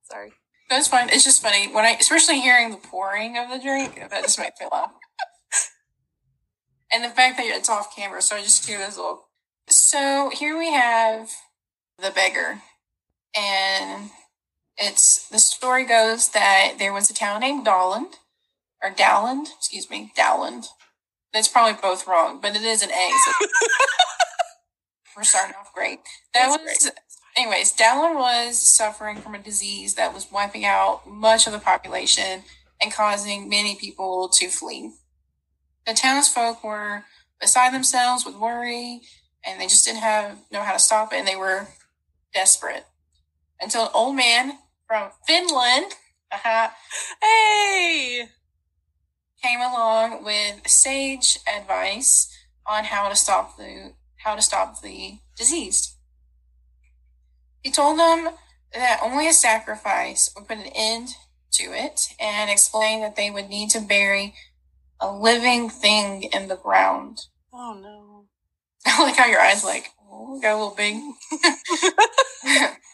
Sorry. 0.05 0.33
That's 0.71 0.87
fine. 0.87 1.09
It's 1.09 1.25
just 1.25 1.43
funny 1.43 1.73
when 1.73 1.85
I, 1.85 1.97
especially 1.99 2.41
hearing 2.41 2.71
the 2.71 2.77
pouring 2.77 3.37
of 3.37 3.51
the 3.51 3.59
drink, 3.59 3.97
that 3.97 4.23
just 4.23 4.39
makes 4.39 4.61
me 4.61 4.67
laugh. 4.71 4.93
And 6.93 7.03
the 7.03 7.09
fact 7.09 7.37
that 7.37 7.47
it's 7.47 7.69
off 7.69 7.95
camera, 7.97 8.23
so 8.23 8.37
I 8.37 8.43
just 8.43 8.67
do 8.67 8.79
this 8.79 8.97
little. 8.97 9.29
So 9.69 10.31
here 10.33 10.57
we 10.57 10.73
have 10.73 11.31
the 11.99 12.11
beggar, 12.11 12.63
and 13.39 14.11
it's 14.77 15.29
the 15.29 15.39
story 15.39 15.85
goes 15.85 16.29
that 16.31 16.75
there 16.79 16.93
was 16.93 17.11
a 17.11 17.15
town 17.15 17.41
named 17.41 17.67
Dowland, 17.67 18.15
or 18.83 18.91
Dowland, 18.91 19.49
excuse 19.59 19.91
me, 19.91 20.13
Dowland. 20.17 20.67
That's 21.33 21.49
probably 21.49 21.79
both 21.81 22.07
wrong, 22.07 22.41
but 22.41 22.57
it 22.57 22.63
is 22.63 22.83
an 22.83 22.91
A. 22.91 23.11
So 23.25 23.47
we're 25.17 25.25
starting 25.25 25.57
off 25.59 25.73
great. 25.75 26.01
That 26.35 26.49
That's 26.51 26.63
was 26.63 26.83
great. 26.85 26.95
anyways, 27.37 27.77
Dallin 27.77 28.15
was 28.15 28.59
suffering 28.59 29.17
from 29.19 29.35
a 29.35 29.39
disease 29.39 29.95
that 29.95 30.15
was 30.15 30.31
wiping 30.31 30.65
out 30.65 31.07
much 31.07 31.47
of 31.47 31.53
the 31.53 31.59
population 31.59 32.43
and 32.81 32.93
causing 32.93 33.49
many 33.49 33.77
people 33.77 34.29
to 34.35 34.49
flee. 34.49 34.93
The 35.87 35.95
townsfolk 35.95 36.63
were 36.65 37.05
beside 37.41 37.73
themselves 37.73 38.25
with 38.25 38.37
worry, 38.37 39.03
and 39.45 39.61
they 39.61 39.67
just 39.67 39.85
didn't 39.85 40.01
have 40.01 40.39
know 40.51 40.63
how 40.63 40.73
to 40.73 40.79
stop 40.79 41.13
it, 41.13 41.17
and 41.17 41.29
they 41.29 41.37
were 41.37 41.69
desperate. 42.35 42.85
Until 43.61 43.85
an 43.85 43.91
old 43.95 44.17
man 44.17 44.59
from 44.87 45.11
Finland 45.27 45.95
uh 46.33 46.69
Hey! 47.23 48.29
came 49.43 49.61
along 49.61 50.25
with 50.25 50.67
sage 50.67 51.39
advice 51.47 52.33
on 52.67 52.85
how 52.85 53.09
to 53.09 53.17
stop 53.17 53.57
the 53.57 53.93
how 54.19 54.35
to 54.35 54.43
stop 54.43 54.83
the 54.83 55.19
disease. 55.37 55.97
He 57.63 57.71
told 57.71 57.99
them 57.99 58.31
that 58.73 59.01
only 59.03 59.29
a 59.29 59.33
sacrifice 59.33 60.31
would 60.35 60.49
put 60.49 60.59
an 60.59 60.71
end 60.75 61.11
to 61.53 61.65
it 61.73 62.15
and 62.21 62.51
explained 62.51 63.03
that 63.03 63.17
they 63.17 63.31
would 63.31 63.49
need 63.49 63.71
to 63.71 63.81
bury 63.81 64.35
a 65.01 65.11
living 65.11 65.69
thing 65.69 66.25
in 66.25 66.49
the 66.49 66.57
ground. 66.57 67.21
Oh 67.53 67.79
no. 67.81 68.25
I 68.87 69.03
like 69.05 69.17
how 69.17 69.27
your 69.27 69.41
eyes 69.41 69.65
like 69.65 69.91
oh, 70.11 70.41
got 70.41 70.55
a 70.55 70.59
little 70.59 70.75
big. 70.77 70.97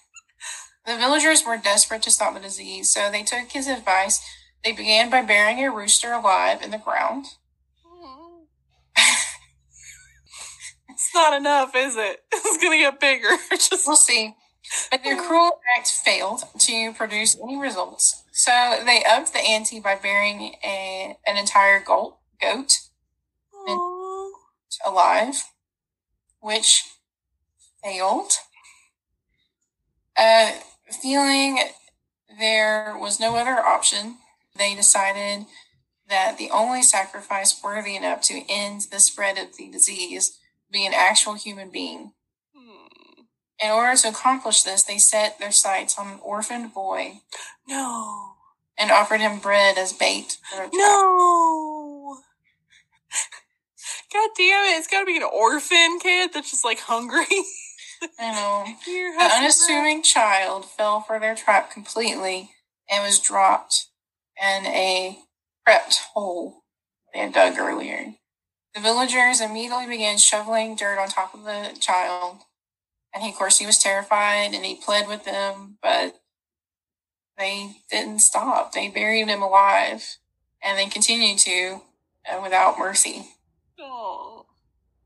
the 0.87 0.97
villagers 0.97 1.45
were 1.47 1.57
desperate 1.57 2.03
to 2.03 2.11
stop 2.11 2.35
the 2.35 2.41
disease, 2.41 2.91
so 2.91 3.11
they 3.11 3.23
took 3.23 3.53
his 3.53 3.69
advice. 3.69 4.21
They 4.65 4.73
began 4.73 5.11
by 5.11 5.23
burying 5.23 5.65
a 5.65 5.71
rooster 5.71 6.13
alive 6.13 6.63
in 6.63 6.71
the 6.71 6.79
ground. 6.79 7.27
It's 10.89 11.11
not 11.15 11.35
enough, 11.35 11.75
is 11.75 11.97
it? 11.97 12.21
It's 12.33 12.63
gonna 12.63 12.79
get 12.79 13.01
bigger. 13.01 13.29
Just 13.51 13.87
We'll 13.87 13.97
see. 13.97 14.35
But 14.91 15.03
their 15.03 15.21
cruel 15.21 15.59
act 15.77 15.91
failed 15.91 16.45
to 16.59 16.93
produce 16.93 17.37
any 17.43 17.57
results. 17.57 18.23
So 18.33 18.81
they 18.87 19.03
upped 19.09 19.33
the 19.33 19.41
ante 19.41 19.81
by 19.81 19.97
burying 19.97 20.55
a, 20.65 21.17
an 21.27 21.37
entire 21.37 21.83
goat, 21.83 22.17
goat 22.41 22.73
alive, 24.87 25.45
which 26.41 26.85
failed. 27.83 28.33
Uh, 30.17 30.53
feeling 30.95 31.59
there 32.39 32.97
was 32.99 33.21
no 33.21 33.37
other 33.37 33.61
option, 33.61 34.17
they 34.57 34.75
decided 34.75 35.47
that 36.09 36.37
the 36.39 36.51
only 36.51 36.83
sacrifice 36.83 37.61
worthy 37.63 37.97
enough 37.97 38.21
to 38.23 38.43
end 38.49 38.83
the 38.91 39.01
spread 39.01 39.39
of 39.39 39.57
the 39.57 39.71
disease 39.71 40.39
would 40.67 40.73
be 40.73 40.87
an 40.87 40.93
actual 40.95 41.35
human 41.35 41.71
being. 41.71 42.13
Hmm. 42.55 43.23
In 43.63 43.71
order 43.71 43.97
to 43.97 44.09
accomplish 44.09 44.63
this, 44.63 44.83
they 44.83 44.99
set 44.99 45.39
their 45.39 45.53
sights 45.53 45.99
on 45.99 46.09
an 46.09 46.19
orphaned 46.23 46.75
boy 46.75 47.21
No. 47.69 48.35
and 48.77 48.91
offered 48.91 49.21
him 49.21 49.39
bread 49.39 49.79
as 49.79 49.93
bait 49.93 50.39
for 50.51 50.57
their 50.57 50.67
trap. 50.67 50.73
No. 50.75 52.19
God 54.13 54.31
damn 54.37 54.65
it! 54.67 54.79
It's 54.79 54.89
got 54.89 55.01
to 55.01 55.07
be 55.07 55.17
an 55.17 55.23
orphan 55.23 55.99
kid 56.01 56.31
that's 56.35 56.51
just 56.51 56.65
like 56.65 56.81
hungry. 56.81 57.25
I 58.19 58.33
know. 58.33 58.65
Have 59.19 59.43
unassuming 59.43 60.03
child 60.03 60.65
fell 60.65 61.01
for 61.01 61.19
their 61.19 61.35
trap 61.35 61.71
completely 61.71 62.51
and 62.91 63.03
was 63.03 63.19
dropped 63.19 63.89
in 64.41 64.67
a 64.67 65.19
prepped 65.67 65.99
hole 66.15 66.63
they 67.13 67.21
had 67.21 67.33
dug 67.33 67.59
earlier. 67.59 68.15
The 68.75 68.81
villagers 68.81 69.41
immediately 69.41 69.87
began 69.87 70.17
shoveling 70.17 70.77
dirt 70.77 70.99
on 70.99 71.09
top 71.09 71.35
of 71.35 71.45
the 71.45 71.77
child. 71.79 72.39
And 73.15 73.23
he, 73.23 73.31
of 73.31 73.37
course, 73.37 73.59
he 73.59 73.67
was 73.67 73.79
terrified 73.79 74.55
and 74.55 74.65
he 74.65 74.75
pled 74.75 75.07
with 75.07 75.25
them, 75.25 75.77
but 75.83 76.21
they 77.37 77.73
didn't 77.91 78.21
stop. 78.21 78.73
They 78.73 78.89
buried 78.89 79.29
him 79.29 79.43
alive 79.43 80.17
and 80.63 80.79
they 80.79 80.87
continued 80.87 81.39
to 81.41 81.83
uh, 82.31 82.41
without 82.43 82.79
mercy. 82.79 83.27
bread. 83.79 84.42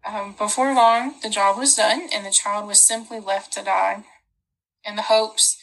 Um, 0.07 0.35
before 0.39 0.73
long, 0.73 1.15
the 1.23 1.29
job 1.29 1.59
was 1.59 1.75
done, 1.75 2.09
and 2.13 2.25
the 2.25 2.31
child 2.31 2.69
was 2.69 2.81
simply 2.81 3.19
left 3.19 3.53
to 3.55 3.65
die 3.65 4.05
in 4.85 4.95
the 4.95 5.03
hopes 5.03 5.57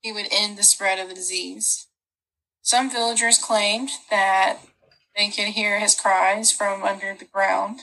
he 0.00 0.10
would 0.10 0.28
end 0.32 0.56
the 0.56 0.62
spread 0.62 0.98
of 0.98 1.08
the 1.08 1.14
disease. 1.14 1.86
Some 2.62 2.90
villagers 2.90 3.36
claimed 3.36 3.90
that 4.10 4.60
they 5.14 5.28
could 5.28 5.48
hear 5.48 5.78
his 5.78 5.94
cries 5.94 6.50
from 6.50 6.82
under 6.82 7.14
the 7.14 7.26
ground, 7.26 7.82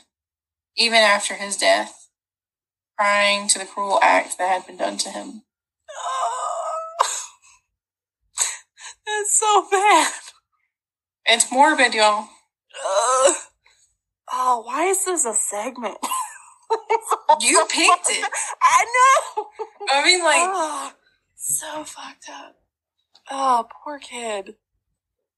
even 0.75 0.99
after 0.99 1.35
his 1.35 1.55
death, 1.55 2.09
crying 2.97 3.47
to 3.49 3.59
the 3.59 3.65
cruel 3.65 3.99
act 4.01 4.39
that 4.39 4.49
had 4.49 4.65
been 4.65 4.77
done 4.77 4.97
to 4.97 5.09
him. 5.09 5.43
That's 9.05 9.39
so 9.39 9.67
bad. 9.69 10.11
It's 11.27 11.51
morbid, 11.51 11.93
y'all. 11.93 12.29
Ugh. 12.83 13.35
Oh, 14.31 14.61
why 14.65 14.85
is 14.85 15.05
this 15.05 15.25
a 15.25 15.33
segment? 15.33 15.97
You 17.41 17.65
picked 17.69 18.09
it. 18.09 18.29
I 18.61 18.85
know. 19.37 19.45
I 19.89 20.03
mean, 20.03 20.21
like, 20.21 20.35
oh, 20.41 20.91
so 21.35 21.83
fucked 21.85 22.29
up. 22.29 22.55
Oh, 23.31 23.65
poor 23.83 23.99
kid. 23.99 24.55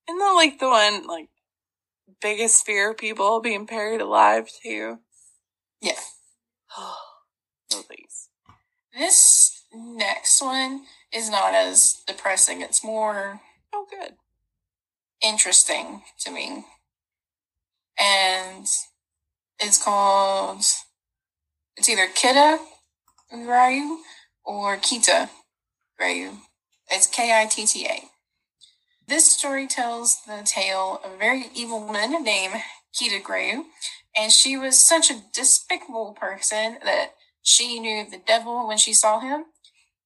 Isn't 0.07 0.17
that 0.19 0.33
like 0.35 0.57
the 0.59 0.69
one 0.69 1.05
like 1.05 1.29
biggest 2.21 2.65
fear 2.65 2.91
of 2.91 2.97
people 2.97 3.41
being 3.41 3.65
buried 3.65 4.01
alive 4.01 4.49
too? 4.63 4.99
yeah. 5.81 5.91
Oh, 6.77 7.83
please. 7.87 8.29
This 8.97 9.63
next 9.73 10.41
one 10.41 10.85
is 11.13 11.29
not 11.29 11.53
as 11.53 12.01
depressing. 12.07 12.61
It's 12.61 12.83
more 12.83 13.41
Oh, 13.71 13.85
good. 13.89 14.13
interesting 15.21 16.01
to 16.21 16.31
me. 16.31 16.65
And 17.99 18.65
it's 19.59 19.83
called, 19.83 20.63
it's 21.75 21.89
either 21.89 22.07
Kitta 22.13 22.59
Grayu 23.33 23.97
or 24.45 24.77
Kitta 24.77 25.29
Grayu. 25.99 26.37
It's 26.89 27.07
K 27.07 27.39
I 27.39 27.45
T 27.45 27.65
T 27.65 27.85
A. 27.85 28.03
This 29.07 29.31
story 29.31 29.67
tells 29.67 30.21
the 30.25 30.43
tale 30.45 31.01
of 31.03 31.13
a 31.13 31.17
very 31.17 31.45
evil 31.55 31.85
woman 31.85 32.23
named 32.23 32.55
Kitta 32.97 33.19
Grayu, 33.21 33.63
and 34.15 34.31
she 34.31 34.55
was 34.57 34.79
such 34.79 35.11
a 35.11 35.21
despicable 35.33 36.15
person 36.19 36.77
that 36.83 37.11
she 37.41 37.79
knew 37.79 38.09
the 38.09 38.21
devil 38.25 38.67
when 38.67 38.77
she 38.77 38.93
saw 38.93 39.19
him. 39.19 39.45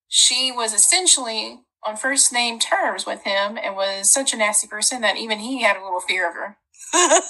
She 0.08 0.52
was 0.52 0.74
essentially 0.74 1.60
on 1.86 1.98
first 1.98 2.32
name 2.32 2.60
terms 2.60 3.06
with 3.06 3.24
him 3.24 3.58
and 3.62 3.76
was 3.76 4.12
such 4.12 4.34
a 4.34 4.38
nasty 4.38 4.68
person 4.68 5.02
that 5.02 5.18
even 5.18 5.40
he 5.40 5.64
had 5.64 5.78
a 5.78 5.84
little 5.84 6.00
fear 6.00 6.30
of 6.30 6.36
her. 6.36 6.58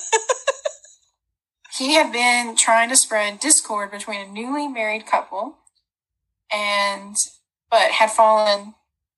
he 1.77 1.95
had 1.95 2.11
been 2.11 2.55
trying 2.55 2.89
to 2.89 2.95
spread 2.95 3.39
discord 3.39 3.91
between 3.91 4.21
a 4.21 4.31
newly 4.31 4.67
married 4.67 5.05
couple 5.05 5.57
and 6.51 7.15
but 7.69 7.91
had 7.91 8.11
fallen 8.11 8.75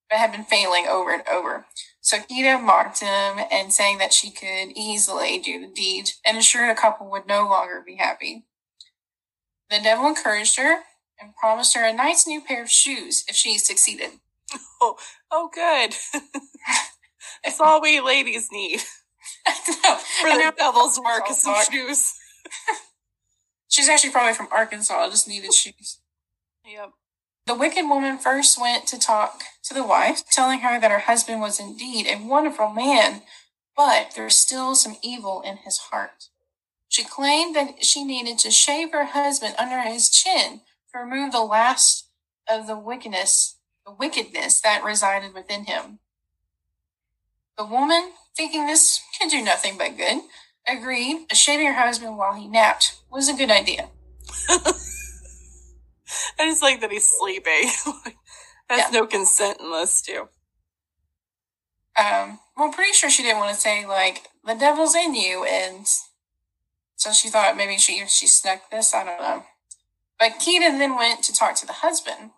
but 0.10 0.20
had 0.20 0.32
been 0.32 0.44
failing 0.44 0.86
over 0.88 1.12
and 1.12 1.24
over. 1.28 1.66
So 2.00 2.20
Kitta 2.20 2.60
mocked 2.60 3.00
him 3.02 3.40
and 3.52 3.74
saying 3.74 3.98
that 3.98 4.14
she 4.14 4.30
could 4.30 4.72
easily 4.76 5.40
do 5.40 5.60
the 5.60 5.74
deed 5.74 6.12
and 6.26 6.38
assured 6.38 6.70
the 6.70 6.80
couple 6.80 7.10
would 7.10 7.28
no 7.28 7.48
longer 7.50 7.82
be 7.86 7.96
happy. 7.96 8.44
The 9.70 9.80
devil 9.82 10.08
encouraged 10.08 10.58
her 10.58 10.82
and 11.20 11.36
promised 11.36 11.76
her 11.76 11.84
a 11.84 11.94
nice 11.94 12.28
new 12.28 12.42
pair 12.42 12.62
of 12.62 12.70
shoes 12.70 13.26
if 13.28 13.36
she 13.36 13.58
succeeded. 13.58 14.12
Oh, 14.82 14.96
oh 15.32 15.50
good. 15.52 15.96
That's 17.44 17.60
all 17.60 17.82
we 17.82 18.00
ladies 18.00 18.50
need. 18.52 18.82
No, 19.48 19.96
For 19.96 20.28
and 20.28 20.40
the 20.40 20.44
now- 20.46 20.52
devil's 20.58 21.00
work 21.00 21.30
is 21.30 21.42
some 21.42 21.56
shoes. 21.72 22.14
She's 23.68 23.90
actually 23.90 24.12
probably 24.12 24.34
from 24.34 24.48
Arkansas, 24.52 25.10
just 25.10 25.28
needed 25.28 25.54
shoes. 25.54 26.00
Yep. 26.66 26.92
The 27.46 27.56
wicked 27.56 27.86
woman 27.88 28.18
first 28.18 28.60
went 28.60 28.88
to 28.88 28.98
talk 29.00 29.42
to 29.64 29.74
the 29.74 29.84
wife, 29.84 30.24
telling 30.32 30.62
her 30.62 30.80
that 30.80 30.92
her 30.92 31.00
husband 31.00 31.42
was 31.42 31.60
indeed 31.60 32.08
a 32.08 32.26
wonderful 32.26 32.70
man, 32.70 33.22
but 33.76 34.14
there 34.16 34.24
was 34.24 34.38
still 34.38 34.74
some 34.76 34.96
evil 35.04 35.42
in 35.46 35.58
his 35.58 35.78
heart. 35.78 36.30
She 36.88 37.04
claimed 37.04 37.56
that 37.56 37.84
she 37.84 38.04
needed 38.04 38.40
to 38.40 38.52
shave 38.52 38.92
her 38.94 39.06
husband 39.06 39.56
under 39.60 39.82
his 39.82 40.10
chin 40.10 40.62
to 40.94 41.00
remove 41.00 41.32
the 41.34 41.42
last 41.42 42.08
of 42.50 42.68
the 42.68 42.78
wickedness, 42.78 43.58
the 43.86 43.92
wickedness 43.92 44.62
that 44.62 44.84
resided 44.84 45.34
within 45.34 45.66
him. 45.66 46.00
The 47.58 47.66
woman, 47.66 48.12
thinking 48.36 48.68
this 48.68 49.02
can 49.20 49.30
do 49.30 49.42
nothing 49.44 49.78
but 49.78 49.98
good, 49.98 50.20
agreed 50.68 51.28
that 51.30 51.36
shaving 51.38 51.68
her 51.68 51.74
husband 51.74 52.18
while 52.18 52.34
he 52.34 52.48
napped 52.48 52.96
was 53.12 53.30
a 53.30 53.34
good 53.34 53.52
idea. 53.52 53.90
I 56.40 56.50
just 56.50 56.62
like 56.62 56.82
that 56.82 56.92
he's 56.92 57.08
sleeping. 57.20 57.70
Has 58.70 58.92
Yeah. 58.92 59.00
no 59.00 59.06
consent 59.08 59.58
unless 59.60 60.02
too. 60.02 60.28
um, 61.98 62.40
well, 62.58 62.72
pretty 62.72 62.94
sure 62.94 63.10
she 63.10 63.24
didn't 63.24 63.40
want 63.40 63.54
to 63.54 63.60
say 63.62 63.86
like 63.86 64.24
the 64.46 64.56
devil's 64.56 64.96
in 64.96 65.14
you, 65.16 65.44
and 65.46 65.86
so 66.96 67.12
she 67.12 67.30
thought 67.30 67.58
maybe 67.58 67.78
she 67.78 68.06
she 68.08 68.28
snuck 68.28 68.70
this. 68.72 68.94
I 68.94 69.04
don't 69.04 69.22
know. 69.22 69.44
But 70.20 70.34
Keita 70.40 70.78
then 70.78 70.96
went 70.98 71.24
to 71.24 71.34
talk 71.34 71.56
to 71.58 71.66
the 71.68 71.74
husband, 71.74 72.32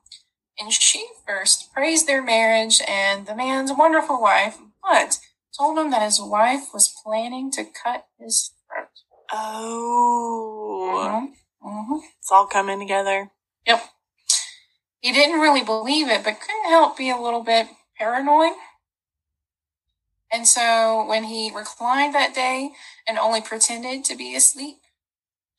and 0.60 0.72
she 0.74 1.06
first 1.26 1.72
praised 1.74 2.08
their 2.08 2.22
marriage 2.24 2.82
and 2.88 3.26
the 3.26 3.36
man's 3.36 3.72
wonderful 3.72 4.20
wife, 4.22 4.58
but 4.84 5.20
told 5.58 5.78
him 5.78 5.92
that 5.92 6.04
his 6.04 6.22
wife 6.22 6.74
was 6.74 6.94
planning 7.04 7.52
to 7.52 7.66
cut 7.66 8.08
his 8.20 8.54
throat. 8.68 8.90
Oh, 9.32 10.94
Mhm. 10.94 11.36
Mhm. 11.62 12.02
it's 12.20 12.32
all 12.32 12.48
coming 12.48 12.80
together. 12.80 13.32
Yep. 13.66 13.94
He 15.00 15.12
didn't 15.12 15.40
really 15.40 15.64
believe 15.64 16.10
it, 16.10 16.24
but 16.24 16.40
couldn't 16.40 16.70
help 16.70 16.98
be 16.98 17.10
a 17.10 17.18
little 17.18 17.44
bit 17.44 17.68
paranoid. 17.98 18.54
And 20.32 20.48
so 20.48 21.06
when 21.06 21.26
he 21.26 21.52
reclined 21.52 22.14
that 22.16 22.34
day 22.34 22.72
and 23.08 23.18
only 23.18 23.42
pretended 23.42 24.04
to 24.06 24.16
be 24.16 24.36
asleep, 24.36 24.82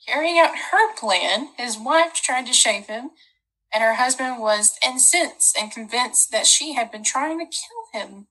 carrying 0.07 0.38
out 0.38 0.57
her 0.70 0.94
plan, 0.94 1.55
his 1.57 1.78
wife 1.78 2.14
tried 2.14 2.46
to 2.46 2.53
shave 2.53 2.86
him, 2.86 3.11
and 3.72 3.82
her 3.82 3.94
husband 3.94 4.38
was 4.40 4.78
incensed 4.84 5.57
and 5.57 5.72
convinced 5.72 6.30
that 6.30 6.46
she 6.46 6.74
had 6.74 6.90
been 6.90 7.05
trying 7.05 7.38
to 7.38 7.46
kill 7.46 8.01
him. 8.01 8.28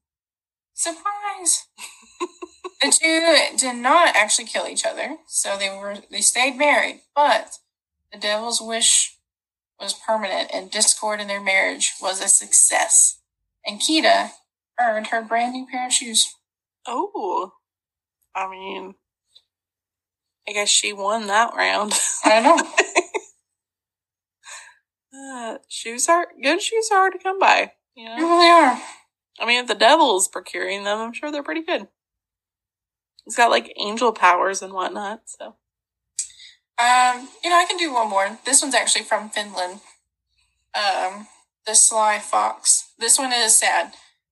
Surprise! 0.78 1.66
the 2.84 2.92
two 2.92 3.58
did 3.58 3.78
not 3.78 4.16
actually 4.16 4.46
kill 4.46 4.68
each 4.68 4.86
other, 4.86 5.18
so 5.28 5.58
they 5.58 5.70
were 5.70 5.96
they 6.12 6.22
stayed 6.22 6.56
married, 6.56 7.02
but 7.16 7.58
the 8.14 8.20
devil's 8.20 8.62
wish 8.62 9.18
was 9.80 9.96
permanent 9.96 10.52
and 10.54 10.70
discord 10.70 11.20
in 11.20 11.28
their 11.28 11.42
marriage 11.42 11.94
was 12.00 12.22
a 12.22 12.28
success. 12.28 13.20
And 13.66 13.82
Kitta 13.82 14.34
earned 14.80 15.08
her 15.08 15.24
brand 15.24 15.54
new 15.54 15.66
pair 15.66 15.88
of 15.88 15.94
shoes. 15.94 16.32
Oh, 16.86 17.54
I 18.36 18.48
mean, 18.48 18.94
I 20.48 20.52
guess 20.52 20.70
she 20.70 20.94
won 20.94 21.26
that 21.26 21.56
round. 21.56 22.00
I 22.24 22.40
don't 22.40 22.64
know. 22.64 22.72
Uh, 25.20 25.58
shoes 25.68 26.08
are 26.08 26.28
good. 26.44 26.62
Shoes 26.62 26.90
are 26.92 27.00
hard 27.00 27.14
to 27.14 27.18
come 27.18 27.40
by. 27.40 27.72
You 27.96 28.08
they 28.08 28.22
really 28.22 28.50
are. 28.50 28.80
I 29.40 29.46
mean, 29.46 29.60
if 29.62 29.68
the 29.68 29.76
devil's 29.76 30.28
procuring 30.28 30.84
them, 30.84 31.00
I'm 31.00 31.14
sure 31.14 31.32
they're 31.32 31.44
pretty 31.44 31.64
good. 31.64 31.88
He's 33.26 33.36
got 33.36 33.52
like 33.52 33.74
angel 33.78 34.14
powers 34.14 34.62
and 34.62 34.74
whatnot. 34.74 35.22
So 35.26 35.56
Um, 36.80 37.28
you 37.44 37.50
know, 37.50 37.58
I 37.58 37.66
can 37.68 37.78
do 37.78 37.94
one 37.94 38.10
more. 38.10 38.40
This 38.46 38.62
one's 38.62 38.76
actually 38.76 39.04
from 39.04 39.30
Finland. 39.30 39.82
Um, 40.76 41.28
the 41.66 41.76
Sly 41.76 42.20
Fox. 42.20 42.92
This 42.98 43.18
one 43.18 43.34
is 43.34 43.58
sad. 43.60 43.88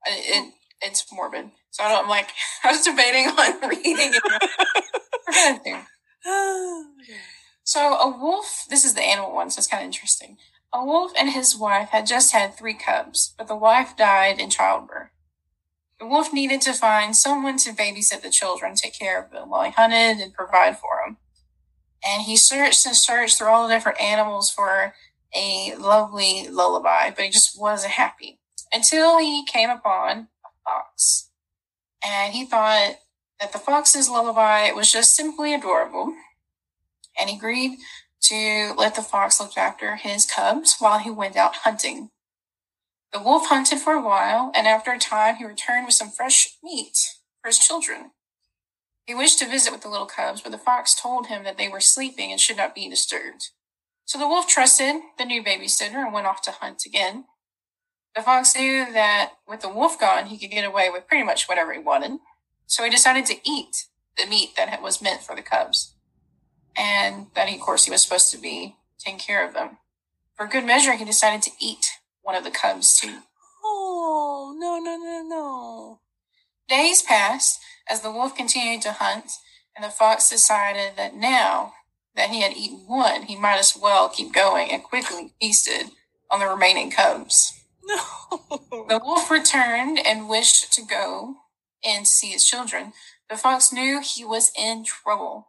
Uh, 0.08 0.12
It 0.16 0.54
it's 0.82 1.12
morbid. 1.12 1.52
So 1.72 1.84
I 1.84 1.90
don't, 1.90 2.04
I'm 2.04 2.10
like 2.10 2.30
I 2.64 2.72
was 2.72 2.82
debating 2.82 3.28
on 3.28 3.70
reading 3.70 4.14
it. 4.14 4.24
We're 5.28 5.34
gonna 5.34 5.60
do. 5.64 6.92
So 7.68 7.96
a 7.98 8.08
wolf, 8.16 8.66
this 8.70 8.86
is 8.86 8.94
the 8.94 9.02
animal 9.02 9.34
one, 9.34 9.50
so 9.50 9.58
it's 9.58 9.66
kind 9.66 9.82
of 9.82 9.88
interesting. 9.88 10.38
A 10.74 10.84
wolf 10.84 11.14
and 11.18 11.30
his 11.30 11.56
wife 11.56 11.90
had 11.90 12.06
just 12.06 12.34
had 12.34 12.54
three 12.54 12.74
cubs, 12.74 13.34
but 13.38 13.48
the 13.48 13.56
wife 13.56 13.96
died 13.96 14.40
in 14.40 14.50
childbirth. 14.50 15.10
The 16.00 16.06
wolf 16.06 16.34
needed 16.34 16.62
to 16.62 16.74
find 16.74 17.16
someone 17.16 17.58
to 17.60 17.72
babysit 17.72 18.22
the 18.22 18.30
children, 18.30 18.76
take 18.76 18.98
care 18.98 19.22
of 19.22 19.32
them 19.32 19.50
while 19.50 19.64
he 19.64 19.72
hunted 19.72 20.22
and 20.22 20.34
provide 20.34 20.78
for 20.78 21.02
them. 21.06 21.18
And 22.06 22.24
he 22.24 22.36
searched 22.36 22.86
and 22.86 22.96
searched 22.96 23.38
through 23.38 23.48
all 23.48 23.68
the 23.68 23.74
different 23.74 24.02
animals 24.02 24.52
for 24.52 24.94
a 25.34 25.76
lovely 25.76 26.48
lullaby, 26.50 27.10
but 27.12 27.26
he 27.26 27.32
just 27.32 27.60
wasn't 27.60 27.94
happy 27.94 28.40
until 28.72 29.18
he 29.20 29.46
came 29.46 29.70
upon 29.70 30.28
a 30.46 30.50
fox. 30.64 31.30
And 32.04 32.34
he 32.34 32.46
thought 32.46 32.96
that 33.40 33.54
the 33.54 33.60
fox's 33.60 34.10
lullaby 34.10 34.72
was 34.72 34.92
just 34.92 35.16
simply 35.16 35.54
adorable 35.54 36.14
and 37.18 37.30
he 37.30 37.38
agreed 37.38 37.78
to 38.30 38.74
let 38.78 38.96
the 38.96 39.02
fox 39.02 39.40
look 39.40 39.58
after 39.58 39.96
his 39.96 40.26
cubs 40.26 40.76
while 40.80 41.00
he 41.00 41.12
went 41.12 41.36
out 41.36 41.58
hunting. 41.58 42.10
The 43.14 43.22
wolf 43.22 43.48
hunted 43.48 43.80
for 43.80 43.94
a 43.94 44.02
while, 44.02 44.52
and 44.56 44.68
after 44.68 44.92
a 44.92 45.00
time, 45.00 45.36
he 45.36 45.46
returned 45.46 45.86
with 45.86 45.96
some 45.96 46.10
fresh 46.10 46.58
meat 46.64 46.98
for 47.42 47.50
his 47.50 47.60
children. 47.60 48.12
He 49.06 49.16
wished 49.16 49.40
to 49.40 49.48
visit 49.48 49.72
with 49.72 49.82
the 49.82 49.90
little 49.90 50.08
cubs, 50.08 50.42
but 50.42 50.52
the 50.52 50.58
fox 50.58 51.00
told 51.00 51.28
him 51.28 51.44
that 51.44 51.58
they 51.58 51.70
were 51.70 51.80
sleeping 51.80 52.32
and 52.32 52.42
should 52.42 52.58
not 52.58 52.76
be 52.76 52.90
disturbed. 52.90 53.52
So 54.06 54.18
the 54.18 54.28
wolf 54.28 54.48
trusted 54.48 54.96
the 55.18 55.26
new 55.26 55.44
babysitter 55.44 56.04
and 56.04 56.14
went 56.14 56.28
off 56.28 56.42
to 56.44 56.52
hunt 56.52 56.84
again. 56.86 57.26
The 58.16 58.22
fox 58.22 58.56
knew 58.56 58.92
that 58.94 59.34
with 59.48 59.62
the 59.62 59.70
wolf 59.70 60.00
gone, 60.00 60.28
he 60.28 60.38
could 60.38 60.52
get 60.52 60.66
away 60.66 60.90
with 60.92 61.08
pretty 61.08 61.24
much 61.24 61.48
whatever 61.48 61.74
he 61.74 61.80
wanted. 61.80 62.20
So 62.66 62.84
he 62.84 62.90
decided 62.90 63.26
to 63.28 63.50
eat 63.50 63.86
the 64.18 64.26
meat 64.26 64.56
that 64.58 64.82
was 64.82 65.02
meant 65.02 65.22
for 65.22 65.36
the 65.36 65.42
cubs 65.42 65.95
and 66.76 67.28
that 67.36 67.48
he, 67.48 67.56
of 67.56 67.62
course 67.62 67.86
he 67.86 67.92
was 67.92 68.04
supposed 68.04 68.32
to 68.32 68.38
be 68.38 68.76
taking 69.00 69.20
care 69.20 69.46
of 69.48 69.54
them. 69.54 69.78
For 70.36 70.48
good 70.48 70.66
measure, 70.66 70.94
he 70.94 71.06
decided 71.06 71.42
to 71.44 71.52
eat 71.60 71.88
one 72.22 72.36
of 72.36 72.44
the 72.44 72.52
cubs 72.52 73.00
too. 73.00 73.20
oh 73.64 74.56
no 74.60 74.80
no 74.80 74.98
no 74.98 75.24
no! 75.28 76.00
Days 76.68 77.02
passed 77.02 77.60
as 77.90 78.02
the 78.02 78.12
wolf 78.12 78.36
continued 78.36 78.82
to 78.82 78.94
hunt, 78.94 79.32
and 79.76 79.86
the 79.86 79.90
fox 79.90 80.30
decided 80.30 80.94
that 80.98 81.16
now 81.16 81.74
that 82.16 82.30
he 82.30 82.42
had 82.42 82.56
eaten 82.56 82.86
one, 82.88 83.24
he 83.24 83.36
might 83.36 83.60
as 83.60 83.78
well 83.80 84.10
keep 84.10 84.34
going 84.34 84.72
and 84.72 84.84
quickly 84.84 85.34
feasted 85.40 85.92
on 86.32 86.40
the 86.40 86.48
remaining 86.48 86.92
cubs. 86.92 87.54
No. 87.84 87.98
The 88.90 89.00
wolf 89.04 89.30
returned 89.30 90.00
and 90.04 90.28
wished 90.28 90.74
to 90.74 90.82
go 90.82 91.36
and 91.84 92.08
see 92.08 92.32
his 92.32 92.46
children. 92.46 92.94
The 93.30 93.38
fox 93.38 93.72
knew 93.72 94.02
he 94.02 94.26
was 94.26 94.52
in 94.58 94.84
trouble. 94.84 95.48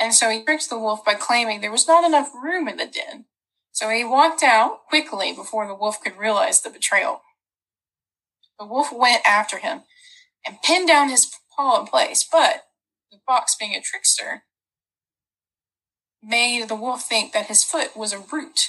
And 0.00 0.14
so 0.14 0.30
he 0.30 0.42
tricked 0.42 0.70
the 0.70 0.78
wolf 0.78 1.04
by 1.04 1.14
claiming 1.14 1.60
there 1.60 1.70
was 1.70 1.86
not 1.86 2.04
enough 2.04 2.32
room 2.34 2.66
in 2.66 2.78
the 2.78 2.86
den. 2.86 3.26
So 3.70 3.90
he 3.90 4.02
walked 4.02 4.42
out 4.42 4.86
quickly 4.88 5.32
before 5.32 5.66
the 5.66 5.74
wolf 5.74 6.02
could 6.02 6.16
realize 6.16 6.62
the 6.62 6.70
betrayal. 6.70 7.20
The 8.58 8.66
wolf 8.66 8.90
went 8.92 9.22
after 9.26 9.58
him 9.58 9.82
and 10.46 10.62
pinned 10.62 10.88
down 10.88 11.10
his 11.10 11.30
paw 11.54 11.80
in 11.80 11.86
place, 11.86 12.26
but 12.30 12.64
the 13.12 13.18
fox, 13.26 13.54
being 13.58 13.74
a 13.74 13.80
trickster, 13.80 14.44
made 16.22 16.68
the 16.68 16.74
wolf 16.74 17.02
think 17.02 17.32
that 17.32 17.46
his 17.46 17.62
foot 17.62 17.96
was 17.96 18.12
a 18.12 18.24
root 18.32 18.68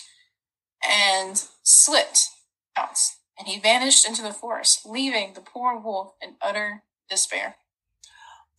and 0.85 1.43
slipped 1.63 2.29
out, 2.75 2.97
and 3.37 3.47
he 3.47 3.59
vanished 3.59 4.07
into 4.07 4.21
the 4.21 4.33
forest, 4.33 4.85
leaving 4.85 5.33
the 5.33 5.41
poor 5.41 5.79
wolf 5.79 6.13
in 6.21 6.35
utter 6.41 6.83
despair. 7.09 7.55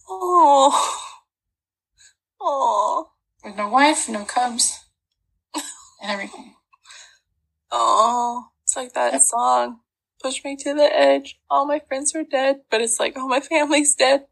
Oh. 0.08 1.18
Oh. 2.44 3.10
With 3.44 3.56
no 3.56 3.68
wife, 3.68 4.08
no 4.08 4.24
cubs, 4.24 4.84
and 5.54 6.10
everything. 6.10 6.54
Oh. 7.70 8.48
It's 8.72 8.76
like 8.76 8.94
that 8.94 9.22
song. 9.22 9.80
push 10.22 10.42
me 10.44 10.56
to 10.56 10.72
the 10.72 10.90
edge. 10.90 11.38
All 11.50 11.66
my 11.66 11.78
friends 11.78 12.14
are 12.14 12.24
dead, 12.24 12.60
but 12.70 12.80
it's 12.80 12.98
like, 12.98 13.12
oh, 13.16 13.28
my 13.28 13.40
family's 13.40 13.94
dead. 13.94 14.24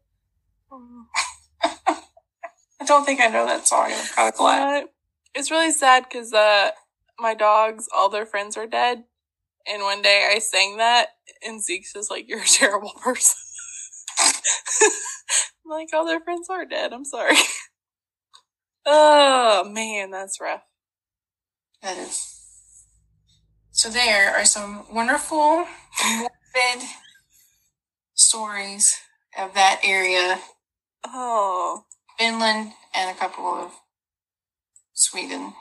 I 1.63 2.85
don't 2.85 3.05
think 3.05 3.21
I 3.21 3.27
know 3.27 3.45
that 3.45 3.67
song. 3.67 3.91
I'm 3.93 4.07
kind 4.07 4.29
of 4.29 4.35
glad. 4.35 4.83
Uh, 4.83 4.87
it's 5.35 5.51
really 5.51 5.71
sad 5.71 6.05
because 6.09 6.33
uh, 6.33 6.71
my 7.19 7.35
dogs, 7.35 7.87
all 7.95 8.09
their 8.09 8.25
friends 8.25 8.57
are 8.57 8.65
dead. 8.65 9.03
And 9.71 9.83
one 9.83 10.01
day 10.01 10.31
I 10.33 10.39
sang 10.39 10.77
that, 10.77 11.09
and 11.45 11.61
Zeke's 11.63 11.93
just 11.93 12.09
like, 12.09 12.27
You're 12.27 12.41
a 12.41 12.45
terrible 12.45 12.93
person. 13.01 13.35
I'm 14.81 15.69
like, 15.69 15.89
all 15.93 16.05
their 16.07 16.19
friends 16.21 16.49
are 16.49 16.65
dead. 16.65 16.93
I'm 16.93 17.05
sorry. 17.05 17.35
Oh, 18.85 19.69
man, 19.71 20.11
that's 20.11 20.39
rough. 20.39 20.63
That 21.81 21.97
is. 21.97 22.37
So 23.71 23.89
there 23.89 24.35
are 24.35 24.45
some 24.45 24.85
wonderful, 24.93 25.65
morbid 26.05 26.87
stories 28.13 28.95
of 29.37 29.53
that 29.53 29.81
area. 29.83 30.39
Oh. 31.05 31.85
Finland 32.17 32.73
and 32.93 33.09
a 33.09 33.19
couple 33.19 33.45
of 33.45 33.71
Sweden, 34.93 35.53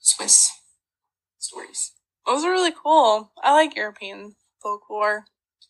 Swiss 0.00 0.50
stories. 1.38 1.92
Those 2.26 2.44
are 2.44 2.50
really 2.50 2.72
cool. 2.72 3.32
I 3.42 3.52
like 3.52 3.76
European 3.76 4.36
folklore. 4.62 5.26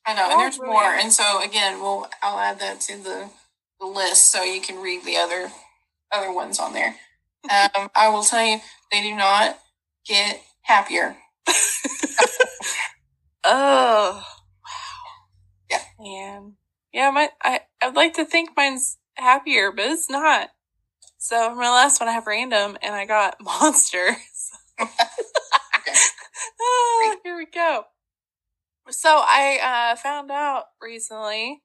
I 0.07 0.15
know, 0.15 0.31
and 0.31 0.41
there's 0.41 0.61
more. 0.61 0.83
And 0.83 1.13
so 1.13 1.43
again, 1.43 1.81
we'll 1.81 2.09
I'll 2.23 2.39
add 2.39 2.61
that 2.61 2.81
to 2.83 2.97
the, 2.97 3.31
the 3.81 3.87
list 3.87 4.31
so 4.31 4.43
you 4.43 4.61
can 4.61 4.83
read 4.83 5.05
the 5.05 5.17
other 5.17 5.51
other 6.13 6.33
ones 6.33 6.59
on 6.59 6.73
there. 6.73 6.97
Um, 7.51 7.91
I 7.95 8.09
will 8.09 8.23
tell 8.23 8.45
you, 8.45 8.61
they 8.91 9.03
do 9.03 9.15
not 9.17 9.59
get 10.07 10.41
happier. 10.63 11.17
oh, 13.45 14.25
wow. 14.25 15.03
Yeah. 15.71 15.83
Man. 15.99 16.55
Yeah, 16.93 17.11
my 17.11 17.31
I 17.43 17.61
I'd 17.83 17.95
like 17.97 18.15
to 18.15 18.25
think 18.25 18.51
mine's 18.57 18.99
happier, 19.17 19.73
but 19.73 19.87
it's 19.87 20.11
not. 20.11 20.51
So 21.19 21.55
my 21.55 21.71
last 21.71 22.01
one 22.01 22.09
I 22.09 22.13
have 22.13 22.27
random 22.27 22.77
and 22.83 22.95
I 22.95 23.07
got 23.07 23.37
monster. 23.41 24.17
ah, 24.81 24.99
here 27.25 27.37
we 27.37 27.47
go. 27.47 27.85
So 28.91 29.09
I 29.09 29.93
uh, 29.93 29.97
found 29.97 30.31
out 30.31 30.65
recently 30.81 31.63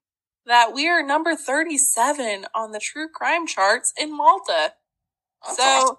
that 0.48 0.74
we 0.74 0.88
are 0.88 1.04
number 1.04 1.36
37 1.36 2.46
on 2.56 2.72
the 2.72 2.80
true 2.80 3.08
crime 3.14 3.46
charts 3.46 3.94
in 4.00 4.16
Malta. 4.16 4.74
That's 5.46 5.58
so 5.58 5.64
awesome. 5.64 5.96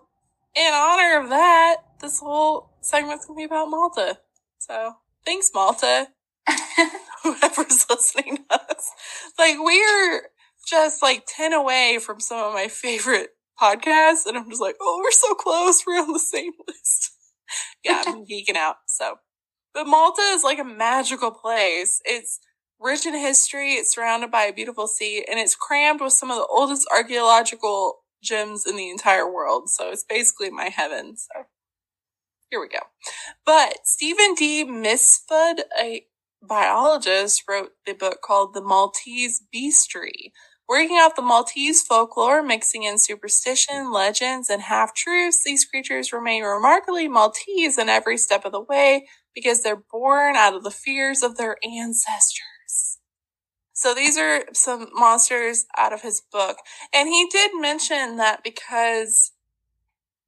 in 0.57 0.73
honor 0.75 1.21
of 1.23 1.29
that, 1.31 1.77
this 2.01 2.21
whole 2.21 2.71
segment's 2.81 3.27
gonna 3.27 3.37
be 3.37 3.45
about 3.45 3.71
Malta. 3.71 4.19
So 4.59 4.95
thanks, 5.25 5.51
Malta. 5.55 6.09
Whoever's 7.23 7.87
listening 7.91 8.39
to 8.51 8.55
us. 8.55 8.91
Like 9.39 9.57
we're 9.59 10.23
just 10.67 11.03
like 11.03 11.25
10 11.29 11.53
away 11.53 11.99
from 12.01 12.21
some 12.21 12.39
of 12.39 12.55
my 12.55 12.69
favorite 12.69 13.31
podcasts, 13.61 14.27
and 14.27 14.37
I'm 14.37 14.49
just 14.49 14.61
like, 14.63 14.77
oh, 14.81 15.01
we're 15.03 15.11
so 15.11 15.35
close. 15.35 15.83
We're 15.87 16.01
on 16.01 16.13
the 16.13 16.19
same 16.19 16.53
list. 16.69 17.11
yeah, 17.85 18.03
I'm 18.07 18.25
geeking 18.31 18.57
out. 18.57 18.77
So, 18.87 19.17
but 19.75 19.87
Malta 19.87 20.23
is 20.33 20.45
like 20.45 20.59
a 20.59 20.65
magical 20.65 21.31
place. 21.31 22.01
It's 22.05 22.41
rich 22.81 23.07
in 23.07 23.15
history. 23.15 23.73
It's 23.75 23.95
surrounded 23.95 24.31
by 24.31 24.45
a 24.45 24.53
beautiful 24.53 24.87
sea, 24.87 25.25
and 25.31 25.39
it's 25.39 25.55
crammed 25.55 26.01
with 26.01 26.13
some 26.13 26.31
of 26.31 26.37
the 26.37 26.47
oldest 26.47 26.89
archaeological 26.93 27.99
gems 28.23 28.67
in 28.67 28.77
the 28.77 28.91
entire 28.91 29.31
world. 29.33 29.71
So 29.71 29.91
it's 29.91 30.05
basically 30.05 30.51
my 30.51 30.71
heaven. 30.71 31.17
So 31.17 31.45
here 32.51 32.61
we 32.61 32.69
go. 32.69 32.81
But 33.45 33.87
Stephen 33.87 34.35
D. 34.35 34.65
Mifsud, 34.65 35.61
a 35.81 36.07
biologist, 36.43 37.45
wrote 37.49 37.73
the 37.87 37.95
book 37.95 38.21
called 38.23 38.55
The 38.55 38.63
Maltese 38.63 39.43
Beastry, 39.55 40.33
Working 40.69 40.99
out 41.01 41.17
the 41.17 41.23
Maltese 41.23 41.83
folklore, 41.83 42.43
mixing 42.43 42.83
in 42.83 42.99
superstition, 42.99 43.91
legends, 43.91 44.51
and 44.51 44.61
half 44.61 44.95
truths, 44.95 45.43
these 45.43 45.65
creatures 45.65 46.13
remain 46.13 46.45
remarkably 46.45 47.09
Maltese 47.09 47.79
in 47.79 47.89
every 47.89 48.19
step 48.19 48.45
of 48.45 48.53
the 48.53 48.61
way 48.61 49.09
because 49.35 49.63
they're 49.63 49.83
born 49.91 50.37
out 50.37 50.55
of 50.55 50.65
the 50.65 50.71
fears 50.71 51.23
of 51.23 51.39
their 51.39 51.57
ancestors. 51.65 52.45
So 53.79 53.95
these 53.95 54.19
are 54.19 54.45
some 54.55 54.89
monsters 54.93 55.67
out 55.77 55.93
of 55.93 56.03
his 56.03 56.21
book. 56.21 56.57
And 56.93 57.09
he 57.09 57.29
did 57.31 57.53
mention 57.55 58.17
that 58.17 58.43
because 58.43 59.31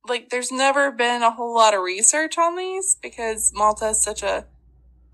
like 0.09 0.29
there's 0.29 0.53
never 0.53 0.93
been 0.93 1.23
a 1.23 1.33
whole 1.33 1.53
lot 1.53 1.75
of 1.75 1.83
research 1.83 2.39
on 2.39 2.55
these 2.55 2.97
because 3.03 3.51
Malta 3.53 3.89
is 3.89 4.01
such 4.01 4.23
a 4.23 4.47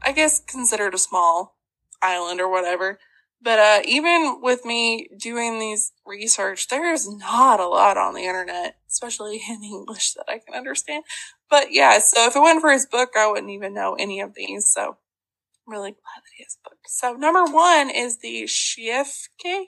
I 0.02 0.12
guess 0.12 0.38
considered 0.38 0.92
a 0.94 0.98
small 0.98 1.56
island 2.02 2.42
or 2.42 2.50
whatever. 2.50 2.98
But 3.40 3.58
uh, 3.58 3.80
even 3.86 4.40
with 4.42 4.66
me 4.66 5.08
doing 5.18 5.58
these 5.58 5.92
research, 6.04 6.68
there's 6.68 7.08
not 7.08 7.58
a 7.58 7.66
lot 7.66 7.96
on 7.96 8.12
the 8.12 8.24
internet, 8.24 8.76
especially 8.86 9.40
in 9.48 9.64
English 9.64 10.12
that 10.12 10.26
I 10.28 10.40
can 10.40 10.54
understand. 10.54 11.04
But 11.48 11.72
yeah, 11.72 12.00
so 12.00 12.26
if 12.26 12.36
it 12.36 12.40
wasn't 12.40 12.60
for 12.60 12.72
his 12.72 12.84
book, 12.84 13.12
I 13.16 13.30
wouldn't 13.30 13.50
even 13.50 13.72
know 13.72 13.94
any 13.94 14.20
of 14.20 14.34
these. 14.34 14.68
So 14.68 14.98
really 15.66 15.90
glad 15.90 16.22
that 16.22 16.34
he 16.36 16.44
has 16.44 16.56
book. 16.64 16.78
So 16.86 17.14
number 17.14 17.44
one 17.44 17.90
is 17.90 18.18
the 18.18 18.44
Shiefke. 18.44 19.66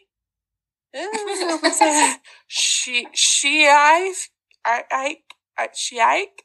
She 2.49 3.07
Shiif 3.15 4.29
I 4.65 4.83
I 4.91 5.17
I 5.59 5.69
Shiike. 5.69 6.41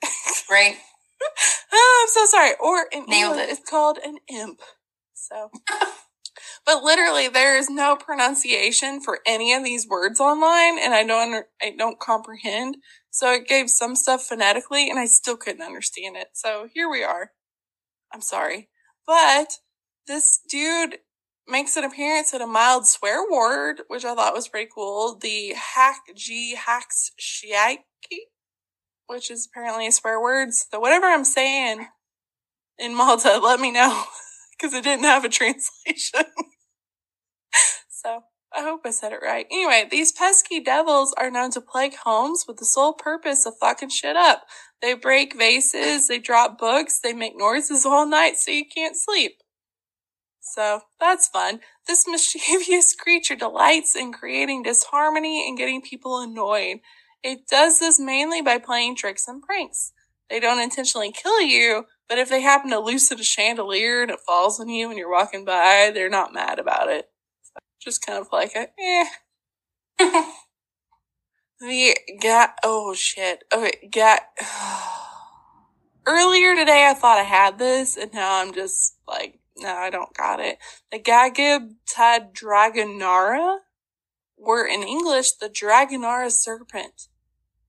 Great. 0.48 0.78
oh, 1.74 2.02
I'm 2.04 2.10
so 2.10 2.26
sorry. 2.26 2.52
Or 2.60 2.88
in 2.92 3.06
Nailed 3.08 3.34
English, 3.34 3.50
it. 3.50 3.52
it's 3.60 3.70
called 3.70 3.98
an 4.04 4.18
imp. 4.30 4.60
So, 5.14 5.50
but 6.66 6.84
literally, 6.84 7.28
there 7.28 7.58
is 7.58 7.70
no 7.70 7.96
pronunciation 7.96 9.02
for 9.02 9.20
any 9.26 9.54
of 9.54 9.64
these 9.64 9.88
words 9.88 10.20
online, 10.20 10.80
and 10.80 10.94
I 10.94 11.04
don't 11.06 11.46
I 11.62 11.74
don't 11.78 12.00
comprehend. 12.00 12.78
So 13.10 13.32
it 13.32 13.48
gave 13.48 13.70
some 13.70 13.96
stuff 13.96 14.24
phonetically, 14.24 14.90
and 14.90 15.00
I 15.00 15.06
still 15.06 15.38
couldn't 15.38 15.62
understand 15.62 16.18
it. 16.18 16.30
So 16.34 16.68
here 16.74 16.90
we 16.90 17.04
are. 17.04 17.32
I'm 18.14 18.22
sorry, 18.22 18.70
but 19.06 19.60
this 20.08 20.40
dude 20.50 21.00
makes 21.48 21.76
an 21.76 21.84
appearance 21.84 22.34
in 22.34 22.42
a 22.42 22.48
mild 22.48 22.88
swear 22.88 23.24
word, 23.30 23.82
which 23.88 24.06
I 24.06 24.16
thought 24.16 24.34
was 24.34 24.48
pretty 24.48 24.70
cool. 24.74 25.18
The 25.20 25.54
hack 25.54 26.02
G 26.16 26.56
hacks 26.56 27.12
shiaki, 27.20 28.28
which 29.08 29.30
is 29.30 29.48
apparently 29.48 29.88
a 29.88 29.92
swear 29.92 30.22
word. 30.22 30.54
So 30.54 30.80
whatever 30.80 31.06
I'm 31.06 31.26
saying 31.26 31.88
in 32.80 32.96
Malta, 32.96 33.40
let 33.44 33.60
me 33.60 33.72
know 33.72 34.04
because 34.52 34.74
it 34.74 34.84
didn't 34.84 35.06
have 35.06 35.26
a 35.26 35.30
translation. 35.30 36.26
so 37.90 38.24
I 38.56 38.62
hope 38.62 38.82
I 38.86 38.92
said 38.92 39.14
it 39.14 39.20
right. 39.24 39.48
Anyway, 39.50 39.88
these 39.90 40.12
pesky 40.12 40.60
devils 40.60 41.14
are 41.18 41.32
known 41.32 41.50
to 41.52 41.62
plague 41.62 41.96
homes 42.04 42.46
with 42.48 42.58
the 42.58 42.66
sole 42.66 42.94
purpose 42.94 43.48
of 43.48 43.58
fucking 43.60 43.90
shit 43.90 44.16
up. 44.16 44.44
They 44.82 44.94
break 44.94 45.36
vases, 45.36 46.08
they 46.08 46.20
drop 46.20 46.60
books, 46.60 47.00
they 47.00 47.14
make 47.14 47.34
noises 47.36 47.86
all 47.86 48.06
night 48.06 48.38
so 48.38 48.52
you 48.52 48.66
can't 48.66 48.96
sleep. 48.96 49.38
So 50.40 50.82
that's 51.00 51.28
fun. 51.30 51.62
This 51.88 52.06
mischievous 52.08 52.94
creature 52.96 53.36
delights 53.36 53.96
in 53.96 54.14
creating 54.14 54.64
disharmony 54.64 55.48
and 55.48 55.58
getting 55.58 55.82
people 55.82 56.20
annoyed. 56.20 56.78
It 57.24 57.48
does 57.50 57.80
this 57.80 58.00
mainly 58.00 58.42
by 58.42 58.60
playing 58.60 58.98
tricks 58.98 59.28
and 59.28 59.42
pranks. 59.42 59.94
They 60.30 60.40
don't 60.40 60.60
intentionally 60.60 61.12
kill 61.12 61.42
you, 61.42 61.86
but 62.08 62.18
if 62.18 62.30
they 62.30 62.42
happen 62.42 62.70
to 62.72 62.80
loosen 62.80 63.20
a 63.20 63.24
chandelier 63.24 64.02
and 64.04 64.12
it 64.12 64.20
falls 64.28 64.60
on 64.60 64.70
you 64.70 64.90
when 64.90 64.98
you're 64.98 65.12
walking 65.12 65.46
by, 65.46 65.92
they're 65.94 66.10
not 66.10 66.34
mad 66.34 66.60
about 66.60 66.90
it. 66.90 67.08
Just 67.84 68.06
kind 68.06 68.20
of 68.20 68.28
like 68.32 68.56
a, 68.56 68.68
eh. 68.80 69.06
the 71.60 71.98
gat, 72.20 72.58
oh 72.64 72.94
shit. 72.94 73.44
Okay, 73.54 73.90
gat. 73.92 74.22
Earlier 76.06 76.56
today 76.56 76.88
I 76.90 76.94
thought 76.94 77.18
I 77.18 77.24
had 77.24 77.58
this 77.60 77.98
and 77.98 78.14
now 78.14 78.42
I'm 78.42 78.54
just 78.54 78.98
like, 79.08 79.40
no, 79.58 79.74
I 79.74 79.90
don't 79.90 80.14
got 80.16 80.40
it. 80.40 80.58
The 80.92 81.00
Gagib 81.00 81.76
Dragonara, 81.88 83.60
were 84.44 84.68
in 84.68 84.84
English, 84.84 85.34
the 85.34 85.50
Dragonara 85.50 86.32
serpent. 86.32 87.08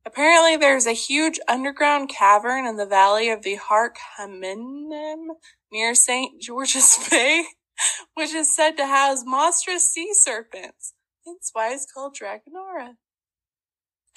Apparently, 0.07 0.57
there's 0.57 0.87
a 0.87 0.93
huge 0.93 1.41
underground 1.49 2.11
cavern 2.11 2.67
in 2.67 2.77
the 2.77 2.87
valley 2.87 3.31
of 3.31 3.43
the 3.43 3.55
Hark 3.55 3.97
Haminem 4.19 5.29
near 5.73 5.95
St. 5.95 6.41
George's 6.43 6.99
Bay, 7.11 7.45
which 8.14 8.33
is 8.35 8.55
said 8.55 8.72
to 8.72 8.87
house 8.87 9.22
monstrous 9.25 9.87
sea 9.87 10.11
serpents. 10.12 10.95
Hence 11.27 11.51
why 11.53 11.72
it's 11.72 11.87
called 11.93 12.16
Dragonara. 12.20 12.95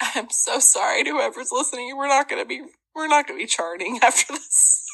I'm 0.00 0.30
so 0.30 0.58
sorry 0.58 1.04
to 1.04 1.10
whoever's 1.10 1.50
listening. 1.52 1.96
We're 1.96 2.08
not 2.08 2.28
gonna 2.28 2.44
be 2.44 2.62
we're 2.94 3.08
not 3.08 3.26
gonna 3.26 3.38
be 3.38 3.46
charting 3.46 4.00
after 4.04 4.32
this. 4.32 4.86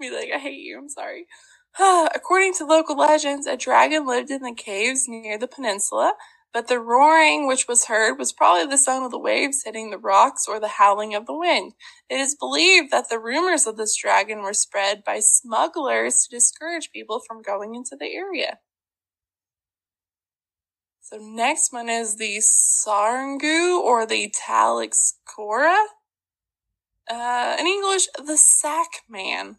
be 0.00 0.10
like, 0.10 0.30
I 0.34 0.38
hate 0.38 0.60
you. 0.60 0.78
I'm 0.78 0.88
sorry. 0.88 1.26
According 2.14 2.54
to 2.54 2.66
local 2.66 2.96
legends, 2.96 3.46
a 3.46 3.56
dragon 3.56 4.06
lived 4.06 4.30
in 4.30 4.42
the 4.42 4.54
caves 4.54 5.06
near 5.08 5.38
the 5.38 5.48
peninsula. 5.48 6.14
But 6.54 6.68
the 6.68 6.78
roaring 6.78 7.48
which 7.48 7.66
was 7.66 7.86
heard 7.86 8.16
was 8.16 8.32
probably 8.32 8.64
the 8.64 8.78
sound 8.78 9.04
of 9.04 9.10
the 9.10 9.18
waves 9.18 9.64
hitting 9.64 9.90
the 9.90 9.98
rocks 9.98 10.46
or 10.48 10.60
the 10.60 10.68
howling 10.68 11.12
of 11.12 11.26
the 11.26 11.36
wind. 11.36 11.72
It 12.08 12.20
is 12.20 12.36
believed 12.36 12.92
that 12.92 13.10
the 13.10 13.18
rumors 13.18 13.66
of 13.66 13.76
this 13.76 13.96
dragon 13.96 14.40
were 14.40 14.54
spread 14.54 15.02
by 15.04 15.18
smugglers 15.18 16.22
to 16.22 16.36
discourage 16.36 16.92
people 16.92 17.20
from 17.26 17.42
going 17.42 17.74
into 17.74 17.96
the 17.98 18.14
area. 18.14 18.60
So 21.00 21.18
next 21.20 21.72
one 21.72 21.88
is 21.88 22.16
the 22.16 22.38
Sarngu 22.38 23.80
or 23.80 24.06
the 24.06 24.32
Talixcora. 24.32 25.86
Uh, 27.10 27.56
in 27.58 27.66
English, 27.66 28.06
the 28.24 28.36
Sack 28.36 29.02
Man. 29.08 29.56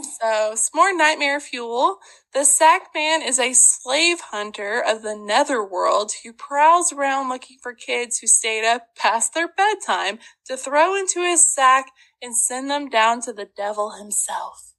So, 0.00 0.54
some 0.56 0.72
more 0.74 0.92
nightmare 0.92 1.38
fuel. 1.38 1.98
The 2.32 2.44
Sack 2.44 2.88
Man 2.94 3.22
is 3.22 3.38
a 3.38 3.52
slave 3.52 4.18
hunter 4.20 4.82
of 4.84 5.02
the 5.02 5.16
netherworld 5.16 6.12
who 6.22 6.32
prowls 6.32 6.92
around 6.92 7.28
looking 7.28 7.58
for 7.62 7.74
kids 7.74 8.18
who 8.18 8.26
stayed 8.26 8.66
up 8.66 8.96
past 8.96 9.34
their 9.34 9.46
bedtime 9.46 10.18
to 10.46 10.56
throw 10.56 10.96
into 10.96 11.20
his 11.20 11.46
sack 11.46 11.92
and 12.20 12.36
send 12.36 12.68
them 12.68 12.88
down 12.88 13.20
to 13.22 13.32
the 13.32 13.48
devil 13.56 13.92
himself. 13.92 14.74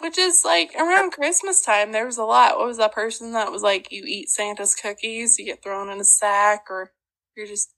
Which 0.00 0.18
is 0.18 0.44
like 0.44 0.72
around 0.74 1.12
Christmas 1.12 1.62
time, 1.62 1.92
there 1.92 2.06
was 2.06 2.18
a 2.18 2.24
lot. 2.24 2.58
What 2.58 2.66
was 2.66 2.78
that 2.78 2.92
person 2.94 3.32
that 3.34 3.52
was 3.52 3.62
like, 3.62 3.92
you 3.92 4.02
eat 4.04 4.30
Santa's 4.30 4.74
cookies, 4.74 5.38
you 5.38 5.44
get 5.44 5.62
thrown 5.62 5.90
in 5.90 6.00
a 6.00 6.04
sack, 6.04 6.64
or 6.68 6.90
you're 7.36 7.46
just 7.46 7.72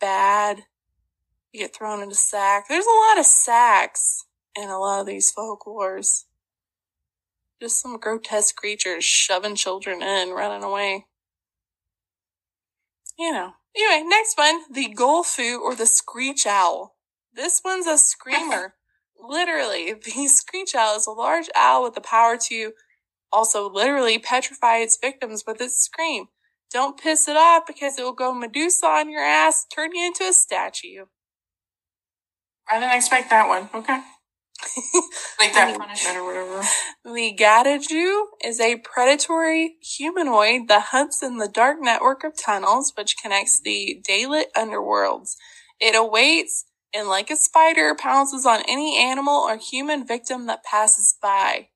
bad, 0.00 0.62
you 1.52 1.60
get 1.60 1.74
thrown 1.74 2.02
in 2.02 2.10
a 2.10 2.14
sack. 2.14 2.68
There's 2.68 2.86
a 2.86 3.00
lot 3.10 3.18
of 3.18 3.26
sacks 3.26 4.24
in 4.56 4.68
a 4.68 4.78
lot 4.78 5.00
of 5.00 5.06
these 5.06 5.32
folklores. 5.32 6.24
Just 7.60 7.80
some 7.80 7.98
grotesque 7.98 8.56
creatures 8.56 9.04
shoving 9.04 9.54
children 9.54 10.02
in, 10.02 10.30
running 10.30 10.62
away. 10.62 11.06
You 13.18 13.32
know. 13.32 13.52
Anyway, 13.76 14.08
next 14.08 14.36
one, 14.36 14.62
the 14.72 14.92
Golfu 14.94 15.60
or 15.60 15.74
the 15.74 15.86
Screech 15.86 16.46
Owl. 16.46 16.96
This 17.32 17.60
one's 17.64 17.86
a 17.86 17.98
screamer. 17.98 18.74
literally, 19.22 19.92
the 19.92 20.26
Screech 20.26 20.74
Owl 20.74 20.96
is 20.96 21.06
a 21.06 21.12
large 21.12 21.48
owl 21.54 21.84
with 21.84 21.94
the 21.94 22.00
power 22.00 22.36
to 22.48 22.72
also 23.32 23.70
literally 23.70 24.18
petrify 24.18 24.78
its 24.78 24.98
victims 25.00 25.44
with 25.46 25.60
its 25.60 25.78
scream. 25.78 26.26
Don't 26.72 27.00
piss 27.00 27.28
it 27.28 27.36
off 27.36 27.64
because 27.66 27.98
it 27.98 28.02
will 28.02 28.12
go 28.12 28.32
Medusa 28.32 28.86
on 28.86 29.10
your 29.10 29.22
ass, 29.22 29.66
turn 29.66 29.94
you 29.94 30.06
into 30.06 30.24
a 30.24 30.32
statue. 30.32 31.06
I 32.68 32.78
didn't 32.78 32.96
expect 32.96 33.30
that 33.30 33.48
one. 33.48 33.68
Okay. 33.74 34.00
like 35.40 35.52
that 35.54 35.76
punishment 35.78 36.16
or 36.16 36.24
whatever. 36.24 36.62
The 37.04 37.36
Gadaju 37.38 38.24
is 38.44 38.60
a 38.60 38.76
predatory 38.76 39.76
humanoid 39.80 40.68
that 40.68 40.88
hunts 40.92 41.22
in 41.22 41.38
the 41.38 41.48
dark 41.48 41.78
network 41.80 42.24
of 42.24 42.36
tunnels 42.36 42.92
which 42.96 43.16
connects 43.22 43.60
the 43.60 44.02
daylit 44.08 44.46
underworlds. 44.56 45.36
It 45.80 45.94
awaits 45.96 46.66
and, 46.94 47.08
like 47.08 47.30
a 47.30 47.36
spider, 47.36 47.94
pounces 47.94 48.44
on 48.44 48.62
any 48.68 48.98
animal 48.98 49.34
or 49.34 49.56
human 49.56 50.06
victim 50.06 50.46
that 50.46 50.64
passes 50.64 51.16
by. 51.22 51.68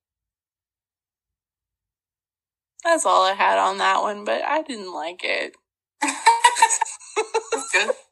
That's 2.83 3.05
all 3.05 3.23
I 3.23 3.33
had 3.33 3.57
on 3.57 3.77
that 3.79 4.01
one, 4.01 4.25
but 4.25 4.43
I 4.43 4.61
didn't 4.61 4.93
like 4.93 5.21
it. 5.23 5.55
That's 6.01 7.71
good. 7.71 7.91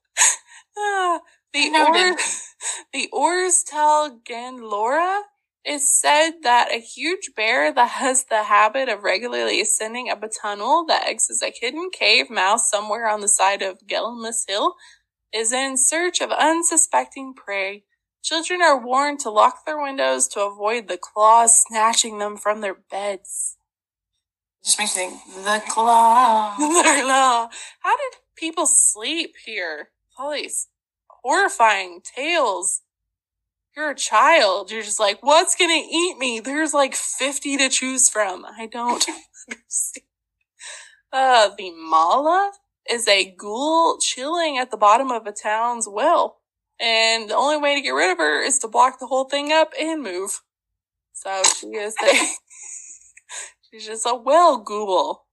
Ah, 0.76 1.20
the 1.54 1.70
or- 1.70 2.18
the 2.92 3.10
Orstel 3.14 4.20
Ganlora 4.24 5.22
is 5.66 5.88
said 5.88 6.32
that 6.44 6.72
a 6.72 6.80
huge 6.80 7.32
bear 7.36 7.74
that 7.74 7.90
has 7.90 8.26
the 8.26 8.44
habit 8.44 8.90
of 8.90 9.04
regularly 9.04 9.62
ascending 9.62 10.10
up 10.10 10.22
a 10.22 10.28
tunnel 10.28 10.86
that 10.88 11.08
exits 11.08 11.42
a 11.42 11.54
hidden 11.58 11.90
cave 11.92 12.30
mouth 12.30 12.60
somewhere 12.60 13.08
on 13.08 13.22
the 13.22 13.28
side 13.28 13.62
of 13.62 13.88
Gelmus 13.88 14.44
Hill 14.48 14.76
is 15.34 15.54
in 15.54 15.78
search 15.78 16.22
of 16.22 16.32
unsuspecting 16.32 17.34
prey. 17.34 17.84
Children 18.22 18.62
are 18.62 18.84
warned 18.84 19.20
to 19.22 19.30
lock 19.30 19.66
their 19.66 19.82
windows 19.82 20.28
to 20.30 20.42
avoid 20.42 20.88
the 20.88 20.98
claws 20.98 21.62
snatching 21.62 22.20
them 22.20 22.38
from 22.38 22.62
their 22.62 22.76
beds. 22.76 23.58
Just 24.64 24.80
makes 24.80 24.96
me 24.96 25.10
think, 25.10 25.20
the 25.44 25.62
claw. 25.68 26.56
the 26.58 27.02
claw. 27.04 27.50
How 27.80 27.98
did 27.98 28.20
people 28.36 28.66
sleep 28.66 29.36
here? 29.46 29.90
These 30.32 30.68
horrifying 31.24 32.02
tales. 32.04 32.82
You're 33.76 33.92
a 33.92 33.96
child. 33.96 34.72
You're 34.72 34.84
just 34.84 35.00
like, 35.00 35.24
what's 35.24 35.56
gonna 35.56 35.74
eat 35.74 36.18
me? 36.18 36.40
There's 36.40 36.74
like 36.74 36.94
50 36.94 37.58
to 37.58 37.70
choose 37.70 38.10
from. 38.10 38.46
I 38.46 38.68
don't 38.68 39.04
understand. 39.50 40.06
Uh, 41.12 41.50
the 41.58 41.72
Mala 41.72 42.52
is 42.90 43.08
a 43.08 43.34
ghoul 43.38 43.98
chilling 44.00 44.58
at 44.58 44.72
the 44.72 44.78
bottom 44.78 45.12
of 45.12 45.26
a 45.26 45.32
town's 45.32 45.88
well. 45.90 46.38
And 46.80 47.30
the 47.30 47.36
only 47.36 47.58
way 47.58 47.76
to 47.76 47.82
get 47.82 47.92
rid 47.92 48.12
of 48.12 48.18
her 48.18 48.44
is 48.44 48.60
to 48.60 48.68
block 48.68 49.00
the 49.00 49.08
whole 49.08 49.26
thing 49.26 49.52
up 49.52 49.74
and 49.80 50.02
move. 50.02 50.42
So 51.14 51.42
she 51.44 51.68
is 51.68 51.96
a, 52.04 52.16
she's 53.72 53.86
just 53.86 54.06
a 54.06 54.16
well 54.16 54.58
ghoul. 54.58 55.26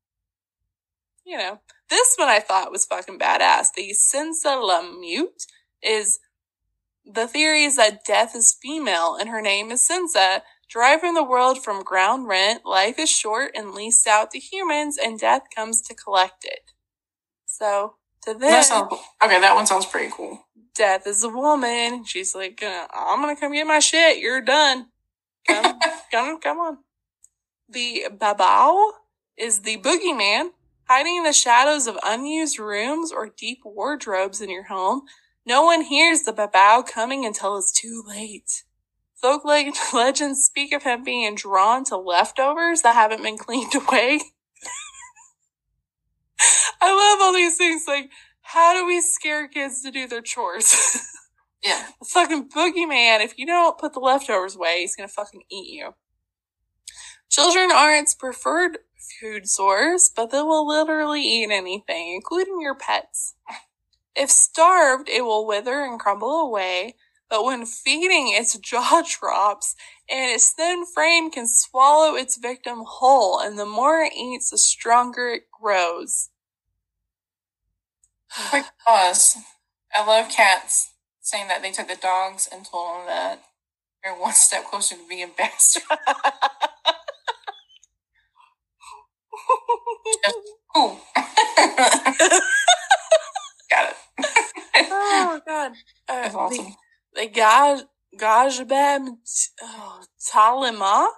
You 1.25 1.39
know, 1.39 1.61
this 1.89 2.15
one 2.17 2.29
I 2.29 2.41
thought 2.41 2.71
was 2.71 2.87
fucking 2.87 3.19
badass. 3.19 3.69
The 3.75 3.95
Sinsalamute 3.95 5.47
is 5.83 6.21
the 7.05 7.27
theory 7.27 7.65
is 7.65 7.77
that 7.77 8.05
death 8.05 8.37
is 8.37 8.57
female 8.61 9.17
and 9.19 9.29
her 9.29 9.41
name 9.41 9.71
is 9.71 9.87
Sensa. 9.87 10.43
Driving 10.69 11.15
the 11.15 11.25
world 11.25 11.63
from 11.65 11.83
ground 11.83 12.29
rent, 12.29 12.65
life 12.65 12.99
is 12.99 13.11
short 13.11 13.51
and 13.57 13.73
leased 13.73 14.07
out 14.07 14.31
to 14.31 14.39
humans, 14.39 14.97
and 14.97 15.19
death 15.19 15.43
comes 15.53 15.83
to 15.83 15.95
collect 15.97 16.45
it. 16.45 16.71
So, 17.45 17.95
to 18.23 18.35
them, 18.35 18.63
sounds, 18.63 18.93
okay, 19.21 19.41
that 19.41 19.57
one 19.57 19.67
sounds 19.67 19.87
pretty 19.87 20.13
cool. 20.17 20.47
Death 20.77 21.09
is 21.09 21.25
a 21.25 21.29
woman. 21.29 22.05
She's 22.05 22.37
like, 22.37 22.63
uh, 22.63 22.87
I'm 22.95 23.21
gonna 23.21 23.35
come 23.35 23.53
get 23.53 23.67
my 23.67 23.81
shit. 23.81 24.19
You're 24.19 24.41
done. 24.41 24.87
Come, 25.49 25.81
come, 26.13 26.41
come 26.41 26.59
on. 26.59 26.79
The 27.69 28.07
Babao 28.17 28.93
is 29.37 29.61
the 29.61 29.79
boogeyman, 29.79 30.51
hiding 30.89 31.17
in 31.17 31.25
the 31.25 31.33
shadows 31.33 31.89
of 31.89 31.99
unused 32.05 32.61
rooms 32.61 33.11
or 33.11 33.29
deep 33.37 33.59
wardrobes 33.65 34.41
in 34.41 34.51
your 34.51 34.65
home. 34.65 35.03
No 35.47 35.63
one 35.63 35.83
hears 35.83 36.23
the 36.23 36.33
babao 36.33 36.87
coming 36.87 37.25
until 37.25 37.57
it's 37.57 37.73
too 37.73 38.03
late. 38.07 38.65
Folk 39.21 39.45
legends 39.93 40.45
speak 40.45 40.73
of 40.73 40.83
him 40.83 41.05
being 41.05 41.35
drawn 41.35 41.85
to 41.85 41.97
leftovers 41.97 42.83
that 42.83 42.95
haven't 42.95 43.23
been 43.23 43.39
cleaned 43.39 43.75
away. 43.75 44.21
I 46.81 46.91
love 46.91 47.21
all 47.23 47.35
these 47.35 47.57
things. 47.57 47.85
Like, 47.87 48.11
how 48.43 48.73
do 48.73 48.87
we 48.87 49.01
scare 49.01 49.49
kids 49.49 49.83
to 49.83 49.91
do 49.91 50.07
their 50.07 50.23
chores? 50.23 50.75
yeah. 51.63 51.87
The 52.01 52.07
fucking 52.07 52.49
boogeyman, 52.49 53.23
if 53.23 53.39
you 53.39 53.47
don't 53.47 53.79
put 53.79 53.93
the 53.93 54.01
leftovers 54.01 54.57
away, 54.57 54.81
he's 54.81 54.97
gonna 54.97 55.09
fucking 55.09 55.43
eat 55.51 55.73
you. 55.73 55.95
Children 57.29 57.71
aren't 57.73 58.03
its 58.03 58.15
preferred 58.15 58.79
food 59.21 59.49
source, 59.49 60.11
but 60.15 60.31
they 60.31 60.43
will 60.43 60.67
literally 60.67 61.23
eat 61.23 61.51
anything, 61.51 62.15
including 62.15 62.61
your 62.61 62.75
pets. 62.75 63.35
If 64.21 64.31
starved, 64.31 65.09
it 65.09 65.23
will 65.23 65.47
wither 65.47 65.83
and 65.83 65.99
crumble 65.99 66.43
away, 66.43 66.97
but 67.31 67.43
when 67.43 67.65
feeding, 67.65 68.31
its 68.35 68.59
jaw 68.59 69.03
drops 69.03 69.75
and 70.11 70.31
its 70.31 70.51
thin 70.51 70.85
frame 70.85 71.31
can 71.31 71.49
swallow 71.49 72.17
its 72.17 72.37
victim 72.37 72.85
whole, 72.87 73.41
and 73.41 73.59
the 73.59 73.65
more 73.65 74.03
it 74.03 74.13
eats, 74.13 74.51
the 74.51 74.59
stronger 74.59 75.31
it 75.31 75.45
grows. 75.51 76.29
Quick 78.51 78.67
pause. 78.87 79.39
I 79.95 80.07
love 80.07 80.31
cats 80.31 80.91
saying 81.23 81.49
that 81.49 81.63
they 81.63 81.73
took 81.73 81.89
the 81.89 81.97
dogs 81.97 82.47
and 82.53 82.67
told 82.67 82.99
them 82.99 83.07
that 83.07 83.43
they're 84.05 84.13
one 84.13 84.35
step 84.35 84.67
closer 84.67 84.97
to 84.97 85.09
being 85.09 85.23
a 85.23 85.29
bastard. 85.29 85.85
Ooh. 90.77 90.99
Got 93.71 93.91
it. 93.91 93.97
oh 94.91 95.41
god. 95.47 95.60
Uh, 96.09 96.23
That's 96.23 96.35
awesome. 96.35 96.77
The, 97.15 97.27
the 97.27 97.29
Gaj 97.31 97.83
Gajbeb 98.19 99.09
oh, 99.63 100.03
Talima 100.33 101.09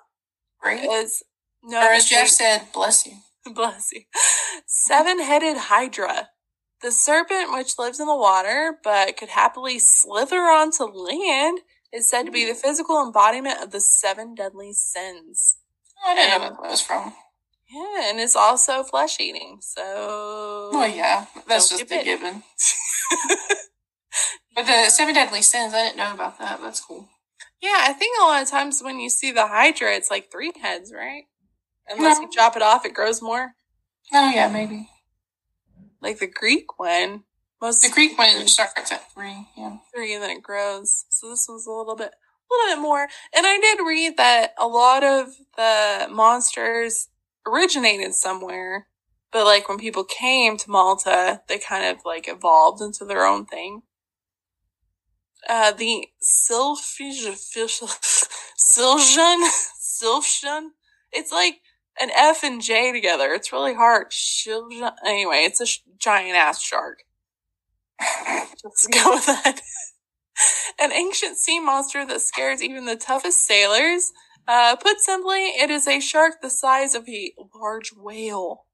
Great. 0.60 0.84
is 0.84 1.22
no 1.62 1.78
Or 1.78 1.92
as 1.92 2.06
Jeff 2.08 2.28
said, 2.28 2.62
bless 2.72 3.06
you. 3.06 3.12
bless 3.54 3.90
you. 3.92 4.02
Seven 4.66 5.20
headed 5.20 5.56
Hydra. 5.56 6.28
The 6.82 6.92
serpent 6.92 7.52
which 7.52 7.78
lives 7.78 8.00
in 8.00 8.06
the 8.06 8.16
water 8.16 8.78
but 8.82 9.16
could 9.16 9.30
happily 9.30 9.78
slither 9.78 10.40
onto 10.40 10.84
land 10.84 11.60
is 11.92 12.08
said 12.10 12.24
to 12.24 12.32
be 12.32 12.44
the 12.44 12.54
physical 12.54 13.02
embodiment 13.04 13.62
of 13.62 13.70
the 13.70 13.80
seven 13.80 14.34
deadly 14.34 14.72
sins. 14.72 15.58
I 16.04 16.14
didn't 16.14 16.30
know 16.30 16.38
where 16.40 16.50
that 16.50 16.70
was 16.70 16.80
from. 16.80 17.12
Yeah, 17.70 18.10
and 18.10 18.20
it's 18.20 18.36
also 18.36 18.82
flesh 18.82 19.18
eating. 19.20 19.58
So 19.60 19.82
Oh 19.86 20.92
yeah, 20.94 21.26
that's 21.46 21.70
just 21.70 21.90
a 21.90 22.04
given. 22.04 22.42
But 24.54 24.66
the 24.66 24.90
seven 24.90 25.14
deadly 25.14 25.42
sins, 25.42 25.72
I 25.74 25.84
didn't 25.84 25.96
know 25.96 26.12
about 26.12 26.38
that. 26.38 26.60
That's 26.60 26.80
cool. 26.80 27.08
Yeah, 27.60 27.78
I 27.80 27.92
think 27.92 28.16
a 28.20 28.24
lot 28.24 28.42
of 28.42 28.50
times 28.50 28.82
when 28.82 28.98
you 29.00 29.08
see 29.08 29.30
the 29.32 29.46
Hydra, 29.46 29.94
it's 29.94 30.10
like 30.10 30.30
three 30.30 30.52
heads, 30.60 30.92
right? 30.94 31.24
Unless 31.88 32.18
No. 32.18 32.22
you 32.24 32.30
chop 32.30 32.56
it 32.56 32.62
off, 32.62 32.84
it 32.84 32.94
grows 32.94 33.22
more. 33.22 33.54
Oh 34.12 34.30
yeah, 34.30 34.48
maybe. 34.48 34.88
Like 36.00 36.18
the 36.18 36.26
Greek 36.26 36.78
one, 36.78 37.24
most 37.60 37.82
The 37.82 37.88
Greek 37.90 38.18
one 38.18 38.46
starts 38.48 38.90
at 38.92 39.12
three. 39.12 39.46
Yeah. 39.56 39.76
three 39.94 40.14
and 40.14 40.22
then 40.22 40.30
it 40.30 40.42
grows. 40.42 41.04
So 41.10 41.28
this 41.30 41.46
one's 41.48 41.66
a 41.66 41.70
little 41.70 41.96
bit 41.96 42.10
a 42.10 42.54
little 42.54 42.76
bit 42.76 42.82
more. 42.82 43.02
And 43.34 43.46
I 43.46 43.58
did 43.58 43.78
read 43.86 44.16
that 44.18 44.52
a 44.58 44.66
lot 44.66 45.02
of 45.04 45.28
the 45.56 46.08
monsters 46.10 47.08
originated 47.46 48.14
somewhere, 48.14 48.88
but 49.32 49.44
like 49.44 49.68
when 49.68 49.78
people 49.78 50.04
came 50.04 50.56
to 50.58 50.70
Malta, 50.70 51.40
they 51.48 51.58
kind 51.58 51.84
of 51.96 52.04
like 52.04 52.28
evolved 52.28 52.82
into 52.82 53.04
their 53.04 53.24
own 53.24 53.46
thing. 53.46 53.82
Uh, 55.48 55.72
the 55.72 56.08
Sylphian, 56.22 57.36
Siljan, 58.58 59.48
Sylphian, 59.80 60.68
it's 61.12 61.32
like 61.32 61.60
an 62.00 62.10
F 62.16 62.42
and 62.44 62.62
J 62.62 62.92
together. 62.92 63.32
It's 63.34 63.52
really 63.52 63.74
hard. 63.74 64.10
Shiljan- 64.10 64.94
Anyway, 65.04 65.44
it's 65.44 65.60
a 65.60 65.66
sh- 65.66 65.80
giant 65.98 66.36
ass 66.36 66.60
shark. 66.62 67.00
Let's 68.64 68.86
go 68.86 69.10
with 69.14 69.26
that. 69.26 69.60
An 70.80 70.92
ancient 70.92 71.36
sea 71.38 71.60
monster 71.60 72.06
that 72.06 72.20
scares 72.20 72.62
even 72.62 72.86
the 72.86 72.96
toughest 72.96 73.46
sailors. 73.46 74.12
Uh, 74.48 74.76
put 74.76 75.00
simply, 75.00 75.48
it 75.50 75.70
is 75.70 75.86
a 75.86 76.00
shark 76.00 76.36
the 76.42 76.50
size 76.50 76.94
of 76.94 77.08
a 77.08 77.32
large 77.54 77.92
whale. 77.96 78.66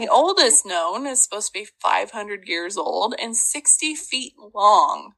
The 0.00 0.08
oldest 0.08 0.66
known 0.66 1.06
is 1.06 1.22
supposed 1.24 1.48
to 1.52 1.60
be 1.60 1.68
500 1.80 2.46
years 2.46 2.76
old 2.76 3.14
and 3.20 3.36
60 3.36 3.94
feet 3.94 4.34
long. 4.54 5.12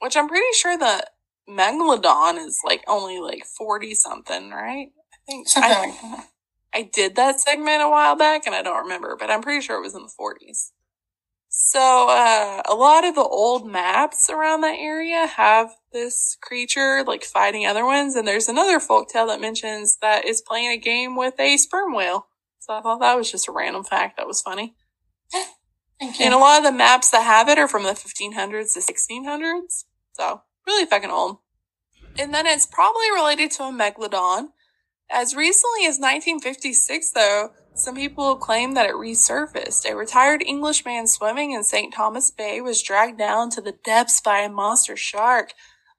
Which 0.00 0.16
I'm 0.16 0.28
pretty 0.28 0.52
sure 0.54 0.76
the 0.76 1.06
megalodon 1.48 2.44
is 2.44 2.60
like 2.64 2.84
only 2.88 3.18
like 3.18 3.44
40 3.44 3.94
something, 3.94 4.50
right? 4.50 4.88
I 5.12 5.16
think 5.26 5.48
Something 5.48 5.70
I, 5.70 5.80
like 5.80 6.00
that. 6.02 6.28
I 6.74 6.82
did 6.92 7.16
that 7.16 7.40
segment 7.40 7.82
a 7.82 7.88
while 7.88 8.16
back 8.16 8.46
and 8.46 8.54
I 8.54 8.62
don't 8.62 8.82
remember, 8.82 9.16
but 9.18 9.30
I'm 9.30 9.42
pretty 9.42 9.60
sure 9.60 9.76
it 9.76 9.82
was 9.82 9.94
in 9.94 10.02
the 10.02 10.12
40s. 10.18 10.70
So, 11.52 12.08
uh, 12.08 12.62
a 12.68 12.74
lot 12.74 13.04
of 13.04 13.16
the 13.16 13.22
old 13.22 13.68
maps 13.68 14.30
around 14.30 14.60
that 14.60 14.78
area 14.78 15.26
have 15.26 15.72
this 15.92 16.36
creature 16.40 17.02
like 17.04 17.24
fighting 17.24 17.66
other 17.66 17.84
ones. 17.84 18.14
And 18.14 18.26
there's 18.26 18.48
another 18.48 18.78
folktale 18.78 19.26
that 19.26 19.40
mentions 19.40 19.98
that 20.00 20.24
it's 20.24 20.40
playing 20.40 20.70
a 20.70 20.78
game 20.78 21.16
with 21.16 21.34
a 21.40 21.56
sperm 21.56 21.92
whale. 21.92 22.28
So 22.60 22.72
I 22.74 22.80
thought 22.80 23.00
that 23.00 23.16
was 23.16 23.32
just 23.32 23.48
a 23.48 23.52
random 23.52 23.82
fact 23.82 24.16
that 24.16 24.28
was 24.28 24.40
funny. 24.40 24.74
Thank 25.98 26.20
And 26.20 26.32
a 26.32 26.38
lot 26.38 26.58
of 26.58 26.64
the 26.64 26.72
maps 26.72 27.10
that 27.10 27.24
have 27.24 27.48
it 27.48 27.58
are 27.58 27.68
from 27.68 27.82
the 27.82 27.90
1500s 27.90 28.74
to 28.74 28.80
1600s. 28.80 29.84
So, 30.12 30.42
really 30.66 30.86
fucking 30.86 31.10
old. 31.10 31.38
And 32.18 32.34
then 32.34 32.46
it's 32.46 32.66
probably 32.66 33.10
related 33.14 33.50
to 33.52 33.64
a 33.64 33.72
megalodon. 33.72 34.48
As 35.10 35.34
recently 35.34 35.86
as 35.86 35.98
1956, 35.98 37.10
though, 37.12 37.50
some 37.74 37.96
people 37.96 38.36
claim 38.36 38.74
that 38.74 38.88
it 38.88 38.94
resurfaced. 38.94 39.90
A 39.90 39.96
retired 39.96 40.42
Englishman 40.42 41.06
swimming 41.06 41.52
in 41.52 41.64
St. 41.64 41.94
Thomas 41.94 42.30
Bay 42.30 42.60
was 42.60 42.82
dragged 42.82 43.18
down 43.18 43.50
to 43.50 43.60
the 43.60 43.74
depths 43.84 44.20
by 44.20 44.40
a 44.40 44.48
monster 44.48 44.96
shark, 44.96 45.52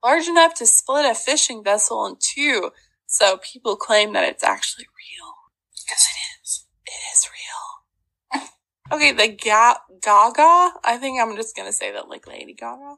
large 0.03 0.27
enough 0.27 0.53
to 0.55 0.65
split 0.65 1.05
a 1.05 1.15
fishing 1.15 1.63
vessel 1.63 2.05
in 2.05 2.15
two. 2.19 2.71
So 3.07 3.37
people 3.37 3.75
claim 3.75 4.13
that 4.13 4.27
it's 4.29 4.43
actually 4.43 4.85
real. 4.85 5.33
Because 5.73 6.05
it 6.05 6.41
is. 6.41 6.65
It 6.85 7.01
is 7.13 7.27
real. 7.29 8.47
Okay, 8.93 9.13
the 9.13 9.29
Ga- 9.29 9.79
Gaga, 10.01 10.73
I 10.83 10.97
think 10.99 11.21
I'm 11.21 11.37
just 11.37 11.55
gonna 11.55 11.71
say 11.71 11.93
that 11.93 12.09
like 12.09 12.27
Lady 12.27 12.53
Gaga, 12.53 12.97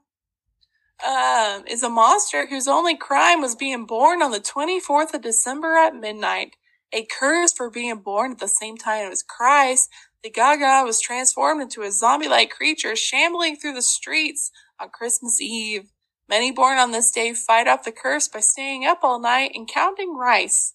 um, 1.04 1.66
is 1.68 1.84
a 1.84 1.90
monster 1.90 2.48
whose 2.48 2.68
only 2.68 2.96
crime 2.96 3.42
was 3.42 3.56
being 3.56 3.86
born 3.86 4.22
on 4.22 4.32
the 4.32 4.40
24th 4.40 5.14
of 5.14 5.22
December 5.22 5.76
at 5.76 5.96
midnight. 5.96 6.56
A 6.94 7.06
curse 7.06 7.52
for 7.52 7.70
being 7.70 7.98
born 7.98 8.34
at 8.34 8.40
the 8.40 8.48
same 8.48 8.78
time 8.78 9.12
as 9.12 9.24
Christ, 9.24 9.90
the 10.24 10.30
Gaga 10.30 10.86
was 10.86 11.02
transformed 11.02 11.62
into 11.62 11.82
a 11.82 11.92
zombie-like 11.92 12.52
creature 12.52 12.96
shambling 12.96 13.58
through 13.58 13.74
the 13.74 13.82
streets 13.82 14.52
on 14.80 14.90
Christmas 14.90 15.42
Eve. 15.42 15.90
Many 16.30 16.52
born 16.52 16.78
on 16.78 16.92
this 16.92 17.12
day 17.12 17.34
fight 17.34 17.68
off 17.68 17.84
the 17.84 17.92
curse 17.92 18.28
by 18.28 18.40
staying 18.40 18.86
up 18.86 19.00
all 19.04 19.20
night 19.20 19.52
and 19.54 19.68
counting 19.68 20.16
rice. 20.16 20.74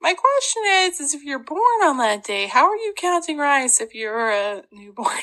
My 0.00 0.14
question 0.14 0.62
is, 0.66 1.00
is 1.00 1.14
if 1.14 1.24
you're 1.24 1.38
born 1.40 1.82
on 1.82 1.98
that 1.98 2.22
day, 2.22 2.46
how 2.46 2.66
are 2.66 2.76
you 2.76 2.94
counting 2.96 3.38
rice 3.38 3.80
if 3.80 3.94
you're 3.94 4.30
a 4.30 4.62
newborn? 4.70 5.18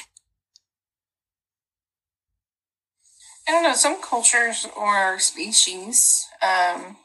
I 3.48 3.52
don't 3.52 3.64
know. 3.64 3.74
Some 3.74 4.02
cultures 4.02 4.68
or 4.78 5.20
species, 5.20 6.28
um, 6.42 6.98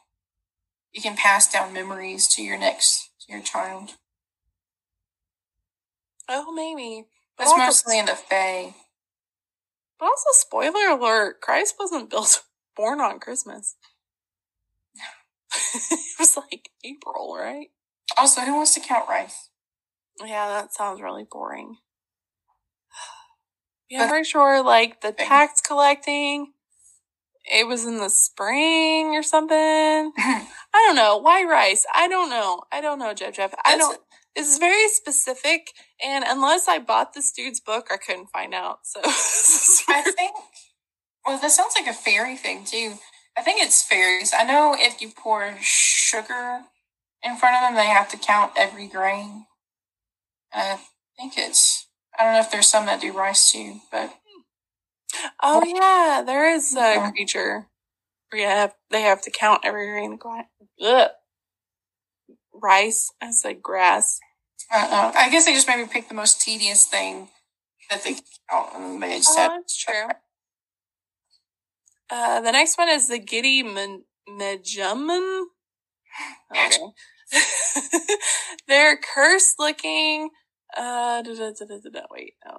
you 0.93 1.03
can 1.03 1.17
pass 1.17 1.51
down 1.51 1.73
memories 1.73 2.29
to 2.29 2.43
your 2.43 2.59
next 2.59 3.11
to 3.27 3.33
your 3.33 3.43
child. 3.43 3.95
Oh, 6.29 6.53
maybe. 6.53 7.07
But 7.37 7.45
That's 7.45 7.53
also, 7.53 7.65
mostly 7.65 7.99
in 7.99 8.07
the 8.07 8.15
Fae. 8.15 8.75
but 9.99 10.07
also, 10.07 10.27
spoiler 10.33 10.89
alert: 10.89 11.41
Christ 11.41 11.75
wasn't 11.79 12.11
built 12.11 12.43
born 12.77 13.01
on 13.01 13.19
Christmas. 13.21 13.77
it 15.91 16.19
was 16.19 16.37
like 16.37 16.71
April, 16.85 17.37
right? 17.39 17.69
Also, 18.17 18.43
who 18.43 18.55
wants 18.57 18.75
to 18.75 18.81
count 18.81 19.09
rice? 19.09 19.49
Yeah, 20.25 20.49
that 20.49 20.75
sounds 20.75 21.01
really 21.01 21.25
boring. 21.31 21.79
Yeah, 23.91 24.03
I'm 24.05 24.09
pretty 24.09 24.25
sure 24.29 24.63
like 24.63 25.01
the 25.01 25.13
Thing. 25.13 25.27
tax 25.27 25.61
collecting, 25.61 26.53
it 27.51 27.67
was 27.67 27.87
in 27.87 27.99
the 27.99 28.11
spring 28.11 29.17
or 29.17 29.23
something. 29.23 29.57
I 30.19 30.47
don't 30.73 30.97
know. 30.97 31.17
Why 31.19 31.45
rice? 31.45 31.87
I 31.95 32.09
don't 32.09 32.31
know. 32.31 32.65
I 32.73 32.81
don't 32.81 32.99
know, 32.99 33.15
Jeff 33.15 33.35
Jeff. 33.35 33.55
I 33.65 33.77
don't. 33.79 33.99
This 34.37 34.49
is 34.53 34.59
very 34.59 34.89
specific, 34.89 35.73
and 36.05 36.25
unless 36.27 36.69
I 36.69 36.79
bought 36.79 37.15
this 37.15 37.33
dude's 37.33 37.61
book, 37.61 37.89
I 37.91 37.97
couldn't 37.97 38.29
find 38.31 38.55
out. 38.55 38.81
So 38.85 39.01
I 39.05 40.03
think. 40.17 40.33
Well, 41.27 41.39
that 41.39 41.51
sounds 41.51 41.75
like 41.79 41.89
a 41.89 41.95
fairy 41.97 42.37
thing 42.37 42.65
too. 42.65 42.95
I 43.37 43.43
think 43.43 43.63
it's 43.63 43.83
fairies. 43.83 44.33
I 44.39 44.45
know 44.45 44.77
if 44.79 45.01
you 45.01 45.11
pour 45.11 45.57
sugar 45.61 46.61
in 47.23 47.37
front 47.37 47.57
of 47.57 47.63
them, 47.63 47.75
they 47.75 47.87
have 47.87 48.09
to 48.11 48.17
count 48.19 48.53
every 48.57 48.89
grain. 48.89 49.47
I 50.53 50.79
think 51.19 51.35
it's. 51.37 51.88
I 52.19 52.25
don't 52.25 52.33
know 52.35 52.41
if 52.41 52.51
there's 52.51 52.67
some 52.69 52.87
that 52.87 53.01
do 53.01 53.13
rice 53.13 53.51
too, 53.53 53.81
but 53.93 54.13
oh 55.43 55.63
yeah, 55.65 56.23
there 56.25 56.51
is 56.51 56.75
a 56.75 56.79
Yeah. 56.95 57.11
creature. 57.11 57.69
where 58.31 58.43
you 58.43 58.47
have- 58.49 58.75
they 58.91 59.03
have 59.03 59.23
to 59.23 59.31
count 59.31 59.65
every 59.65 59.87
grain 59.91 60.13
of 60.15 60.19
gra- 60.19 60.49
Ugh. 60.83 61.11
rice. 62.53 63.11
I 63.23 63.31
said 63.33 63.63
grass. 63.63 64.19
I 64.71 64.87
don't. 64.87 65.17
I 65.17 65.29
guess 65.31 65.47
they 65.47 65.55
just 65.55 65.67
maybe 65.69 65.89
pick 65.89 66.09
the 66.09 66.15
most 66.15 66.41
tedious 66.43 66.87
thing 66.87 67.31
that 67.91 68.03
they 68.05 68.17
count, 68.51 68.75
and 68.75 69.03
they 69.03 69.17
just 69.19 69.31
Oh, 69.31 69.37
have. 69.41 69.53
that's 69.53 69.77
true. 69.79 70.09
Uh, 72.11 72.41
the 72.43 72.53
next 72.53 72.77
one 72.79 72.89
is 72.89 73.09
the 73.09 73.19
Giddy 73.19 73.63
Mejaman. 74.29 75.47
Okay. 76.51 76.79
They're 78.69 78.97
cursed 78.97 79.57
looking. 79.59 80.31
Uh, 80.77 81.23
da, 81.23 81.35
da, 81.35 81.67
da, 81.93 82.01
wait, 82.11 82.35
no. 82.47 82.59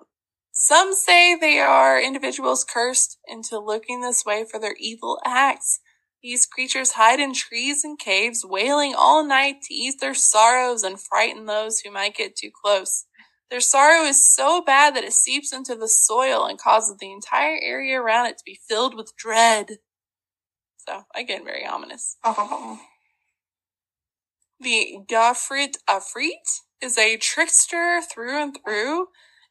Some 0.52 0.94
say 0.94 1.36
they 1.36 1.60
are 1.60 2.02
individuals 2.02 2.66
cursed 2.66 3.18
into 3.28 3.60
looking 3.60 4.02
this 4.02 4.26
way 4.26 4.46
for 4.50 4.60
their 4.60 4.76
evil 4.80 5.20
acts. 5.26 5.80
These 6.22 6.46
creatures 6.46 6.92
hide 6.92 7.20
in 7.20 7.34
trees 7.34 7.84
and 7.84 7.98
caves, 7.98 8.44
wailing 8.44 8.94
all 8.94 9.24
night 9.26 9.62
to 9.64 9.74
ease 9.74 9.98
their 9.98 10.14
sorrows 10.14 10.84
and 10.84 11.00
frighten 11.00 11.46
those 11.46 11.80
who 11.80 11.92
might 11.92 12.16
get 12.16 12.36
too 12.36 12.52
close. 12.64 13.06
Their 13.50 13.62
sorrow 13.62 14.04
is 14.04 14.30
so 14.30 14.62
bad 14.62 14.96
that 14.96 15.06
it 15.06 15.14
seeps 15.14 15.54
into 15.54 15.76
the 15.76 15.88
soil 15.88 16.46
and 16.46 16.60
causes 16.60 16.98
the 17.00 17.12
entire 17.12 17.58
area 17.62 18.00
around 18.00 18.28
it 18.28 18.38
to 18.38 18.44
be 18.46 18.60
filled 18.68 18.96
with 18.96 19.16
dread. 19.18 19.78
So, 20.78 21.04
again, 21.16 21.46
very 21.46 21.66
ominous. 21.66 22.18
The 24.60 24.98
Gafrit 25.08 25.78
Afrit 25.90 26.62
is 26.82 26.98
a 26.98 27.18
trickster 27.18 28.02
through 28.02 28.42
and 28.44 28.58
through. 28.66 29.08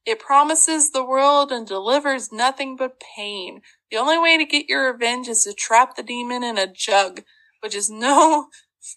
It 0.07 0.19
promises 0.21 0.91
the 0.91 1.05
world 1.05 1.53
and 1.53 1.67
delivers 1.67 2.33
nothing 2.33 2.77
but 2.77 3.01
pain. 3.17 3.63
The 3.91 3.99
only 3.99 4.19
way 4.19 4.39
to 4.39 4.45
get 4.47 4.69
your 4.69 4.93
revenge 4.93 5.29
is 5.29 5.45
to 5.45 5.55
trap 5.55 5.97
the 5.97 6.03
demon 6.03 6.45
in 6.45 6.59
a 6.59 6.73
jug, 6.73 7.23
which 7.61 7.77
is 7.77 7.91
no 7.91 8.49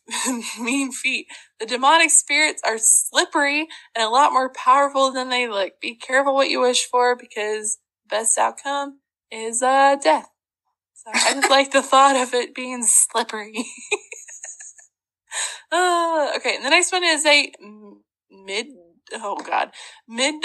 mean 0.59 0.91
feat. 0.91 1.27
The 1.59 1.67
demonic 1.67 2.11
spirits 2.11 2.61
are 2.65 2.77
slippery 2.79 3.67
and 3.95 4.03
a 4.03 4.09
lot 4.09 4.33
more 4.33 4.51
powerful 4.51 5.11
than 5.11 5.29
they 5.29 5.47
look. 5.47 5.73
Be 5.81 5.95
careful 5.95 6.35
what 6.35 6.49
you 6.49 6.61
wish 6.61 6.85
for 6.85 7.15
because 7.15 7.79
the 8.03 8.17
best 8.17 8.37
outcome 8.37 8.99
is 9.31 9.61
uh 9.61 9.95
death. 10.01 10.29
So 10.93 11.11
I 11.13 11.33
just 11.35 11.49
like 11.51 11.71
the 11.71 11.83
thought 11.83 12.17
of 12.17 12.33
it 12.33 12.55
being 12.55 12.83
slippery. 12.83 13.65
uh, 15.71 16.31
okay, 16.37 16.55
and 16.55 16.65
the 16.65 16.69
next 16.69 16.91
one 16.91 17.03
is 17.03 17.25
a 17.25 17.51
mid. 18.29 18.67
Oh 19.13 19.35
God, 19.35 19.71
mid. 20.07 20.35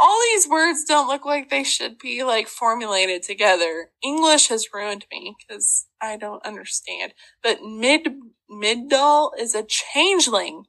All 0.00 0.20
these 0.32 0.48
words 0.48 0.84
don't 0.84 1.08
look 1.08 1.26
like 1.26 1.50
they 1.50 1.64
should 1.64 1.98
be 1.98 2.24
like 2.24 2.48
formulated 2.48 3.22
together. 3.22 3.90
English 4.02 4.48
has 4.48 4.68
ruined 4.72 5.06
me 5.12 5.36
because 5.38 5.86
I 6.00 6.16
don't 6.16 6.44
understand. 6.46 7.12
But 7.42 7.62
mid 7.62 8.08
Middle 8.48 9.32
is 9.38 9.54
a 9.54 9.62
changeling. 9.64 10.64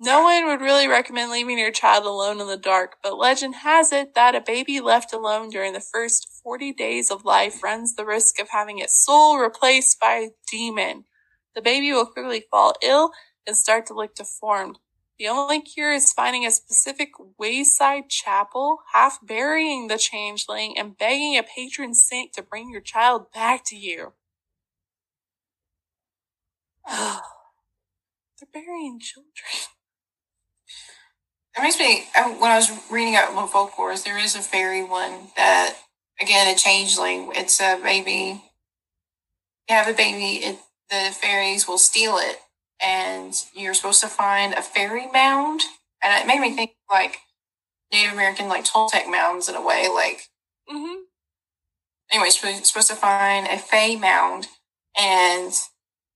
No 0.00 0.22
one 0.22 0.46
would 0.46 0.60
really 0.60 0.86
recommend 0.88 1.30
leaving 1.32 1.58
your 1.58 1.72
child 1.72 2.04
alone 2.04 2.40
in 2.40 2.46
the 2.46 2.56
dark, 2.56 2.96
but 3.02 3.18
legend 3.18 3.56
has 3.56 3.92
it 3.92 4.14
that 4.14 4.34
a 4.34 4.40
baby 4.40 4.80
left 4.80 5.12
alone 5.12 5.50
during 5.50 5.72
the 5.72 5.80
first 5.80 6.28
40 6.42 6.72
days 6.72 7.10
of 7.10 7.24
life 7.24 7.62
runs 7.64 7.94
the 7.96 8.06
risk 8.06 8.38
of 8.40 8.50
having 8.50 8.78
its 8.78 9.04
soul 9.04 9.38
replaced 9.38 9.98
by 10.00 10.14
a 10.14 10.30
demon. 10.50 11.04
The 11.58 11.62
baby 11.62 11.90
will 11.90 12.06
quickly 12.06 12.44
fall 12.52 12.74
ill 12.84 13.10
and 13.44 13.56
start 13.56 13.84
to 13.86 13.92
look 13.92 14.14
deformed. 14.14 14.78
The 15.18 15.26
only 15.26 15.60
cure 15.60 15.90
is 15.90 16.12
finding 16.12 16.46
a 16.46 16.52
specific 16.52 17.10
wayside 17.36 18.08
chapel, 18.08 18.78
half 18.94 19.18
burying 19.26 19.88
the 19.88 19.98
changeling, 19.98 20.78
and 20.78 20.96
begging 20.96 21.36
a 21.36 21.42
patron 21.42 21.94
saint 21.94 22.32
to 22.34 22.42
bring 22.42 22.70
your 22.70 22.80
child 22.80 23.32
back 23.32 23.64
to 23.66 23.76
you. 23.76 24.12
They're 26.88 27.18
burying 28.52 29.00
children. 29.00 29.32
It 31.56 31.62
makes 31.62 31.80
me, 31.80 32.04
when 32.38 32.52
I 32.52 32.56
was 32.56 32.70
reading 32.88 33.16
up 33.16 33.36
on 33.36 33.48
folklore, 33.48 33.96
there 33.96 34.16
is 34.16 34.36
a 34.36 34.42
fairy 34.42 34.84
one 34.84 35.30
that, 35.36 35.74
again, 36.20 36.54
a 36.54 36.56
changeling. 36.56 37.32
It's 37.34 37.60
a 37.60 37.80
baby. 37.82 38.44
You 39.68 39.74
have 39.74 39.88
a 39.88 39.92
baby, 39.92 40.44
it, 40.44 40.58
the 40.90 41.14
fairies 41.20 41.66
will 41.68 41.78
steal 41.78 42.16
it, 42.18 42.36
and 42.80 43.34
you're 43.54 43.74
supposed 43.74 44.00
to 44.02 44.08
find 44.08 44.54
a 44.54 44.62
fairy 44.62 45.06
mound. 45.10 45.62
And 46.02 46.22
it 46.22 46.26
made 46.26 46.40
me 46.40 46.54
think 46.54 46.72
like 46.90 47.18
Native 47.92 48.12
American, 48.12 48.48
like 48.48 48.64
Toltec 48.64 49.10
mounds 49.10 49.48
in 49.48 49.54
a 49.54 49.64
way. 49.64 49.88
Like, 49.92 50.28
mm-hmm. 50.70 51.02
anyway, 52.12 52.30
supposed 52.30 52.88
to 52.88 52.94
find 52.94 53.46
a 53.46 53.58
fae 53.58 53.96
mound, 53.96 54.46
and 54.98 55.52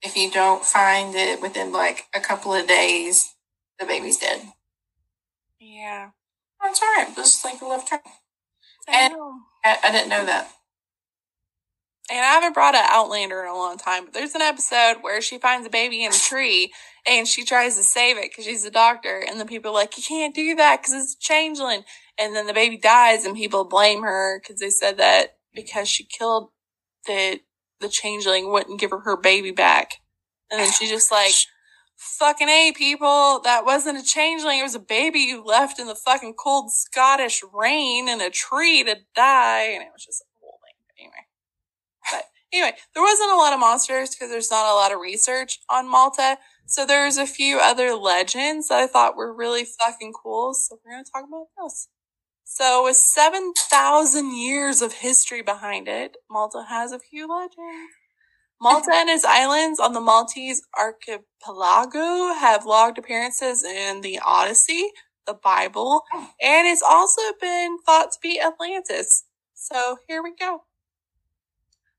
if 0.02 0.16
you 0.16 0.30
don't 0.30 0.64
find 0.64 1.14
it 1.14 1.40
within 1.40 1.72
like 1.72 2.06
a 2.14 2.20
couple 2.20 2.52
of 2.52 2.66
days, 2.66 3.34
the 3.78 3.86
baby's 3.86 4.18
dead. 4.18 4.42
Yeah. 5.60 6.10
That's 6.62 6.80
all 6.82 6.88
right. 6.88 7.18
Is 7.18 7.42
like 7.44 7.60
a 7.60 7.66
left 7.66 7.88
turn. 7.88 8.00
And 8.88 9.14
I, 9.64 9.78
I 9.84 9.92
didn't 9.92 10.08
know 10.08 10.24
that. 10.24 10.50
And 12.10 12.18
I 12.18 12.32
haven't 12.32 12.54
brought 12.54 12.74
an 12.74 12.84
Outlander 12.88 13.42
in 13.42 13.48
a 13.48 13.54
long 13.54 13.78
time, 13.78 14.04
but 14.04 14.12
there's 14.12 14.34
an 14.34 14.42
episode 14.42 14.96
where 15.02 15.22
she 15.22 15.38
finds 15.38 15.66
a 15.66 15.70
baby 15.70 16.04
in 16.04 16.12
a 16.12 16.16
tree 16.16 16.72
and 17.06 17.26
she 17.26 17.44
tries 17.44 17.76
to 17.76 17.82
save 17.82 18.18
it 18.18 18.30
because 18.30 18.44
she's 18.44 18.64
a 18.64 18.70
doctor. 18.70 19.24
And 19.26 19.40
the 19.40 19.44
people 19.44 19.70
are 19.70 19.74
like, 19.74 19.96
you 19.96 20.02
can't 20.02 20.34
do 20.34 20.54
that 20.56 20.82
because 20.82 20.94
it's 20.94 21.14
a 21.14 21.20
changeling. 21.20 21.84
And 22.18 22.34
then 22.34 22.46
the 22.46 22.52
baby 22.52 22.76
dies 22.76 23.24
and 23.24 23.36
people 23.36 23.64
blame 23.64 24.02
her 24.02 24.40
because 24.40 24.60
they 24.60 24.70
said 24.70 24.98
that 24.98 25.36
because 25.54 25.88
she 25.88 26.04
killed 26.04 26.50
the, 27.06 27.40
the 27.80 27.88
changeling 27.88 28.50
wouldn't 28.50 28.80
give 28.80 28.90
her 28.90 29.00
her 29.00 29.16
baby 29.16 29.52
back. 29.52 29.94
And 30.50 30.60
then 30.60 30.72
she 30.72 30.88
just 30.88 31.10
like, 31.10 31.32
fucking 31.96 32.48
A, 32.48 32.72
people. 32.76 33.40
That 33.44 33.64
wasn't 33.64 33.98
a 33.98 34.02
changeling. 34.02 34.58
It 34.58 34.64
was 34.64 34.74
a 34.74 34.80
baby 34.80 35.20
you 35.20 35.42
left 35.42 35.78
in 35.78 35.86
the 35.86 35.94
fucking 35.94 36.34
cold 36.34 36.72
Scottish 36.72 37.42
rain 37.52 38.08
in 38.08 38.20
a 38.20 38.28
tree 38.28 38.82
to 38.84 38.96
die. 39.14 39.70
And 39.72 39.82
it 39.82 39.90
was 39.92 40.04
just 40.04 40.20
a 40.22 40.26
whole 40.40 40.58
thing. 40.64 41.06
Anyway. 41.06 41.26
But 42.10 42.24
anyway, 42.52 42.76
there 42.94 43.02
wasn't 43.02 43.32
a 43.32 43.36
lot 43.36 43.52
of 43.52 43.60
monsters 43.60 44.10
because 44.10 44.30
there's 44.30 44.50
not 44.50 44.70
a 44.70 44.74
lot 44.74 44.92
of 44.92 45.00
research 45.00 45.58
on 45.70 45.90
Malta. 45.90 46.38
So 46.66 46.86
there's 46.86 47.16
a 47.16 47.26
few 47.26 47.58
other 47.58 47.94
legends 47.94 48.68
that 48.68 48.78
I 48.78 48.86
thought 48.86 49.16
were 49.16 49.34
really 49.34 49.64
fucking 49.64 50.12
cool. 50.12 50.54
So 50.54 50.78
we're 50.84 50.92
going 50.92 51.04
to 51.04 51.10
talk 51.10 51.24
about 51.28 51.46
those. 51.58 51.88
So 52.44 52.84
with 52.84 52.96
7,000 52.96 54.36
years 54.36 54.82
of 54.82 54.92
history 54.92 55.42
behind 55.42 55.88
it, 55.88 56.16
Malta 56.30 56.64
has 56.68 56.92
a 56.92 56.98
few 56.98 57.26
legends. 57.28 57.92
Malta 58.60 58.90
and 58.92 59.10
its 59.10 59.24
islands 59.24 59.80
on 59.80 59.92
the 59.92 60.00
Maltese 60.00 60.62
archipelago 60.78 62.32
have 62.34 62.64
logged 62.64 62.96
appearances 62.96 63.64
in 63.64 64.02
the 64.02 64.20
Odyssey, 64.24 64.90
the 65.26 65.34
Bible, 65.34 66.02
and 66.40 66.68
it's 66.68 66.82
also 66.82 67.22
been 67.40 67.78
thought 67.84 68.12
to 68.12 68.18
be 68.22 68.40
Atlantis. 68.40 69.24
So 69.54 69.96
here 70.06 70.22
we 70.22 70.34
go. 70.38 70.62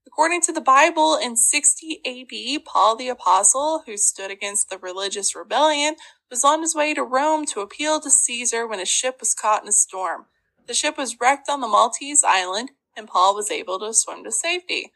According 0.06 0.42
to 0.42 0.52
the 0.52 0.60
Bible, 0.60 1.16
in 1.16 1.36
60 1.36 2.00
AD, 2.06 2.64
Paul 2.64 2.94
the 2.94 3.08
Apostle, 3.08 3.82
who 3.84 3.96
stood 3.96 4.30
against 4.30 4.70
the 4.70 4.78
religious 4.78 5.34
rebellion, 5.34 5.96
was 6.30 6.44
on 6.44 6.60
his 6.60 6.74
way 6.74 6.94
to 6.94 7.02
Rome 7.02 7.44
to 7.46 7.60
appeal 7.60 8.00
to 8.00 8.10
Caesar 8.10 8.66
when 8.66 8.78
his 8.78 8.88
ship 8.88 9.16
was 9.18 9.34
caught 9.34 9.62
in 9.62 9.68
a 9.68 9.72
storm. 9.72 10.26
The 10.66 10.74
ship 10.74 10.96
was 10.96 11.20
wrecked 11.20 11.48
on 11.48 11.60
the 11.60 11.68
Maltese 11.68 12.22
island, 12.22 12.70
and 12.96 13.08
Paul 13.08 13.34
was 13.34 13.50
able 13.50 13.78
to 13.80 13.92
swim 13.92 14.22
to 14.24 14.30
safety. 14.30 14.92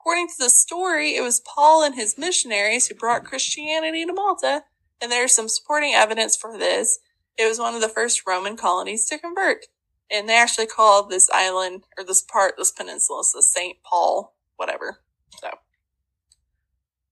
According 0.00 0.28
to 0.28 0.34
the 0.38 0.50
story, 0.50 1.16
it 1.16 1.22
was 1.22 1.40
Paul 1.40 1.84
and 1.84 1.94
his 1.94 2.18
missionaries 2.18 2.88
who 2.88 2.94
brought 2.94 3.24
Christianity 3.24 4.04
to 4.04 4.12
Malta, 4.12 4.64
and 5.00 5.12
there's 5.12 5.34
some 5.34 5.48
supporting 5.48 5.92
evidence 5.92 6.34
for 6.34 6.56
this. 6.56 6.98
It 7.38 7.46
was 7.46 7.58
one 7.58 7.74
of 7.74 7.80
the 7.80 7.88
first 7.88 8.26
Roman 8.26 8.56
colonies 8.56 9.06
to 9.08 9.18
convert. 9.18 9.66
And 10.10 10.28
they 10.28 10.36
actually 10.36 10.66
called 10.66 11.08
this 11.08 11.30
island, 11.30 11.84
or 11.96 12.04
this 12.04 12.22
part, 12.22 12.54
this 12.56 12.72
peninsula, 12.72 13.22
the 13.32 13.42
St. 13.42 13.76
Paul, 13.82 14.34
whatever. 14.62 14.98
So. 15.40 15.48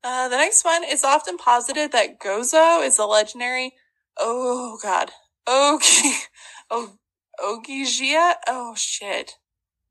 Uh, 0.05 0.28
the 0.28 0.36
next 0.36 0.64
one 0.64 0.84
is 0.84 1.03
often 1.03 1.36
posited 1.36 1.90
that 1.90 2.20
Gozo 2.20 2.86
is 2.86 2.96
a 2.98 3.05
legendary, 3.05 3.72
oh 4.16 4.78
god, 4.80 5.11
Ogi, 5.48 6.12
oh, 6.70 6.94
Ogygia? 7.42 8.34
Oh 8.46 8.74
shit. 8.76 9.32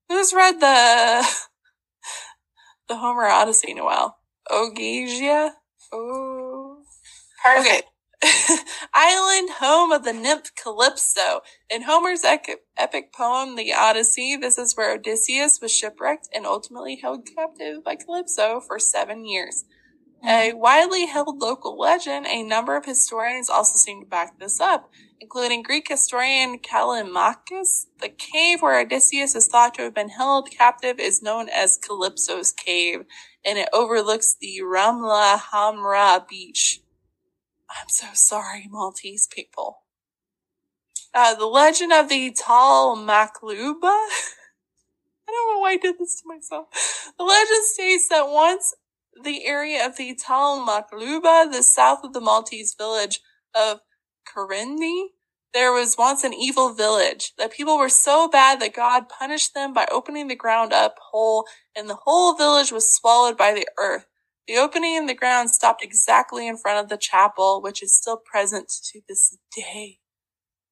Who's 0.07 0.33
read 0.33 0.61
the, 0.61 1.27
the 2.87 2.95
Homer 2.95 3.25
Odyssey 3.25 3.71
in 3.71 3.77
a 3.77 3.83
while. 3.83 4.17
Ogygia? 4.49 5.51
Oh. 5.91 6.77
Okay. 7.59 7.81
Island 8.93 9.49
home 9.59 9.91
of 9.91 10.03
the 10.03 10.13
nymph 10.13 10.55
Calypso. 10.55 11.41
In 11.69 11.83
Homer's 11.83 12.23
epic 12.23 13.13
poem, 13.13 13.55
The 13.55 13.73
Odyssey, 13.73 14.35
this 14.35 14.57
is 14.57 14.75
where 14.75 14.93
Odysseus 14.93 15.59
was 15.61 15.75
shipwrecked 15.75 16.29
and 16.33 16.45
ultimately 16.45 16.95
held 16.95 17.27
captive 17.35 17.83
by 17.83 17.95
Calypso 17.95 18.59
for 18.59 18.79
seven 18.79 19.25
years. 19.25 19.65
A 20.23 20.49
mm-hmm. 20.49 20.59
widely 20.59 21.05
held 21.05 21.41
local 21.41 21.77
legend, 21.77 22.25
a 22.27 22.43
number 22.43 22.75
of 22.75 22.85
historians 22.85 23.49
also 23.49 23.77
seem 23.77 24.01
to 24.01 24.05
back 24.05 24.37
this 24.37 24.59
up, 24.59 24.91
including 25.21 25.63
Greek 25.63 25.87
historian 25.87 26.59
Callimachus. 26.59 27.85
The 27.99 28.09
cave 28.09 28.61
where 28.61 28.79
Odysseus 28.81 29.35
is 29.35 29.47
thought 29.47 29.75
to 29.75 29.83
have 29.83 29.93
been 29.93 30.09
held 30.09 30.51
captive 30.51 30.99
is 30.99 31.21
known 31.21 31.47
as 31.47 31.77
Calypso's 31.77 32.51
Cave, 32.51 33.05
and 33.45 33.57
it 33.57 33.69
overlooks 33.71 34.35
the 34.39 34.59
Ramla 34.61 35.39
Hamra 35.53 36.27
beach. 36.27 36.81
I'm 37.69 37.89
so 37.89 38.07
sorry, 38.13 38.67
Maltese 38.69 39.27
people. 39.27 39.83
Uh, 41.13 41.35
the 41.35 41.45
legend 41.45 41.91
of 41.93 42.09
the 42.09 42.31
Tal 42.31 42.97
Maqluba. 42.97 43.83
I 43.83 45.31
don't 45.31 45.53
know 45.55 45.59
why 45.59 45.71
I 45.71 45.77
did 45.77 45.97
this 45.99 46.21
to 46.21 46.27
myself. 46.27 46.67
The 47.17 47.23
legend 47.23 47.65
states 47.65 48.09
that 48.09 48.29
once 48.29 48.75
the 49.23 49.45
area 49.45 49.85
of 49.85 49.97
the 49.97 50.15
Tal 50.15 50.65
Maqluba, 50.65 51.51
the 51.51 51.63
south 51.63 52.03
of 52.03 52.13
the 52.13 52.21
Maltese 52.21 52.73
village 52.75 53.21
of 53.55 53.79
Qrendi, 54.27 55.07
there 55.53 55.71
was 55.71 55.97
once 55.97 56.23
an 56.23 56.33
evil 56.33 56.73
village. 56.73 57.33
The 57.37 57.49
people 57.49 57.77
were 57.77 57.89
so 57.89 58.27
bad 58.27 58.59
that 58.59 58.75
God 58.75 59.09
punished 59.09 59.53
them 59.53 59.73
by 59.73 59.87
opening 59.91 60.27
the 60.27 60.35
ground 60.35 60.73
up 60.73 60.97
whole, 61.11 61.45
and 61.75 61.89
the 61.89 61.97
whole 62.03 62.35
village 62.35 62.71
was 62.71 62.93
swallowed 62.93 63.37
by 63.37 63.53
the 63.53 63.67
earth. 63.79 64.05
The 64.49 64.57
opening 64.57 64.95
in 64.95 65.05
the 65.05 65.13
ground 65.13 65.51
stopped 65.51 65.83
exactly 65.83 66.47
in 66.47 66.57
front 66.57 66.79
of 66.79 66.89
the 66.89 66.97
chapel, 66.97 67.61
which 67.61 67.83
is 67.83 67.95
still 67.95 68.17
present 68.17 68.67
to 68.85 68.99
this 69.07 69.37
day. 69.55 69.99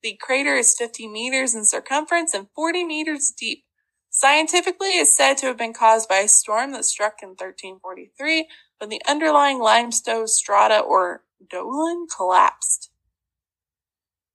The 0.02 0.18
crater 0.20 0.56
is 0.56 0.76
50 0.76 1.08
meters 1.08 1.54
in 1.54 1.64
circumference 1.64 2.34
and 2.34 2.48
40 2.56 2.86
meters 2.86 3.32
deep. 3.38 3.66
Scientifically, 4.10 4.98
it's 4.98 5.16
said 5.16 5.36
to 5.38 5.46
have 5.46 5.60
been 5.60 5.76
caused 5.76 6.10
by 6.10 6.18
a 6.18 6.28
storm 6.28 6.72
that 6.72 6.86
struck 6.86 7.22
in 7.22 7.30
1343 7.30 8.48
when 8.80 8.90
the 8.90 9.02
underlying 9.08 9.60
limestone 9.60 10.26
strata 10.26 10.80
or 10.80 11.22
dolmen 11.48 12.08
collapsed. 12.08 12.90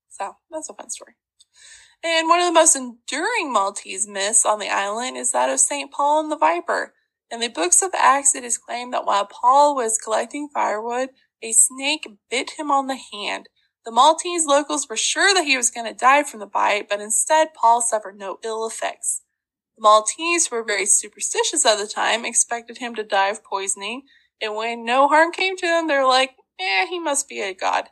So 0.08 0.36
that's 0.52 0.70
a 0.70 0.74
fun 0.74 0.90
story. 0.90 1.14
And 2.04 2.28
one 2.28 2.38
of 2.38 2.46
the 2.46 2.52
most 2.52 2.76
enduring 2.76 3.52
Maltese 3.52 4.06
myths 4.06 4.46
on 4.46 4.60
the 4.60 4.70
island 4.70 5.16
is 5.16 5.32
that 5.32 5.50
of 5.50 5.58
St. 5.58 5.90
Paul 5.90 6.20
and 6.20 6.30
the 6.30 6.38
Viper. 6.38 6.94
In 7.32 7.40
the 7.40 7.48
books 7.48 7.80
of 7.80 7.92
Acts, 7.96 8.34
it 8.34 8.44
is 8.44 8.58
claimed 8.58 8.92
that 8.92 9.06
while 9.06 9.24
Paul 9.24 9.74
was 9.74 9.96
collecting 9.96 10.50
firewood, 10.52 11.08
a 11.42 11.52
snake 11.52 12.06
bit 12.30 12.50
him 12.58 12.70
on 12.70 12.88
the 12.88 12.98
hand. 13.10 13.48
The 13.86 13.90
Maltese 13.90 14.44
locals 14.44 14.86
were 14.86 14.98
sure 14.98 15.32
that 15.32 15.46
he 15.46 15.56
was 15.56 15.70
going 15.70 15.86
to 15.86 15.98
die 15.98 16.24
from 16.24 16.40
the 16.40 16.46
bite, 16.46 16.90
but 16.90 17.00
instead 17.00 17.54
Paul 17.54 17.80
suffered 17.80 18.18
no 18.18 18.38
ill 18.44 18.66
effects. 18.66 19.22
The 19.78 19.82
Maltese 19.82 20.50
were 20.50 20.62
very 20.62 20.84
superstitious 20.84 21.64
at 21.64 21.78
the 21.78 21.86
time, 21.86 22.26
expected 22.26 22.78
him 22.78 22.94
to 22.96 23.02
die 23.02 23.30
of 23.30 23.42
poisoning, 23.42 24.02
and 24.42 24.54
when 24.54 24.84
no 24.84 25.08
harm 25.08 25.32
came 25.32 25.56
to 25.56 25.66
him, 25.66 25.88
they 25.88 25.96
were 25.96 26.06
like, 26.06 26.32
eh, 26.60 26.86
he 26.86 27.00
must 27.00 27.30
be 27.30 27.40
a 27.40 27.54
god. 27.54 27.88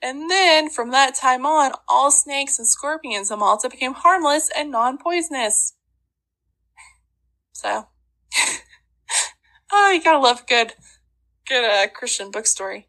And 0.00 0.30
then, 0.30 0.70
from 0.70 0.92
that 0.92 1.16
time 1.16 1.44
on, 1.44 1.72
all 1.88 2.12
snakes 2.12 2.60
and 2.60 2.68
scorpions 2.68 3.30
in 3.30 3.40
Malta 3.40 3.68
became 3.68 3.94
harmless 3.94 4.50
and 4.56 4.70
non-poisonous. 4.70 5.74
So, 7.52 7.88
oh, 9.72 9.90
you 9.90 10.02
gotta 10.02 10.18
love 10.18 10.46
good, 10.46 10.74
good 11.48 11.64
uh, 11.64 11.88
Christian 11.88 12.30
book 12.30 12.46
story. 12.46 12.88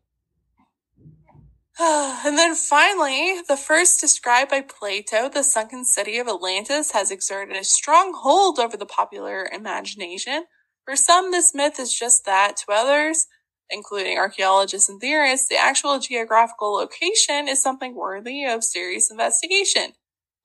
and 1.80 2.38
then 2.38 2.56
finally, 2.56 3.42
the 3.48 3.58
first 3.58 4.00
described 4.00 4.50
by 4.50 4.62
Plato, 4.62 5.28
the 5.28 5.44
sunken 5.44 5.84
city 5.84 6.18
of 6.18 6.28
Atlantis 6.28 6.92
has 6.92 7.12
exerted 7.12 7.58
a 7.58 7.66
strong 7.66 8.14
hold 8.16 8.60
over 8.60 8.78
the 8.78 8.86
popular 8.86 9.50
imagination. 9.52 10.46
For 10.86 10.96
some, 10.96 11.32
this 11.32 11.54
myth 11.54 11.80
is 11.80 11.94
just 11.94 12.26
that. 12.26 12.56
To 12.58 12.72
others, 12.72 13.28
including 13.70 14.18
archaeologists 14.18 14.88
and 14.88 15.02
theorists, 15.02 15.50
the 15.50 15.58
actual 15.58 16.00
geographical 16.00 16.74
location 16.74 17.50
is 17.50 17.62
something 17.62 17.94
worthy 17.94 18.46
of 18.46 18.64
serious 18.64 19.12
investigation. 19.12 19.94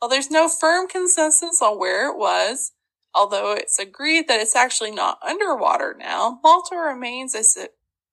While 0.00 0.08
there's 0.08 0.30
no 0.30 0.48
firm 0.48 0.88
consensus 0.88 1.60
on 1.62 1.78
where 1.78 2.10
it 2.10 2.16
was, 2.16 2.72
although 3.14 3.52
it's 3.52 3.78
agreed 3.78 4.28
that 4.28 4.40
it's 4.40 4.56
actually 4.56 4.90
not 4.90 5.18
underwater 5.26 5.96
now, 5.98 6.40
Malta 6.42 6.76
remains 6.76 7.34
as 7.34 7.56
a 7.56 7.68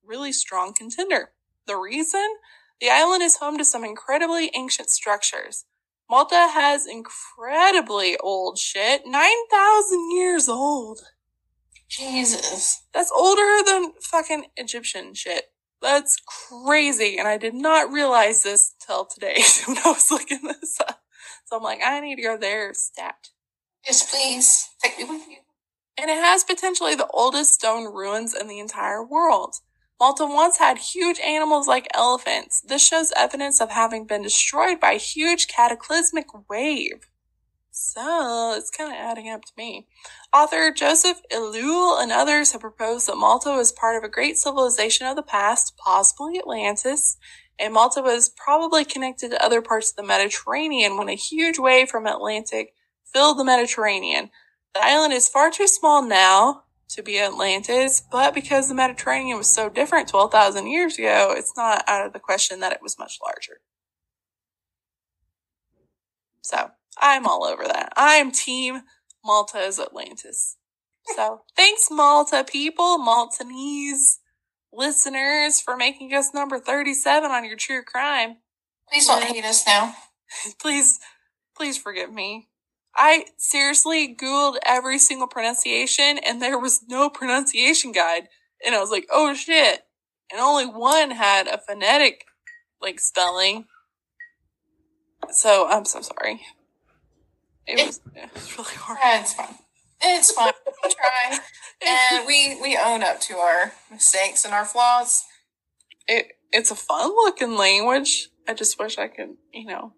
really 0.06 0.32
strong 0.32 0.74
contender. 0.74 1.32
The 1.68 1.76
reason? 1.76 2.28
The 2.80 2.90
island 2.90 3.24
is 3.24 3.38
home 3.38 3.58
to 3.58 3.66
some 3.66 3.84
incredibly 3.84 4.52
ancient 4.56 4.90
structures. 4.90 5.66
Malta 6.10 6.48
has 6.54 6.88
incredibly 6.88 8.18
old 8.18 8.58
shit, 8.58 9.02
9,000 9.06 10.12
years 10.16 10.48
old. 10.48 11.02
Jesus. 11.90 12.84
That's 12.94 13.12
older 13.12 13.64
than 13.66 13.94
fucking 14.02 14.46
Egyptian 14.56 15.14
shit. 15.14 15.46
That's 15.82 16.18
crazy. 16.26 17.18
And 17.18 17.28
I 17.28 17.38
did 17.38 17.54
not 17.54 17.92
realize 17.92 18.44
this 18.44 18.74
till 18.86 19.06
today 19.06 19.44
when 19.68 19.78
I 19.78 19.90
was 19.90 20.12
looking 20.12 20.42
this 20.44 20.80
up. 20.82 21.02
So 21.46 21.58
I'm 21.58 21.64
like, 21.64 21.80
I 21.84 22.00
need 22.00 22.16
to 22.18 22.22
go 22.22 22.38
there 22.38 22.74
stat. 22.74 23.30
Yes, 23.88 24.12
please. 24.12 24.70
Take 24.84 24.98
me 24.98 25.06
with 25.06 25.28
you. 25.30 25.38
And 25.98 26.12
it 26.12 26.18
has 26.18 26.44
potentially 26.44 26.94
the 26.94 27.08
oldest 27.08 27.54
stone 27.54 27.86
ruins 27.86 28.36
in 28.36 28.48
the 28.48 28.60
entire 28.60 29.04
world. 29.04 29.56
Malta 30.00 30.26
once 30.26 30.58
had 30.58 30.78
huge 30.78 31.20
animals 31.22 31.68
like 31.68 31.88
elephants. 31.94 32.62
This 32.62 32.86
shows 32.86 33.14
evidence 33.16 33.62
of 33.62 33.72
having 33.72 34.06
been 34.06 34.22
destroyed 34.22 34.80
by 34.80 34.92
a 34.92 35.00
huge 35.00 35.48
cataclysmic 35.48 36.28
wave. 36.50 37.08
So, 37.72 38.56
it's 38.58 38.70
kind 38.70 38.92
of 38.92 38.98
adding 39.00 39.30
up 39.30 39.46
to 39.46 39.54
me. 39.58 39.88
Author 40.34 40.72
Joseph 40.72 41.22
Ellul 41.32 42.02
and 42.02 42.12
others 42.12 42.52
have 42.52 42.62
proposed 42.62 43.08
that 43.08 43.18
Malta 43.18 43.52
was 43.52 43.72
part 43.72 43.96
of 43.96 44.04
a 44.04 44.12
great 44.12 44.38
civilization 44.38 45.08
of 45.08 45.16
the 45.16 45.24
past, 45.24 45.78
possibly 45.78 46.38
Atlantis, 46.38 47.18
and 47.60 47.74
Malta 47.74 48.02
was 48.02 48.30
probably 48.30 48.84
connected 48.84 49.32
to 49.32 49.44
other 49.44 49.62
parts 49.62 49.92
of 49.92 49.96
the 49.96 50.04
Mediterranean 50.04 50.98
when 50.98 51.10
a 51.10 51.16
huge 51.16 51.58
wave 51.58 51.90
from 51.90 52.06
Atlantic 52.06 52.74
filled 53.14 53.40
the 53.40 53.46
Mediterranean. 53.46 54.30
The 54.74 54.84
island 54.84 55.14
is 55.14 55.28
far 55.28 55.52
too 55.52 55.68
small 55.68 56.02
now 56.02 56.64
to 56.90 57.04
be 57.04 57.20
Atlantis, 57.20 58.02
but 58.12 58.34
because 58.34 58.70
the 58.70 58.76
Mediterranean 58.76 59.38
was 59.38 59.54
so 59.54 59.70
different 59.70 60.08
12,000 60.08 60.68
years 60.68 60.98
ago, 60.98 61.34
it's 61.36 61.54
not 61.58 61.84
out 61.88 62.06
of 62.06 62.14
the 62.14 62.20
question 62.20 62.60
that 62.62 62.72
it 62.72 62.82
was 62.82 63.00
much 63.00 63.20
larger. 63.24 63.60
So, 66.42 66.72
I'm 67.00 67.28
all 67.28 67.44
over 67.44 67.64
that. 67.66 67.92
I'm 67.98 68.32
team 68.32 68.84
Malta 69.24 69.60
is 69.60 69.80
Atlantis. 69.80 70.56
So, 71.16 71.42
thanks 71.56 71.90
Malta 71.92 72.46
people, 72.48 72.98
Maltese 72.98 74.20
listeners 74.74 75.60
for 75.60 75.76
making 75.76 76.14
us 76.14 76.34
number 76.34 76.60
37 76.60 77.30
on 77.30 77.46
your 77.46 77.58
true 77.58 77.84
crime. 77.84 78.38
Please 78.90 79.08
don't 79.08 79.24
hate 79.24 79.44
us 79.44 79.66
now. 79.66 79.96
please, 80.62 81.00
please 81.56 81.78
forgive 81.78 82.14
me. 82.14 82.48
I 82.98 83.26
seriously 83.38 84.16
Googled 84.16 84.58
every 84.66 84.98
single 84.98 85.28
pronunciation 85.28 86.18
and 86.18 86.42
there 86.42 86.58
was 86.58 86.82
no 86.90 87.10
pronunciation 87.10 87.92
guide. 87.92 88.28
And 88.66 88.74
I 88.74 88.80
was 88.80 88.90
like, 88.90 89.08
oh 89.12 89.36
shit. 89.36 89.84
And 90.32 90.42
only 90.42 90.66
one 90.66 91.12
had 91.12 91.48
a 91.48 91.60
phonetic, 91.60 92.26
like, 92.82 93.00
spelling. 93.00 93.66
So 95.30 95.68
I'm 95.70 95.86
so 95.86 96.02
sorry. 96.02 96.42
It, 97.66 97.86
was, 97.86 98.02
it 98.16 98.34
was 98.34 98.58
really 98.58 98.76
hard. 98.76 99.00
Yeah, 99.02 99.22
it's 99.22 99.34
fine. 99.34 99.56
It's 100.02 100.32
fine. 100.32 100.54
We 100.84 100.90
try. 100.94 101.40
And 101.86 102.28
we, 102.28 102.60
we 102.62 102.78
own 102.84 103.04
up 103.04 103.22
to 103.22 103.36
our 103.36 103.74
mistakes 103.92 104.44
and 104.44 104.54
our 104.54 104.66
flaws. 104.66 105.24
It, 106.08 106.34
it's 106.52 106.72
a 106.72 106.76
fun 106.76 107.10
looking 107.10 107.56
language. 107.56 108.30
I 108.48 108.54
just 108.54 108.80
wish 108.80 108.98
I 108.98 109.08
could, 109.08 109.36
you 109.54 109.68
know, 109.68 109.94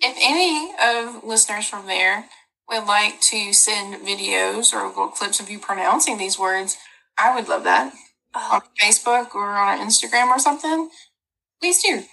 if 0.00 0.16
any 0.20 0.72
of 0.82 1.24
listeners 1.24 1.68
from 1.68 1.86
there 1.86 2.26
would 2.68 2.86
like 2.86 3.20
to 3.20 3.52
send 3.52 4.06
videos 4.06 4.72
or 4.72 4.86
little 4.88 5.08
clips 5.08 5.40
of 5.40 5.50
you 5.50 5.58
pronouncing 5.58 6.18
these 6.18 6.38
words, 6.38 6.76
I 7.18 7.34
would 7.34 7.48
love 7.48 7.64
that. 7.64 7.92
Oh. 8.34 8.50
On 8.54 8.60
Facebook 8.80 9.34
or 9.34 9.48
on 9.48 9.78
Instagram 9.78 10.28
or 10.28 10.38
something, 10.38 10.88
please 11.60 11.82
do. 11.82 12.04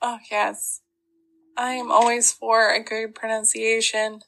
Oh, 0.00 0.18
yes. 0.30 0.80
I 1.56 1.72
am 1.72 1.90
always 1.90 2.32
for 2.32 2.72
a 2.72 2.82
good 2.82 3.14
pronunciation. 3.14 4.20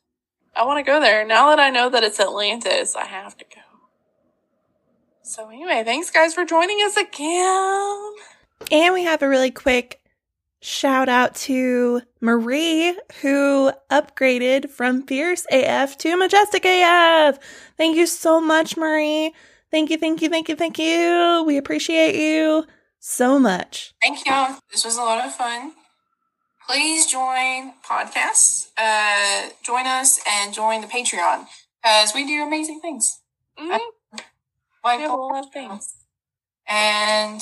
I 0.54 0.64
want 0.64 0.84
to 0.84 0.90
go 0.90 1.00
there. 1.00 1.24
Now 1.24 1.48
that 1.50 1.60
I 1.60 1.70
know 1.70 1.88
that 1.88 2.02
it's 2.02 2.20
Atlantis, 2.20 2.96
I 2.96 3.04
have 3.04 3.36
to 3.38 3.44
go. 3.44 3.60
So, 5.22 5.48
anyway, 5.48 5.82
thanks 5.84 6.10
guys 6.10 6.34
for 6.34 6.44
joining 6.44 6.78
us 6.78 6.96
again. 6.96 8.12
And 8.70 8.92
we 8.92 9.04
have 9.04 9.22
a 9.22 9.28
really 9.28 9.52
quick 9.52 9.99
Shout 10.62 11.08
out 11.08 11.34
to 11.36 12.02
Marie 12.20 12.94
who 13.22 13.72
upgraded 13.90 14.68
from 14.68 15.06
Fierce 15.06 15.46
AF 15.50 15.96
to 15.98 16.18
Majestic 16.18 16.64
AF. 16.66 17.38
Thank 17.78 17.96
you 17.96 18.06
so 18.06 18.42
much, 18.42 18.76
Marie. 18.76 19.32
Thank 19.70 19.88
you, 19.88 19.96
thank 19.96 20.20
you, 20.20 20.28
thank 20.28 20.50
you, 20.50 20.56
thank 20.56 20.78
you. 20.78 21.44
We 21.46 21.56
appreciate 21.56 22.14
you 22.14 22.66
so 22.98 23.38
much. 23.38 23.94
Thank 24.02 24.26
you. 24.26 24.56
This 24.70 24.84
was 24.84 24.98
a 24.98 25.02
lot 25.02 25.24
of 25.24 25.34
fun. 25.34 25.72
Please 26.68 27.06
join 27.06 27.72
podcasts. 27.82 28.68
Uh, 28.76 29.48
join 29.64 29.86
us 29.86 30.20
and 30.28 30.52
join 30.52 30.82
the 30.82 30.86
Patreon 30.86 31.46
because 31.82 32.12
we 32.14 32.26
do 32.26 32.42
amazing 32.42 32.80
things. 32.80 33.18
Mm-hmm. 33.58 33.78
Like 34.84 34.98
we 34.98 35.02
have 35.04 35.12
a 35.12 35.16
lot 35.16 35.46
of 35.46 35.52
things. 35.52 35.94
And 36.68 37.40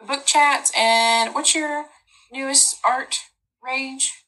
the 0.00 0.04
book 0.04 0.26
chats. 0.26 0.70
And 0.76 1.34
what's 1.34 1.54
your 1.54 1.86
newest 2.32 2.78
art 2.84 3.18
range? 3.62 4.24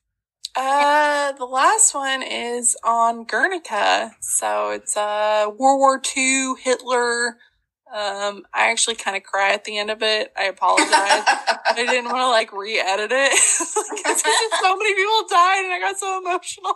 Uh, 0.57 1.32
the 1.32 1.44
last 1.44 1.94
one 1.94 2.22
is 2.22 2.76
on 2.84 3.24
Guernica. 3.24 4.16
So 4.20 4.70
it's 4.70 4.96
uh 4.96 5.51
World 5.57 5.78
War 5.78 6.01
II 6.16 6.55
Hitler. 6.61 7.38
Um, 7.94 8.42
I 8.53 8.70
actually 8.70 8.96
kind 8.96 9.16
of 9.16 9.22
cry 9.22 9.53
at 9.53 9.64
the 9.64 9.78
end 9.78 9.90
of 9.90 10.03
it. 10.03 10.32
I 10.36 10.44
apologize. 10.44 10.90
I 10.90 11.74
didn't 11.76 12.07
want 12.07 12.18
to 12.18 12.29
like 12.29 12.53
re-edit 12.53 13.11
it 13.12 13.30
because 13.96 14.22
so 14.61 14.76
many 14.76 14.95
people 14.95 15.29
died 15.30 15.64
and 15.64 15.72
I 15.72 15.79
got 15.80 15.99
so 15.99 16.18
emotional. 16.18 16.75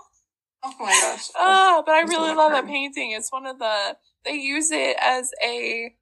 Oh 0.64 0.74
my 0.78 0.92
gosh! 0.92 1.28
Oh, 1.36 1.82
but 1.84 1.92
I 1.92 2.02
really 2.02 2.34
love 2.34 2.52
that 2.52 2.66
painting. 2.66 3.10
It's 3.10 3.32
one 3.32 3.46
of 3.46 3.58
the 3.58 3.96
they 4.24 4.34
use 4.34 4.70
it 4.70 4.96
as 5.00 5.32
a 5.44 5.92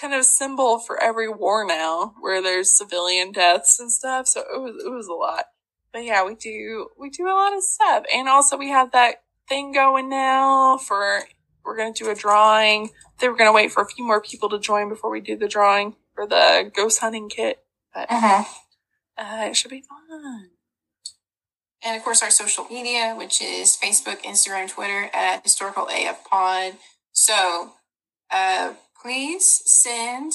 kind 0.00 0.14
of 0.14 0.24
symbol 0.24 0.78
for 0.78 1.02
every 1.02 1.28
war 1.28 1.66
now 1.66 2.14
where 2.20 2.42
there's 2.42 2.76
civilian 2.76 3.32
deaths 3.32 3.78
and 3.80 3.90
stuff. 3.90 4.28
So 4.28 4.40
it 4.40 4.60
was, 4.60 4.84
it 4.84 4.90
was 4.90 5.06
a 5.08 5.14
lot. 5.14 5.46
But 5.92 6.04
yeah, 6.04 6.24
we 6.24 6.34
do, 6.34 6.88
we 6.98 7.10
do 7.10 7.26
a 7.26 7.32
lot 7.32 7.56
of 7.56 7.62
stuff. 7.62 8.04
And 8.14 8.28
also 8.28 8.56
we 8.56 8.68
have 8.68 8.92
that 8.92 9.22
thing 9.48 9.72
going 9.72 10.08
now 10.10 10.76
for, 10.76 11.22
we're 11.64 11.76
going 11.76 11.94
to 11.94 12.04
do 12.04 12.10
a 12.10 12.14
drawing. 12.14 12.90
They 13.18 13.28
were 13.28 13.36
going 13.36 13.48
to 13.48 13.54
wait 13.54 13.72
for 13.72 13.82
a 13.82 13.88
few 13.88 14.06
more 14.06 14.20
people 14.20 14.48
to 14.50 14.58
join 14.58 14.88
before 14.88 15.10
we 15.10 15.20
do 15.20 15.36
the 15.36 15.48
drawing 15.48 15.96
for 16.14 16.26
the 16.26 16.70
ghost 16.74 17.00
hunting 17.00 17.28
kit. 17.28 17.58
But 17.94 18.10
uh-huh. 18.10 18.44
uh, 19.16 19.48
it 19.48 19.56
should 19.56 19.70
be 19.70 19.82
fun. 19.82 20.50
And 21.82 21.96
of 21.96 22.02
course, 22.02 22.22
our 22.22 22.30
social 22.30 22.64
media, 22.64 23.14
which 23.16 23.40
is 23.40 23.76
Facebook, 23.80 24.22
Instagram, 24.22 24.68
Twitter 24.68 25.08
at 25.14 25.42
Historical 25.42 25.88
AF 25.88 26.24
Pod. 26.24 26.74
So, 27.12 27.72
uh, 28.30 28.74
please 29.06 29.62
send 29.64 30.32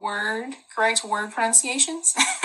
word 0.00 0.54
correct 0.74 1.04
word 1.04 1.30
pronunciations. 1.30 2.14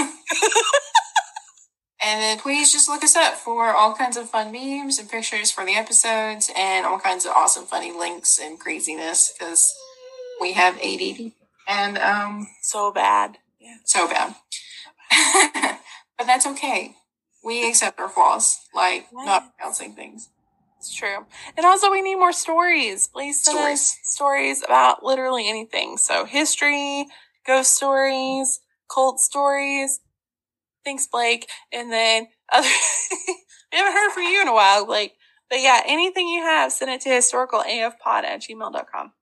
and 2.01 2.21
then 2.21 2.37
please 2.37 2.69
just 2.69 2.89
look 2.89 3.01
us 3.01 3.15
up 3.15 3.35
for 3.35 3.73
all 3.73 3.95
kinds 3.95 4.17
of 4.17 4.29
fun 4.29 4.51
memes 4.51 4.99
and 4.99 5.09
pictures 5.09 5.51
for 5.51 5.65
the 5.65 5.73
episodes 5.73 6.51
and 6.57 6.85
all 6.85 6.99
kinds 6.99 7.25
of 7.25 7.31
awesome 7.31 7.63
funny 7.63 7.93
links 7.93 8.37
and 8.39 8.59
craziness 8.59 9.31
because 9.39 9.73
we 10.41 10.51
have 10.51 10.77
ADD 10.83 11.31
and 11.65 11.97
um 11.97 12.47
so 12.61 12.91
bad. 12.91 13.37
Yeah. 13.57 13.77
So 13.85 14.09
bad. 14.09 14.35
but 16.17 16.27
that's 16.27 16.45
okay. 16.45 16.93
We 17.41 17.69
accept 17.69 18.01
our 18.01 18.09
flaws, 18.09 18.59
like 18.75 19.07
not 19.13 19.55
pronouncing 19.55 19.93
things. 19.93 20.29
It's 20.85 20.93
true. 20.93 21.25
And 21.57 21.65
also, 21.65 21.89
we 21.89 22.03
need 22.03 22.15
more 22.15 22.31
stories. 22.31 23.07
Please 23.07 23.41
send 23.41 23.57
stories. 23.57 23.79
us 23.79 23.97
stories 24.03 24.63
about 24.63 25.03
literally 25.03 25.49
anything. 25.49 25.97
So, 25.97 26.25
history, 26.25 27.07
ghost 27.47 27.75
stories, 27.75 28.59
cult 28.93 29.19
stories. 29.19 29.99
Thanks, 30.83 31.07
Blake. 31.07 31.49
And 31.73 31.91
then 31.91 32.27
other, 32.53 32.67
we 33.71 33.77
haven't 33.79 33.93
heard 33.93 34.11
from 34.11 34.23
you 34.23 34.43
in 34.43 34.47
a 34.47 34.53
while, 34.53 34.85
Blake. 34.85 35.13
But 35.49 35.61
yeah, 35.61 35.81
anything 35.87 36.27
you 36.27 36.43
have, 36.43 36.71
send 36.71 36.91
it 36.91 37.01
to 37.01 37.09
historicalafpod 37.09 38.23
at 38.23 38.41
gmail.com. 38.41 39.13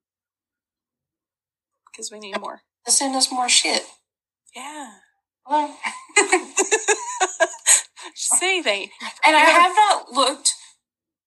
Because 1.91 2.11
we 2.11 2.19
need 2.19 2.41
more. 2.41 2.63
Send 2.87 3.15
us 3.15 3.31
more 3.31 3.47
shit. 3.47 3.85
Yeah. 4.53 4.95
Hello? 5.45 5.73
Just 8.15 8.43
anything. 8.43 8.89
and 9.25 9.35
I 9.37 9.39
have 9.39 9.73
not 9.73 10.11
looked. 10.11 10.55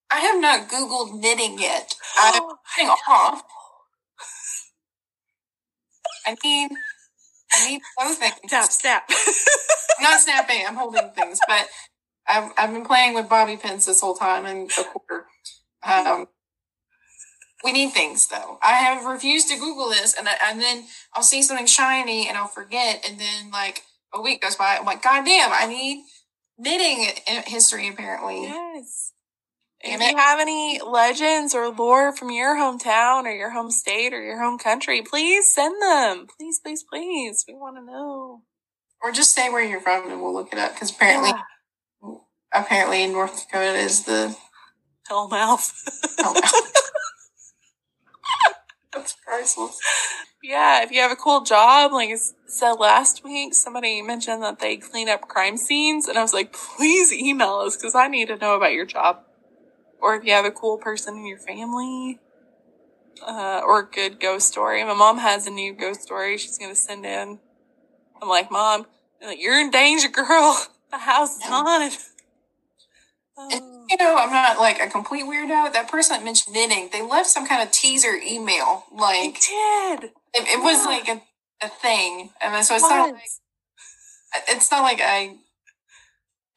I 0.09 0.19
have 0.19 0.39
not 0.39 0.69
Googled 0.69 1.19
knitting 1.19 1.59
yet. 1.59 1.95
I'm 2.17 2.41
putting 2.75 2.89
off. 3.09 3.43
I 6.25 6.35
need. 6.43 6.71
I 7.53 7.69
need 7.69 7.81
both 7.97 8.17
things. 8.17 8.35
Snap, 8.47 8.71
snap. 8.71 9.09
Not 10.01 10.19
snapping. 10.19 10.63
I'm 10.67 10.75
holding 10.75 11.09
things, 11.11 11.39
but 11.47 11.67
I've 12.27 12.51
I've 12.57 12.73
been 12.73 12.85
playing 12.85 13.15
with 13.15 13.29
bobby 13.29 13.57
pins 13.57 13.85
this 13.85 14.01
whole 14.01 14.15
time 14.15 14.45
and 14.45 14.69
a 14.77 14.83
quarter. 14.83 15.25
Um, 15.83 16.27
we 17.63 17.71
need 17.71 17.91
things 17.91 18.27
though. 18.27 18.59
I 18.61 18.73
have 18.73 19.05
refused 19.05 19.49
to 19.49 19.55
Google 19.57 19.89
this, 19.89 20.13
and 20.17 20.27
I, 20.27 20.33
and 20.49 20.61
then 20.61 20.85
I'll 21.13 21.23
see 21.23 21.41
something 21.41 21.65
shiny 21.65 22.27
and 22.27 22.37
I'll 22.37 22.47
forget, 22.47 23.05
and 23.07 23.19
then 23.19 23.49
like 23.51 23.83
a 24.13 24.21
week 24.21 24.41
goes 24.41 24.55
by. 24.55 24.77
I'm 24.77 24.85
like, 24.85 25.01
God 25.01 25.25
damn, 25.25 25.51
I 25.51 25.65
need 25.67 26.03
knitting 26.57 27.07
history 27.45 27.87
apparently. 27.87 28.43
yes. 28.43 29.13
Damn 29.83 30.01
if 30.01 30.07
it. 30.07 30.11
you 30.11 30.17
have 30.17 30.39
any 30.39 30.81
legends 30.85 31.53
or 31.53 31.69
lore 31.69 32.11
from 32.15 32.31
your 32.31 32.55
hometown 32.55 33.23
or 33.25 33.31
your 33.31 33.51
home 33.51 33.69
state 33.71 34.13
or 34.13 34.21
your 34.21 34.41
home 34.41 34.57
country, 34.57 35.01
please 35.03 35.53
send 35.53 35.79
them. 35.81 36.27
Please, 36.37 36.59
please, 36.63 36.83
please. 36.91 37.45
We 37.47 37.53
want 37.53 37.77
to 37.77 37.83
know. 37.85 38.41
Or 39.03 39.11
just 39.11 39.33
say 39.35 39.49
where 39.49 39.63
you're 39.63 39.81
from 39.81 40.09
and 40.09 40.21
we'll 40.21 40.33
look 40.33 40.51
it 40.51 40.57
up 40.59 40.73
because 40.73 40.89
apparently, 40.91 41.29
Yeah. 41.29 42.15
apparently 42.53 43.05
North 43.07 43.45
Dakota 43.45 43.77
is 43.77 44.05
the 44.05 44.35
Hellmouth. 45.09 45.71
oh, 46.19 46.33
no. 46.33 46.59
That's 48.93 49.15
priceless. 49.25 49.77
yeah, 50.41 50.81
if 50.83 50.91
you 50.91 51.01
have 51.01 51.11
a 51.11 51.15
cool 51.15 51.41
job, 51.41 51.91
like 51.91 52.09
I 52.09 52.17
said 52.47 52.73
last 52.73 53.23
week, 53.23 53.53
somebody 53.53 54.01
mentioned 54.01 54.41
that 54.41 54.59
they 54.59 54.77
clean 54.77 55.07
up 55.07 55.27
crime 55.27 55.55
scenes, 55.57 56.07
and 56.07 56.17
I 56.17 56.23
was 56.23 56.33
like, 56.33 56.51
please 56.51 57.13
email 57.13 57.57
us 57.59 57.77
because 57.77 57.93
I 57.93 58.07
need 58.07 58.29
to 58.29 58.37
know 58.37 58.55
about 58.55 58.71
your 58.73 58.85
job. 58.87 59.19
Or 60.01 60.15
if 60.15 60.23
you 60.23 60.33
have 60.33 60.45
a 60.45 60.51
cool 60.51 60.77
person 60.77 61.15
in 61.17 61.25
your 61.25 61.39
family, 61.39 62.19
uh, 63.25 63.61
or 63.65 63.79
a 63.79 63.85
good 63.85 64.19
ghost 64.19 64.47
story. 64.47 64.83
My 64.83 64.93
mom 64.93 65.17
has 65.19 65.47
a 65.47 65.49
new 65.49 65.73
ghost 65.73 66.01
story 66.01 66.37
she's 66.37 66.57
gonna 66.57 66.75
send 66.75 67.05
in. 67.05 67.39
I'm 68.21 68.29
like, 68.29 68.51
Mom, 68.51 68.85
I'm 69.21 69.29
like, 69.29 69.41
you're 69.41 69.59
in 69.59 69.71
danger, 69.71 70.09
girl. 70.09 70.65
The 70.89 70.99
house 70.99 71.35
is 71.35 71.41
Yeah. 71.41 71.49
haunted. 71.49 71.99
And, 73.37 73.61
Oh. 73.61 73.85
you 73.89 73.97
know, 73.97 74.15
I'm 74.17 74.31
not 74.31 74.57
like 74.57 74.79
a 74.79 74.87
complete 74.89 75.25
weirdo. 75.25 75.73
That 75.73 75.89
person 75.89 76.15
that 76.15 76.23
mentioned 76.23 76.55
knitting, 76.55 76.89
they 76.93 77.01
left 77.01 77.27
some 77.27 77.45
kind 77.45 77.61
of 77.61 77.71
teaser 77.71 78.15
email. 78.15 78.85
Like 78.89 79.33
did. 79.41 80.03
it, 80.33 80.47
it 80.47 80.63
was 80.63 80.85
like 80.85 81.09
a, 81.09 81.21
a 81.61 81.67
thing. 81.67 82.29
I 82.41 82.53
mean, 82.53 82.63
so 82.63 82.75
it's 82.75 82.83
not 82.83 83.11
like 83.13 83.21
it's 84.47 84.71
not 84.71 84.83
like 84.83 85.01
I 85.01 85.35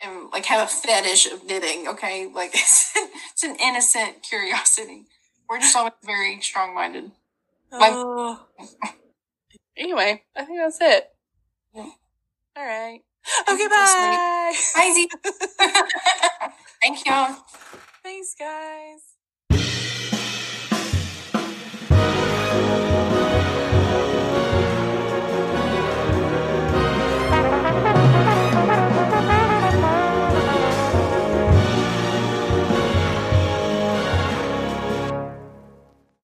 am 0.02 0.30
like 0.30 0.46
have 0.46 0.68
a 0.68 0.70
fetish 0.70 1.30
of 1.32 1.44
knitting. 1.44 1.88
Okay, 1.88 2.30
like 2.32 2.50
it's 2.54 2.92
it's 3.32 3.42
an 3.42 3.56
innocent 3.56 4.22
curiosity. 4.22 5.04
We're 5.48 5.58
just 5.58 5.76
all 5.76 5.90
very 6.04 6.40
strong 6.40 6.74
minded. 6.74 7.10
Oh. 7.72 8.46
anyway, 9.76 10.22
I 10.36 10.44
think 10.44 10.58
that's 10.58 10.78
it. 10.80 11.10
Yeah. 11.74 11.90
All 12.56 12.66
right. 12.66 13.00
Okay, 13.48 13.68
bye. 13.68 14.52
Bye, 14.74 14.92
Z. 14.94 15.08
Thank 16.82 17.06
you. 17.06 17.12
All. 17.12 17.46
Thanks, 18.02 18.34
guys. 18.38 19.09